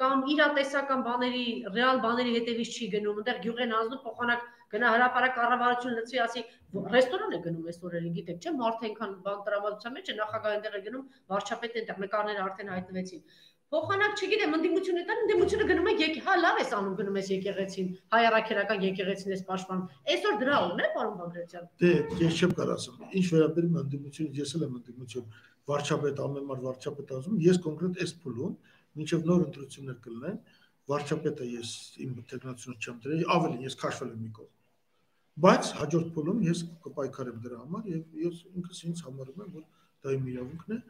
կամ 0.00 0.22
իրատեսական 0.32 1.00
բաների, 1.06 1.46
ռեալ 1.76 1.98
բաների 2.04 2.30
հետևից 2.40 2.70
չի 2.76 2.86
գնում, 2.96 3.18
այնտեղ 3.20 3.40
գյուղեն 3.46 3.74
ազնու 3.80 3.98
փոխանակ 4.04 4.46
գնա 4.70 4.90
հրաապարակ 4.94 5.32
կառավարություն 5.36 5.96
լցվի, 5.98 6.18
ասի 6.24 6.42
ռեստորան 6.94 7.34
է 7.36 7.40
գնում 7.46 7.68
այս 7.70 7.78
օրերին, 7.90 8.12
գիտեք, 8.16 8.38
չէ՞, 8.40 8.52
մարդ 8.60 8.84
այնքան 8.88 9.14
բան 9.26 9.40
տրամադրության 9.48 9.96
մեջ 9.98 10.10
է, 10.10 10.14
նախագահ 10.20 10.54
այնտեղ 10.56 10.76
է 10.78 10.82
գնում, 10.86 11.04
վարչապետը 11.34 11.80
այնտեղ 11.80 12.00
նկարները 12.06 12.44
արդեն 12.46 12.70
հայտնվեցին։ 12.70 13.24
Փոխանակ, 13.70 14.14
չգիտեմ, 14.18 14.54
ընդդիմություն 14.56 14.96
է 14.98 15.02
տան, 15.06 15.18
ընդդիմությունը 15.22 15.66
գնում 15.68 15.88
է 15.90 15.92
եկ, 16.00 16.16
հա 16.26 16.32
լավ 16.40 16.56
ես 16.58 16.72
անում 16.74 16.94
գնում 17.00 17.18
ես 17.20 17.28
եկեղեցին, 17.30 17.90
հայ 18.10 18.22
առաքելական 18.30 18.80
եկեղեցին 18.86 19.34
ես 19.34 19.44
պաշտպանում։ 19.46 19.84
Այսօր 20.10 20.38
դրա 20.40 20.56
օրն 20.64 20.80
է, 20.82 20.88
պարոն 20.96 21.14
Բագրատյան։ 21.20 21.68
Դե, 21.82 21.92
ես 22.24 22.40
չեմ 22.40 22.54
կարող 22.58 22.72
ասեմ։ 22.74 23.04
Ինչ 23.20 23.26
վերաբերում 23.30 23.78
է 23.78 23.80
ընդդիմություն, 23.84 24.32
ես 24.40 24.54
էլ 24.58 24.64
եմ 24.66 24.74
ընդդիմություն 24.80 25.28
վարչապետ 25.70 26.22
ամեն 26.26 26.48
մար 26.50 26.64
վարչապետ 26.66 27.12
ասում, 27.20 27.38
ես 27.46 27.60
կոնկրետ 27.70 28.02
այս 28.02 28.14
փուլում, 28.26 28.54
մինչև 28.98 29.28
նոր 29.30 29.44
ընտրություններ 29.46 29.98
կլինեն, 30.10 30.40
վարչապետը 30.90 31.46
ես 31.54 31.74
իմ 32.02 32.16
տեխնացիոնը 32.30 32.80
չեմ 32.80 32.96
դրել, 33.06 33.22
ավելի 33.38 33.68
ես 33.70 33.76
քաշվել 33.84 34.10
եմ 34.10 34.24
մի 34.26 34.32
կողմ։ 34.40 34.54
Բայց 35.46 35.70
հաջորդ 35.78 36.08
փուլում 36.16 36.40
ես 36.50 36.64
կպայքարեմ 36.90 37.38
դրա 37.46 37.60
համար 37.60 37.90
եւ 37.94 38.22
ես 38.26 38.40
ինքս 38.50 38.82
ինձ 38.90 39.04
համարում 39.06 39.44
եմ, 39.46 39.52
որ 39.60 39.68
դա 40.02 40.16
իմ 40.18 40.26
իրավունքն 40.34 40.74
է, 40.74 40.80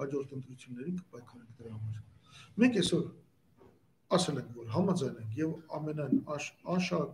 հաջորդ 0.00 0.38
ընտրություններին 0.40 1.02
կպայքարենք 1.04 1.60
դրա 1.60 1.74
համար։ 1.76 2.19
Մենք 2.60 2.78
այսօր 2.80 3.04
ասել 4.16 4.40
ենք, 4.40 4.54
որ 4.60 4.70
համաձայն 4.74 5.18
ենք 5.20 5.38
եւ 5.40 5.50
ամենայն 5.80 6.22
անշակ 6.74 7.10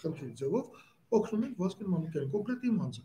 խնդրի 0.00 0.30
ձևով 0.40 0.84
օգնում 1.16 1.46
ենք 1.46 1.60
Վազգեն 1.62 1.90
Մանուկյանին, 1.94 2.30
կոնկրետ 2.34 2.66
իմ 2.70 2.78
անձը։ 2.86 3.04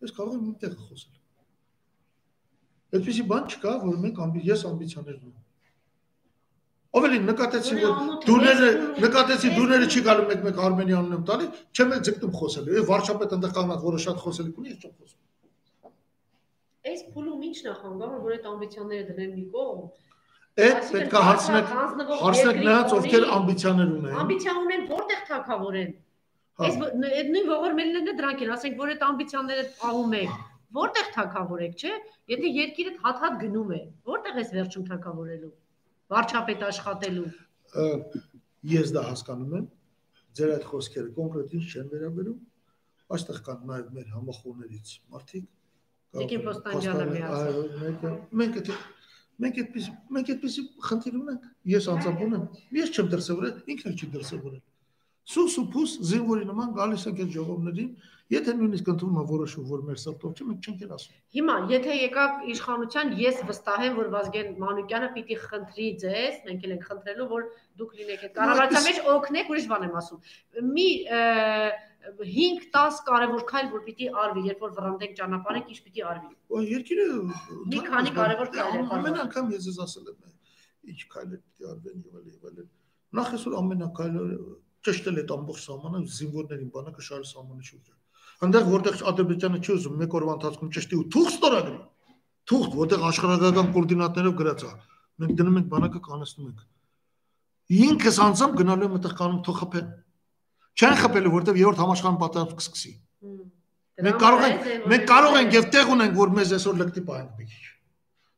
Ես 0.00 0.14
կարող 0.16 0.34
եմ 0.38 0.48
իմ 0.50 0.56
տեղը 0.64 0.88
խոսել։ 0.90 1.16
Այդպեսի 2.90 3.24
բան 3.30 3.48
չկա, 3.50 3.72
որ 3.84 3.98
մենք 4.04 4.20
ամբի 4.24 4.42
ես 4.50 4.64
ամբիցիաներ 4.70 5.16
ունեմ։ 5.20 5.38
Ովելի 6.90 7.18
նկատեցի 7.22 7.76
որ 7.80 7.98
դուները 8.26 8.68
նկատեցի 9.04 9.50
դուները 9.54 9.88
չի 9.94 10.00
գալու 10.06 10.24
մեկ-մեկ 10.30 10.56
Արմենի 10.66 10.94
անուն 10.98 11.16
եմ 11.16 11.26
տալի, 11.28 11.46
չեմ 11.70 11.92
էլ 11.94 12.00
ձգտում 12.08 12.32
խոսելու։ 12.40 12.74
Եվ 12.80 12.88
վարչապետ 12.90 13.34
ընդեղ 13.36 13.52
կանգնած, 13.58 13.84
որը 13.84 14.00
շատ 14.04 14.24
խոսելիք 14.24 14.58
ունի, 14.60 14.72
ես 14.72 14.80
չեմ 14.80 14.94
խոսում։ 14.98 15.20
Այս 16.90 17.04
փուլում 17.14 17.44
ի՞նչ 17.46 17.58
նախանգամ, 17.68 18.16
որ 18.26 18.34
այդ 18.34 18.48
ամբիցիաները 18.50 19.06
դնեն 19.10 19.32
մի 19.38 19.44
կողմ։ 19.54 19.84
Այդ 20.60 20.90
պետք 20.90 21.14
է 21.14 21.24
հարցնեք 21.30 21.72
հարցնեք 22.20 22.60
նրանց, 22.60 22.94
ովքեր 22.98 23.26
ամբիցիաներ 23.38 23.90
ունեն։ 23.96 24.20
Ամբիցիա 24.20 24.54
ունեն, 24.60 24.86
որտեղ 24.90 25.20
թակավորեն։ 25.30 25.90
Այս 26.60 26.78
այդ 26.84 27.28
նույն 27.34 27.50
ողորմելներն 27.50 28.10
է 28.10 28.14
դրանք 28.20 28.42
են, 28.44 28.50
ասենք, 28.56 28.80
որ 28.80 28.94
այդ 28.94 29.04
ամբիցիաները 29.10 29.66
աղում 29.90 30.16
եք 30.20 30.34
որտեղ 30.76 31.08
թակավորեք, 31.14 31.72
չէ՞։ 31.80 31.94
Եթե 32.30 32.50
երկիրը 32.56 32.92
հատ-հատ 33.04 33.38
գնում 33.42 33.72
է, 33.74 33.80
որտեղ 34.10 34.36
ես 34.40 34.52
վերջում 34.56 34.84
թակավորելու։ 34.90 35.50
Վարչապետ 36.14 36.62
աշխատելու։ 36.68 37.30
Ես 38.70 38.92
դա 38.94 39.02
հասկանում 39.08 39.56
եմ։ 39.58 39.66
Ձեր 40.38 40.52
այդ 40.54 40.66
խոսքերը 40.70 41.10
կոնկրետ 41.16 41.54
ինչ 41.58 41.64
չեն 41.70 41.90
վերաբերում։ 41.90 42.38
Այստեղ 43.10 43.40
կան 43.48 43.64
նաև 43.70 43.90
մեր 43.96 44.08
համախոհներից 44.14 44.92
մարդիկ։ 45.10 45.48
Տիկին 46.20 46.44
Պոստանջյանը 46.46 47.06
միացավ։ 47.10 48.14
Մենք 48.40 48.60
այդ 48.60 48.70
մենք 49.40 49.60
այդպես 49.62 49.88
մենք 50.16 50.32
այդպեսի 50.34 50.64
խնդիր 50.88 51.18
ունենք։ 51.20 51.48
Ես 51.74 51.88
անձամբ 51.94 52.24
ունեմ։ 52.26 52.44
Ես 52.80 52.94
չեմ 52.96 53.10
դրսևորել, 53.14 53.54
ինքն 53.74 53.90
էլ 53.90 53.98
չի 54.00 54.10
դրսևորել։ 54.16 54.62
Սուս 55.30 55.56
ու 55.60 55.66
փուս 55.70 55.90
զինվորի 56.10 56.46
նման 56.50 56.70
գալիս 56.80 57.06
ենք 57.10 57.20
այդ 57.24 57.34
ժողովներին 57.36 57.90
Եթե 58.30 58.52
նույնիսկ 58.54 58.88
ընդունում 58.92 59.16
է 59.18 59.22
որոշում, 59.26 59.62
որ 59.66 59.80
մեր 59.88 59.96
սրտով 59.98 60.34
չէ, 60.38 60.44
մենք 60.48 60.66
չենք 60.66 60.82
էլ 60.86 60.90
ասում։ 60.94 61.14
Հիմա, 61.34 61.54
եթե 61.72 61.94
եկավ 61.96 62.44
իշխանության, 62.52 63.08
ես 63.18 63.40
վստահ 63.48 63.82
եմ, 63.86 63.96
որ 63.98 64.10
Վազգեն 64.12 64.52
Մանուկյանը 64.60 65.08
պիտի 65.16 65.38
խնդրի 65.46 65.88
ձեզ, 66.04 66.36
մենք 66.46 66.68
էլ 66.68 66.74
ենք 66.76 66.86
խնդրելու, 66.90 67.26
որ 67.32 67.48
դուք 67.80 67.96
լինեք 68.00 68.22
այդ 68.28 68.36
կառավարության 68.38 68.86
մեջ 68.86 69.00
օգնեք, 69.16 69.50
ուրիշ 69.50 69.66
բան 69.74 69.86
եմ 69.88 69.98
ասում։ 70.00 70.22
Մի 70.78 70.88
5-10 72.00 73.00
կարևոր 73.06 73.44
քայլ, 73.50 73.70
որ 73.74 73.84
պիտի 73.86 74.08
արվի, 74.24 74.42
երբ 74.50 74.64
որ 74.64 74.74
վռնդենք 74.78 75.14
ճանապարհենք, 75.20 75.70
ինչ 75.70 75.80
պիտի 75.86 76.04
արվի։ 76.10 76.32
Ու 76.50 76.62
երկիրը 76.70 77.06
մի 77.74 77.82
քանի 77.90 78.14
կարևոր 78.18 78.52
քայլ 78.56 78.76
է։ 78.80 78.82
Ամեն 78.96 79.20
անգամ 79.26 79.54
ես 79.56 79.70
ես 79.70 79.80
ասել 79.84 80.10
եմ, 80.10 80.18
ինչ 80.90 81.00
քայլեր 81.14 81.40
պիտի 81.44 81.70
արվեն 81.74 82.04
եւ 82.08 82.20
այլ 82.20 82.26
եւ 82.30 82.50
այլ։ 82.50 82.68
Նախ 83.20 83.32
այսօր 83.36 83.56
ամենակայլը 83.60 84.26
ճշտել 84.90 85.20
այդ 85.20 85.32
ամբողջ 85.36 85.64
սահմանը 85.68 86.04
զինվորներին 86.20 86.70
բանակը 86.76 87.06
շարի 87.10 87.30
սահմանի 87.30 87.70
շուրջը 87.70 87.98
այնտեղ 88.40 88.68
որտեղ 88.72 89.00
Ադրբեջանը 89.10 89.58
չի 89.60 89.72
ուզում 89.74 89.96
մեկ 90.00 90.14
օրվա 90.16 90.34
ընթացքում 90.38 90.68
ճշտի 90.76 90.96
ու 90.96 91.06
թուղթ 91.12 91.32
ստորագրի։ 91.34 91.74
Թուղթ, 92.50 92.76
որտեղ 92.80 93.02
աշխարհագրական 93.10 93.66
կոորդինատներով 93.74 94.36
գրած 94.40 94.64
է։ 94.64 94.70
Մենք 95.20 95.34
դնում 95.40 95.58
ենք 95.60 95.68
բանակը 95.74 96.00
կանեցնում 96.06 96.46
ենք։ 96.48 96.62
Ինքս 97.90 98.20
անձամբ 98.24 98.56
գնալու 98.60 98.88
եմ 98.88 98.94
այդտեղ 98.96 99.14
կանում 99.20 99.42
թող 99.44 99.58
խփեն։ 99.60 99.90
Չեն 100.78 100.96
խփելու, 101.00 101.32
որտեվ 101.34 101.58
երրորդ 101.60 101.80
համաշխարհային 101.80 102.20
պատերազմ 102.20 102.58
կսկսի։ 102.60 102.92
Մենք 104.00 104.20
կարող 104.20 104.44
ենք, 104.46 104.68
մենք 104.90 105.02
կարող 105.10 105.34
ենք 105.40 105.56
եւ 105.56 105.66
տեղ 105.74 105.90
ունենք, 105.94 106.14
որ 106.20 106.30
մեզ 106.36 106.52
այսօր 106.56 106.78
լկտի 106.80 107.02
պահենք 107.10 107.40
մի 107.40 107.48
քիչ։ 107.50 107.64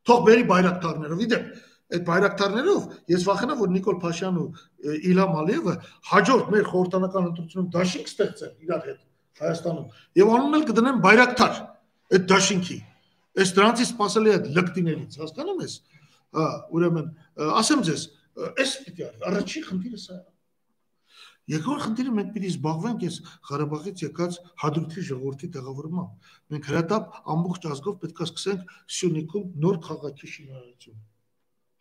Թող 0.03 0.23
բերի 0.27 0.43
բայրակտարներով, 0.49 1.21
իդեպ, 1.23 1.45
այդ 1.93 2.03
բայրակտարներով 2.09 2.87
ես 3.13 3.25
վախենա, 3.29 3.55
որ 3.61 3.71
Նիկոլ 3.73 3.97
Փաշյանն 4.03 4.41
ու 4.41 4.97
Իլհամ 5.13 5.37
Ալիևը 5.43 5.75
հաջորդ 6.09 6.51
մեր 6.53 6.67
խորհրդանական 6.73 7.27
ընտրությունում 7.29 7.69
դաշինք 7.77 8.11
ստեղծեն 8.11 8.53
իրար 8.65 8.83
հետ 8.89 8.99
Հայաստանում 9.43 9.87
եւ 10.19 10.33
անունն 10.33 10.57
էլ 10.57 10.65
կդնեն 10.73 10.99
բայրակտար 11.03 11.55
այդ 12.13 12.27
դաշինքի։ 12.33 12.77
Այս 13.33 13.53
դրանից 13.57 13.87
սпасել 13.93 14.27
է 14.27 14.33
այդ 14.33 14.51
լկտիներից, 14.57 15.15
հասկանում 15.23 15.63
ես։ 15.63 15.77
Ուրեմն, 16.73 17.07
ասեմ 17.63 17.81
ձեզ, 17.87 18.03
այս 18.53 18.75
պիտի 18.83 19.07
առաջի 19.31 19.63
խնդիրը 19.69 20.01
սա 20.03 20.17
է 20.19 20.32
Երկրորդ 21.51 21.83
խնդիրը 21.83 22.11
մենք 22.17 22.29
պիտի 22.33 22.49
զբաղվենք 22.53 23.01
այս 23.03 23.15
Ղարաբաղից 23.49 24.03
եկած 24.03 24.35
հադրութի 24.63 25.01
ժողովրդի 25.09 25.49
տեղավորմամբ։ 25.55 26.29
Մենք 26.53 26.69
հրատապ 26.71 27.17
ամբողջ 27.33 27.67
ազգով 27.73 27.97
պետք 28.03 28.21
է 28.23 28.27
սկսենք 28.29 28.71
Սյունիքում 28.97 29.49
նոր 29.65 29.79
քաղաքի 29.87 30.29
շինարարություն։ 30.33 31.01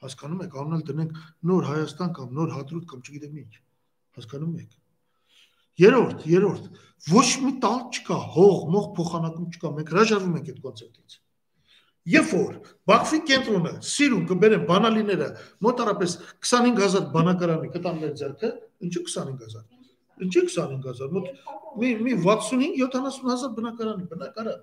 Հասկանում 0.02 0.42
եք, 0.42 0.56
անունալ 0.62 0.82
դնենք 0.90 1.18
նոր 1.46 1.68
Հայաստան 1.70 2.14
կամ 2.18 2.32
նոր 2.42 2.54
հադրութ 2.58 2.86
կամ 2.90 3.02
չգիտեմ 3.06 3.36
ինչ։ 3.42 3.52
Հասկանում 4.18 4.56
եք։ 4.62 4.78
Երորդ, 5.82 6.24
երորդ, 6.28 6.64
ոչ 7.12 7.28
մի 7.42 7.52
տալ 7.62 7.78
չկա, 7.94 8.16
հող, 8.34 8.56
մող 8.74 8.88
փոխանակում 8.98 9.46
չկա, 9.54 9.70
մենք 9.78 9.92
հրաժարվում 9.94 10.34
ենք 10.42 10.50
այդ 10.52 10.58
կոնցեպտից։ 10.66 11.20
Երբ 12.12 12.30
որ 12.34 12.54
Բաքվի 12.90 13.18
կենտրոնը 13.30 13.72
սիրուն 13.86 14.22
կբերեն 14.26 14.62
բանալիները 14.68 15.28
մոտարապես 15.62 16.14
25000 16.50 17.04
բնակարանի 17.14 17.70
կտան 17.76 18.00
մեր 18.02 18.14
ձեռքը, 18.20 18.50
ինչու 18.86 19.04
25000։ 19.08 19.80
Ինչի 20.22 20.42
25000, 20.52 21.14
մոտ 21.16 21.30
մի 21.80 21.90
մի 22.04 22.16
65-70000 22.22 23.54
բնակարանի 23.56 24.08
բնակարան, 24.12 24.60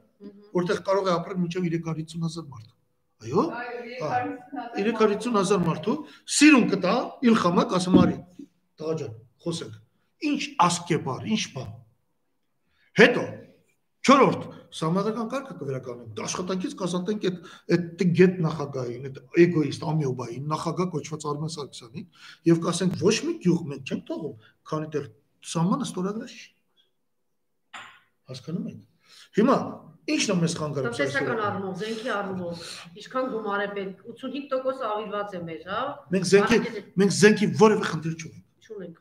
որտեղ 0.60 0.82
կարող 0.90 1.10
է 1.10 1.14
ապրել 1.16 1.40
մինչև 1.44 1.68
350000 1.74 2.50
մարդ։ 2.54 2.70
Այո։ 3.20 3.44
350000 4.78 5.66
մարդու 5.66 5.96
սիրուն 6.38 6.68
կտա 6.72 6.94
Իլխամը 7.30 7.66
կասեմ 7.74 7.98
արի։ 8.04 8.18
Տղա 8.80 8.96
ջան, 9.02 9.18
խոսենք 9.44 10.30
Ինչ 10.30 10.42
ասկեպար, 10.68 11.28
ինչ 11.36 11.44
բան։ 11.56 11.70
Հետո 13.00 13.26
Չորրորդ 14.08 14.46
համազգական 14.80 15.30
կարգը 15.34 15.56
կվերականգնենք։ 15.60 16.22
Աշխատանքից 16.26 16.76
կասանտենք 16.80 17.26
այդ 17.30 17.40
այդ 17.76 18.04
գետ 18.20 18.38
նախագահին, 18.46 19.08
այդ 19.10 19.20
էգոիստ 19.44 19.86
ամիոբային 19.90 20.46
նախագահ 20.54 20.90
կոչված 20.94 21.26
Արմեն 21.30 21.54
Սարգսյանին 21.56 22.08
եւ 22.50 22.62
կասենք 22.66 22.98
ոչ 23.02 23.16
մի 23.30 23.34
գյուղ 23.46 23.64
մենք 23.70 23.90
չենք 23.90 24.04
թողում, 24.10 24.36
քանի 24.70 24.90
դեռ 24.96 25.08
սահմանը 25.50 25.90
ստորագրած 25.90 26.38
չի։ 26.40 26.48
Հասկանում 28.30 28.70
եք։ 28.70 28.80
Հիմա 29.40 29.58
ի՞նչն 30.10 30.32
է 30.34 30.36
մեզ 30.40 30.56
խանգարում։ 30.60 30.94
Տնտեսական 30.94 31.42
առումով, 31.50 31.74
զենքի 31.80 32.12
առումով, 32.14 32.64
ինչքան 33.00 33.30
գումար 33.34 33.64
է 33.66 33.68
պետք, 33.78 34.04
85% 34.14 34.88
ավիրված 34.90 35.36
է 35.38 35.42
մեր, 35.50 35.62
հա։ 35.70 35.82
Մենք 36.14 36.30
զենքի 36.30 36.84
մենք 37.02 37.16
զենքի 37.20 37.50
որևէ 37.60 37.90
խնդիր 37.90 38.16
չունենք։ 38.20 38.70
Չունենք 38.70 38.98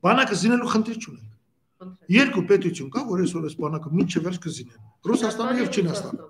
Բանակը 0.00 0.36
զինելու 0.40 0.70
խնդիր 0.72 1.00
չունենք։ 1.00 1.29
Երկու 2.10 2.42
պետություն 2.50 2.90
կա, 2.92 3.02
որ 3.08 3.22
այսօր 3.24 3.46
այս 3.48 3.54
բանակը 3.60 3.90
մինչև 3.96 4.24
վերջ 4.26 4.38
կզինեն։ 4.44 4.82
Ռուսաստանը 5.10 5.60
եւ 5.60 5.68
Չինաստանը։ 5.80 6.26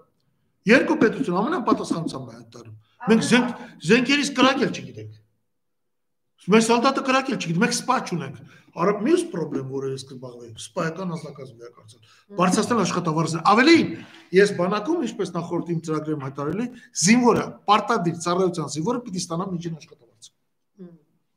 Երկու 0.71 0.97
պետություն 1.01 1.39
ամենապատասխանատվությամբ 1.41 2.31
է 2.31 2.37
այդ 2.39 2.49
տարում։ 2.55 2.77
Մենք 3.11 3.27
զենք 3.31 3.65
զենքերից 3.91 4.31
կրակել 4.39 4.71
չգիտենք։ 4.71 5.19
Մեր 6.51 6.63
սալդատը 6.71 7.03
կրակել 7.11 7.39
չգիտենք, 7.41 7.61
մենք 7.61 7.75
սպա 7.81 7.97
չունենք։ 8.11 8.37
Արա 8.81 8.93
մյուս 9.03 9.23
խնդրեմ, 9.33 9.71
որը 9.75 9.89
ես 9.91 10.05
կզբաղվեի, 10.11 10.51
սպայական 10.63 11.15
ազնագազմ 11.17 11.57
վերակացել։ 11.65 12.13
Բարձրացնել 12.39 12.83
աշխատավարձը։ 12.85 13.43
Ավելին, 13.51 13.91
ես 14.39 14.53
բանակում, 14.61 15.03
ինչպես 15.11 15.35
նախորդ 15.35 15.73
իմ 15.75 15.81
ծրագրում 15.91 16.25
հայտարարել 16.29 16.63
եմ, 16.65 16.79
զինվորը, 17.03 17.45
պարտադիր 17.67 18.23
ծառայության 18.31 18.73
զինվորը 18.77 19.03
պիտի 19.11 19.25
ստանա 19.27 19.51
միջին 19.51 19.81
աշխատավարձ 19.81 20.10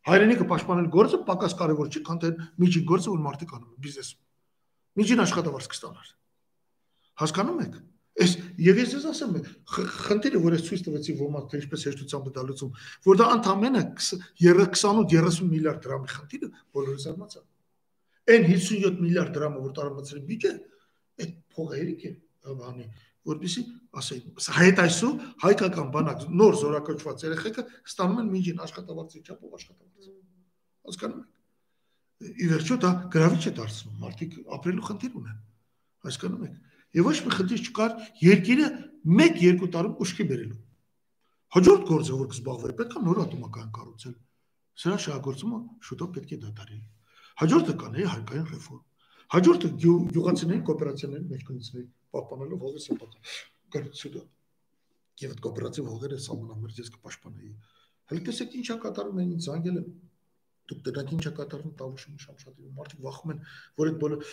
հայրենիքը 0.09 0.45
պաշտպանել 0.51 0.87
գործը 0.93 1.19
պակաս 1.29 1.55
կարևոր 1.63 1.89
չի, 1.93 2.01
քան 2.07 2.21
թե 2.23 2.29
միջին 2.63 2.85
գործը, 2.91 3.09
որ 3.13 3.23
մարդիկ 3.23 3.53
անում 3.57 3.71
են 3.73 3.83
բիզնեսում։ 3.83 4.21
Միջին 4.99 5.23
աշխատավարձ 5.23 5.67
կստանար։ 5.73 6.09
Հասկանում 7.23 7.61
եք։ 7.63 7.77
Այս 8.13 8.33
եւ 8.61 8.79
ես 8.83 8.91
ես 8.93 9.05
ասեմ, 9.09 9.37
խնդիրը, 9.73 10.39
որ 10.43 10.53
ես 10.53 10.65
ցույց 10.67 10.81
տվեցի 10.85 11.13
ոմանք 11.17 11.47
թե 11.49 11.59
ինչպես 11.63 11.85
հեշտությամբ 11.87 12.27
դա 12.35 12.43
լուծում, 12.49 12.75
որ 13.07 13.17
դա 13.17 13.29
ընդամենը 13.37 13.81
28-30 14.03 15.39
միլիարդ 15.49 15.79
դրամի 15.87 16.11
խնդիրը 16.13 16.49
բոլորը 16.77 17.01
զարմացան։ 17.03 17.47
Այն 18.33 18.45
57 18.53 19.01
միլիարդ 19.01 19.33
դրամը, 19.33 19.63
որ 19.63 19.73
տարամասերի 19.79 20.21
բյուջե, 20.29 20.53
այդ 21.23 21.33
փողը 21.57 21.79
երիկ 21.81 22.05
է, 22.05 22.13
բանի, 22.61 22.85
որպեսի 23.29 23.63
ասեին, 23.99 24.33
հայտ 24.57 24.81
այսու 24.83 25.11
հայկական 25.43 25.87
բանակ 25.93 26.25
նոր 26.41 26.57
զորակոչված 26.63 27.25
երեխեքը 27.27 27.63
ստանում 27.93 28.21
են 28.23 28.29
միջին 28.33 28.61
աշխատավարձի 28.67 29.23
չափով 29.23 29.55
աշխատավարձ։ 29.59 30.11
Հասկանում 30.83 31.23
եք։ 31.23 32.33
Ի 32.43 32.45
վերջո 32.53 32.75
դա 32.83 32.91
գրավիչ 33.13 33.43
է 33.43 33.53
դարձնում, 33.59 33.95
մարդիկ 34.03 34.35
ապրելու 34.57 34.87
խնդիր 34.89 35.17
ունեն։ 35.23 35.39
Հասկանում 36.03 36.45
եք 36.47 36.55
Եվ 36.93 37.07
ոչ 37.09 37.15
մի 37.25 37.31
խնդիր 37.33 37.61
չկար 37.67 37.93
երկիրը 38.21 38.65
1-2 39.17 39.69
տարում 39.73 39.93
ուշքի 40.03 40.25
բերելու։ 40.29 40.59
Հաջորդ 41.55 41.85
գործը, 41.89 42.17
որ 42.19 42.27
կզբաղվեր, 42.33 42.73
պետք 42.79 42.93
է 42.93 43.01
նոր 43.07 43.21
ատոմական 43.23 43.71
կառուցել։ 43.77 44.13
Սրա 44.83 44.97
շահագործումը 45.05 45.59
շուտով 45.89 46.11
պետք 46.17 46.33
է 46.33 46.39
դադարել։ 46.43 46.83
Հաջորդը 47.41 47.75
կանեի 47.81 48.05
հարկային 48.13 48.47
ռեֆորմ։ 48.53 48.83
Հաջորդը 49.33 49.69
գյուղացիների 49.83 50.61
կոոպերացիաների 50.67 51.27
մեջ 51.33 51.43
կնցնեի, 51.49 51.85
պահպանելով 52.13 52.63
հողի 52.63 52.81
սպառողությունը։ 52.83 54.23
Եվ 55.23 55.33
այդ 55.33 55.41
կոոպերատիվ 55.45 55.87
հողերը 55.93 56.19
սահմանամերձ 56.23 56.79
ես 56.83 56.91
կպաշտպանեի։ 56.93 57.51
Հələ 58.11 58.23
տեսեք 58.27 58.55
ինչա 58.59 58.75
կատարում 58.83 59.19
են 59.23 59.31
ինձ 59.33 59.47
անգել 59.53 59.77
եմ 59.79 59.87
դուք 60.69 60.81
դրանք 60.87 61.13
ինչա 61.17 61.31
կատարվում 61.37 61.73
տավուշում 61.79 62.19
շամշատի 62.23 62.71
մարդիկ 62.77 63.03
վախում 63.03 63.33
են 63.33 63.39
որ 63.79 63.91
այդ 63.91 63.97
բոլոր 64.03 64.27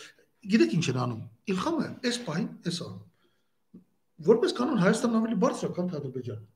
գիտեք 0.51 0.75
ինչ 0.79 0.85
են 0.91 1.01
անում։ 1.05 1.23
Իլխամը 1.53 1.89
այս 2.11 2.19
պահին 2.27 2.49
էս 2.71 2.81
անում։ 2.87 3.83
Որպես 4.31 4.55
կանոն 4.61 4.83
Հայաստանն 4.85 5.19
ավելի 5.21 5.39
բարձր 5.45 5.67
է, 5.67 5.73
քան 5.77 5.91
Ադրբեջանը։ 6.01 6.50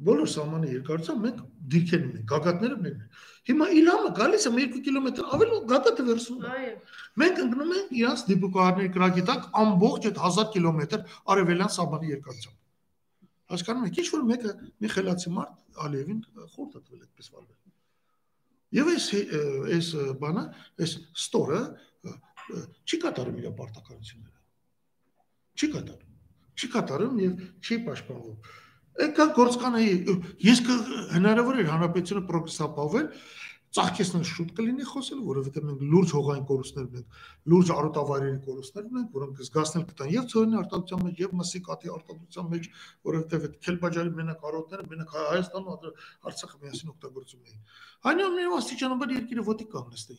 Բոլոր 0.00 0.28
սահմանը 0.32 0.68
երկարությամբ 0.70 1.24
մենք 1.26 1.40
դիրքեր 1.72 2.04
ունենք, 2.06 2.24
գագաթները 2.30 2.76
մենք 2.84 3.00
ունենք։ 3.00 3.26
Հիմա 3.50 3.66
Իլհամը 3.80 4.10
գալիս 4.20 4.46
է 4.48 4.52
2 4.56 4.80
կիլոմետր 4.86 5.28
ավելի 5.36 5.58
գագաթը 5.70 6.04
վերցնում 6.08 6.40
է։ 6.40 6.50
Այո։ 6.50 6.72
Մենք 7.20 7.40
ընկնում 7.44 7.74
ենք 7.76 7.92
իրանց 8.00 8.24
դիպուկահարների 8.30 8.90
կրակի 8.96 9.24
տակ 9.30 9.46
ամբողջ 9.60 10.08
այդ 10.10 10.20
1000 10.30 10.50
կիլոմետր 10.56 11.04
արևելյան 11.34 11.72
սահմանի 11.76 12.12
երկարությամբ։ 12.14 12.58
Հասկանում 13.50 13.86
եք, 13.90 14.00
ինչ 14.00 14.08
որ 14.14 14.26
մեկը 14.30 14.52
մի 14.80 14.90
խելացի 14.94 15.30
մարդ 15.36 15.80
Ալիևին 15.84 16.20
խորտ 16.54 16.76
է 16.78 16.82
տվել 16.86 17.00
այդպես 17.00 17.30
վարվել։ 17.34 17.56
Եվ 18.70 18.90
այս 18.90 19.06
այս 19.74 19.88
բանը, 20.20 20.44
այս 20.84 20.92
ստորը 21.18 21.60
չի 22.86 22.98
կատարում 23.02 23.40
իր 23.40 23.48
պարտականությունները։ 23.58 24.38
Չի 25.58 25.68
կատարում։ 25.74 26.14
Չի 26.60 26.68
կատարում 26.76 27.18
եւ 27.24 27.42
չի 27.66 27.78
պաշտպանվում։ 27.88 28.38
Եկա 28.98 29.26
գործկանայի 29.36 29.92
ես 30.44 30.60
հնարավոր 31.14 31.60
էր 31.62 31.70
հանրապետությունը 31.70 32.22
պրոգրեսապավել 32.30 33.06
ծաղկեսնել 33.70 34.24
շուտ 34.26 34.48
կլինի 34.58 34.84
խոսել, 34.90 35.18
որովհետև 35.26 35.66
մենք 35.66 35.82
լուրջ 35.90 36.12
հողային 36.16 36.46
կորուստներ 36.48 36.86
ունենք, 36.90 37.20
լուրջ 37.52 37.68
արոտավայրերի 37.74 38.40
կորուստներ 38.46 38.88
ունենք, 38.90 39.12
որոնք 39.14 39.42
զգացնել 39.46 39.84
կտան 39.90 40.10
եւ 40.10 40.24
ծորենի 40.32 40.58
արտադրության 40.60 41.04
մեջ 41.06 41.22
եւ 41.22 41.36
մսի 41.38 41.60
կաթի 41.70 41.92
արտադրության 41.94 42.50
մեջ, 42.50 42.66
որովհետև 43.06 43.46
այդ 43.46 43.54
քելբաջարի 43.70 44.12
մենակ 44.18 44.44
արոտները 44.50 44.88
մենակ 44.90 45.14
Հայաստանում 45.20 45.70
Արցախը 46.30 46.60
միասին 46.66 46.90
օգտագործում 46.90 47.46
էին։ 47.46 47.62
Այնուամենայնիվ 48.10 48.58
աստիճանաբար 48.58 49.14
երկիրը 49.20 49.46
ոտի 49.50 49.66
կանգնեցի։ 49.70 50.18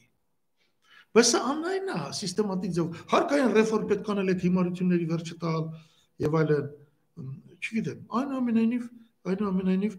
Բայց 1.11 1.28
սա 1.28 1.39
աննային 1.51 1.89
է, 1.91 2.01
սիստեմատիկ 2.22 2.76
ձև։ 2.78 2.99
Հարկային 3.11 3.49
ռեֆորմ 3.57 3.88
պետք 3.91 4.11
անել 4.13 4.30
այդ 4.32 4.43
հիմարությունների 4.47 5.07
վերջը 5.11 5.36
տալ 5.41 5.65
եւ 6.24 6.38
այլն։ 6.39 6.69
Չգիտեմ, 7.62 7.99
այնուամենայնիվ, 8.22 8.84
այնուամենայնիվ 9.32 9.95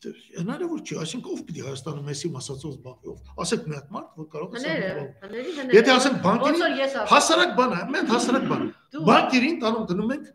հնարավոր 0.00 0.80
չի, 0.80 0.96
այսինքն 1.00 1.32
ով 1.34 1.40
պիտի 1.48 1.62
Հայաստանը 1.66 2.02
մեսի 2.06 2.28
մասածով 2.32 2.70
զբաղվի։ 2.70 3.14
Ասեք 3.44 3.66
մի 3.68 3.74
հատ 3.76 3.90
մարդ, 3.96 4.12
որ 4.20 4.28
կարող 4.32 4.54
է 4.56 4.62
սա։ 4.64 5.74
Եթե 5.76 5.92
ասենք 5.94 6.20
բանկերին 6.24 6.64
հասարակ 7.10 7.54
բան 7.60 7.74
է, 7.76 7.80
մենք 7.94 8.12
հասարակ 8.14 8.46
բան։ 8.50 8.62
Բանկերին 9.10 9.58
տանում 9.64 9.88
դնում 9.90 10.14
ենք 10.16 10.30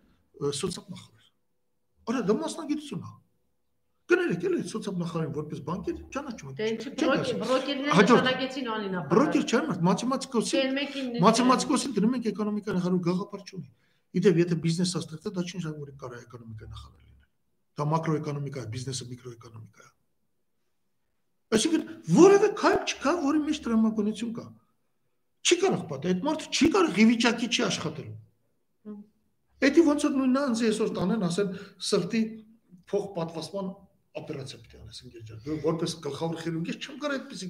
սոցիալ-նախարար։ 0.59 1.29
Արա 2.05 2.21
դա 2.29 2.35
մասնագիտություն 2.45 3.05
է։ 3.05 3.13
Գներեք 4.05 4.43
էլի 4.45 4.59
սոցիալ-նախարարին 4.69 5.33
որպես 5.33 5.61
բանկեր 5.65 5.95
ճանաչում 6.13 6.49
են։ 6.51 6.57
Դե 6.59 6.65
ինչի 6.75 7.37
բրոկերները 7.41 8.05
ճանաչեցին 8.11 8.67
անինապար։ 8.75 9.09
Բրոկեր 9.15 9.45
չեն, 9.49 9.71
մաթեմատիկոսի։ 9.87 10.61
Մաթեմատիկոսին 11.25 11.95
դնում 11.95 12.13
ենք 12.19 12.29
էկոնոմիկա 12.35 12.75
նախարարու 12.75 13.01
գաղափար 13.09 13.41
չունի։ 13.49 13.65
Իդեպ 14.15 14.39
եթե 14.41 14.57
բիզնեսը 14.63 15.01
ստեղծել, 15.05 15.33
դա 15.35 15.43
չի 15.45 15.59
նշանակում 15.59 15.85
որ 15.85 15.91
կարա 16.01 16.19
էկոնոմիկա 16.25 16.67
նախարար 16.71 17.01
լինել։ 17.05 17.29
Դա 17.75 17.87
մակրոէկոնոմիկա 17.91 18.61
է, 18.65 18.69
բիզնեսը 18.75 19.07
միկրոէկոնոմիկա 19.11 19.83
է։ 19.85 19.91
Այսինքն 21.55 21.83
որևէ 22.15 22.49
քայլ 22.59 22.77
չկա, 22.85 23.11
որի 23.25 23.41
մեջ 23.45 23.59
տրամաբանություն 23.65 24.31
կա։ 24.35 24.45
Չի 25.45 25.55
կարող 25.61 25.83
պատը, 25.91 26.13
այդ 26.15 26.23
մարդը 26.25 26.47
չի 26.55 26.67
կարող 26.75 26.95
ի 26.95 27.05
վիճակի 27.11 27.49
չի 27.55 27.65
աշխատելու։ 27.65 28.15
Էդի 29.65 29.83
ոնց 29.85 30.05
որ 30.05 30.15
նույնն 30.15 30.39
անձի 30.41 30.65
այսօր 30.71 30.89
տանեն, 30.95 31.25
ասեն 31.25 31.51
սրտի 31.89 32.21
փող 32.91 33.05
պատվաստման 33.15 33.69
օպերացիա 34.19 34.57
պետք 34.63 34.73
է 34.75 34.81
անես 34.81 34.99
ընկերջան։ 35.05 35.61
որպես 35.65 35.95
գլխավոր 36.05 36.41
խիրուրգ 36.45 36.73
չեմ 36.75 36.99
կարող 37.03 37.15
այդպեսի 37.15 37.47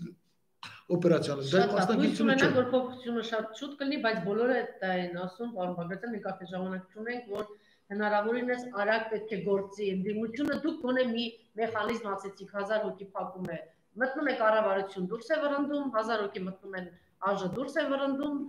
օպերացիա 0.95 1.36
անել։ 1.36 1.51
Դա 1.55 1.61
մասնագիտություն 1.76 2.34
չէ։ 2.36 2.49
Որ 2.55 2.68
փոփոխությունը 2.74 3.24
շատ 3.30 3.61
շուտ 3.61 3.78
կլինի, 3.82 3.99
բայց 4.05 4.20
բոլորը 4.26 4.57
դա 4.82 4.91
են 5.05 5.22
ասում, 5.26 5.53
պարոն 5.55 5.78
Բագրատյան, 5.80 6.13
մենք 6.16 6.28
արդեն 6.32 6.51
ժամանակ 6.55 6.95
չունենք, 6.95 7.32
որ 7.36 7.47
հնարավորինս 7.93 8.68
արագ 8.82 9.07
պետք 9.13 9.34
է 9.36 9.39
գործի 9.45 9.88
ընդդիմությունը 9.95 10.59
դուք 10.66 10.78
գոնե 10.86 11.07
մի 11.16 11.26
մեխանիզմ 11.61 12.07
ասեցիք 12.16 12.53
1000 12.61 12.86
հոգի 12.86 13.07
փակում 13.16 13.49
է 13.55 13.57
մտնում 14.01 14.30
է 14.32 14.36
կառավարություն 14.41 15.09
դուրս 15.11 15.30
է 15.36 15.38
վրընդում 15.43 15.91
1000 15.99 16.24
հոգի 16.26 16.41
մտնում 16.45 16.78
են 16.80 16.88
ԱԺ 17.26 17.51
դուրս 17.57 17.76
է 17.82 17.86
վրընդում 17.91 18.39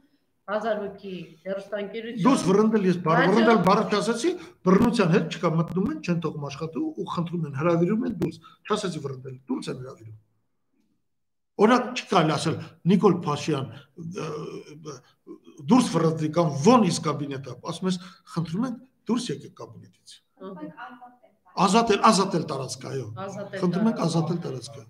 1000 0.57 0.81
հոգի 0.81 1.13
հերոստանգերություն։ 1.47 2.27
Դուս 2.27 2.43
վրընդել 2.49 2.85
ես 2.87 2.99
բառ 3.07 3.23
վրընդել 3.35 3.61
բառը 3.67 3.85
չասացի, 3.97 4.31
բռնության 4.69 5.15
հետ 5.17 5.37
չկա 5.37 5.51
մտնում 5.61 5.89
են, 5.93 5.99
չեն 6.07 6.21
թողում 6.27 6.47
աշխատու 6.51 6.85
ու 6.87 7.07
խնդրում 7.15 7.47
են, 7.49 7.57
հravirում 7.61 8.07
են 8.07 8.15
դուրս։ 8.21 8.39
Չասացի 8.67 9.03
վրընդել, 9.07 9.37
դուրս 9.51 9.71
են 9.73 9.81
հravirում։ 9.83 10.17
Օրինակ 11.57 12.01
չկա 12.03 12.21
ասել 12.37 12.57
Նիկոլ 12.91 13.15
Փաշյան 13.25 13.69
դուրս 15.71 15.87
վրընդի 15.95 16.29
կամ 16.37 16.51
ո՞ն 16.61 16.85
իս 16.91 16.99
կաբինետը, 17.07 17.55
ասում 17.73 17.89
ես, 17.89 17.97
խնդրում 18.35 18.67
են 18.69 18.75
դուրս 19.09 19.29
եկեք 19.33 19.55
կաբինետից։ 19.61 20.17
Ազատել, 21.67 22.01
ազատել 22.11 22.45
տարածքը, 22.53 22.93
այո։ 22.93 23.07
Խնդրում 23.57 23.91
ենք 23.91 24.03
ազատել 24.07 24.41
տարածքը։ 24.45 24.85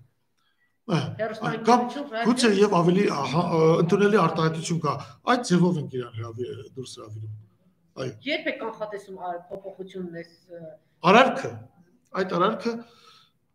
Կամ 0.87 1.81
գուցե 2.27 2.51
եւ 2.57 2.75
ավելի 2.81 3.05
ընդունելի 3.87 4.19
արտահայտություն 4.23 4.83
կա։ 4.83 4.93
Այդ 5.35 5.47
ձևով 5.51 5.81
են 5.81 5.89
իրան 5.97 6.19
հրավի 6.19 6.51
դուրս 6.77 6.93
հրավիրում։ 6.99 7.33
Այո։ 7.97 8.13
Երբ 8.27 8.47
է 8.47 8.55
կանխատեսում 8.61 9.17
փոփոխությունն 9.51 10.21
էս 10.23 10.31
արարքը։ 11.11 11.51
Այդ 12.21 12.35
արարքը 12.37 12.75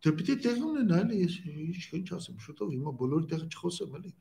դե 0.02 0.12
պիտի 0.18 0.34
տեղ 0.46 0.62
ունենա, 0.68 1.02
էլի 1.02 1.18
ես 1.22 1.34
ինչ 1.52 1.82
ինչ 1.98 2.08
ասեմ, 2.18 2.38
շուտով 2.46 2.72
հիմա 2.76 2.94
բոլորի 3.02 3.28
տեղը 3.32 3.46
չխոսեմ, 3.52 3.98
էլի։ 4.00 4.12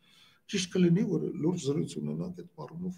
Ճիշտ 0.51 0.75
կլինի, 0.75 1.03
որ 1.11 1.21
լուրջ 1.45 1.65
զրույց 1.67 1.95
ունենանք 2.01 2.41
այդ 2.41 2.49
բառումով 2.61 2.95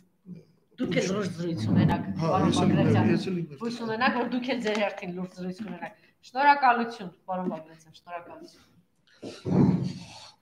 դուք 0.79 0.95
էլ 0.99 1.07
լուրջ 1.13 1.35
զրույց 1.37 1.63
ունենաք, 1.69 2.05
պարոն 2.17 2.53
Բագրատյան։ 2.57 3.09
Հույս 3.59 3.75
ունենաք, 3.85 4.15
որ 4.17 4.27
դուք 4.33 4.47
էլ 4.53 4.59
ձեր 4.65 4.77
հերթին 4.83 5.11
լուրջ 5.19 5.31
զրույց 5.37 5.59
ունենաք։ 5.63 5.93
Շնորհակալություն, 6.29 7.11
պարոն 7.29 7.47
Բագրատյան, 7.53 7.93
շնորհակալություն։ 8.01 8.71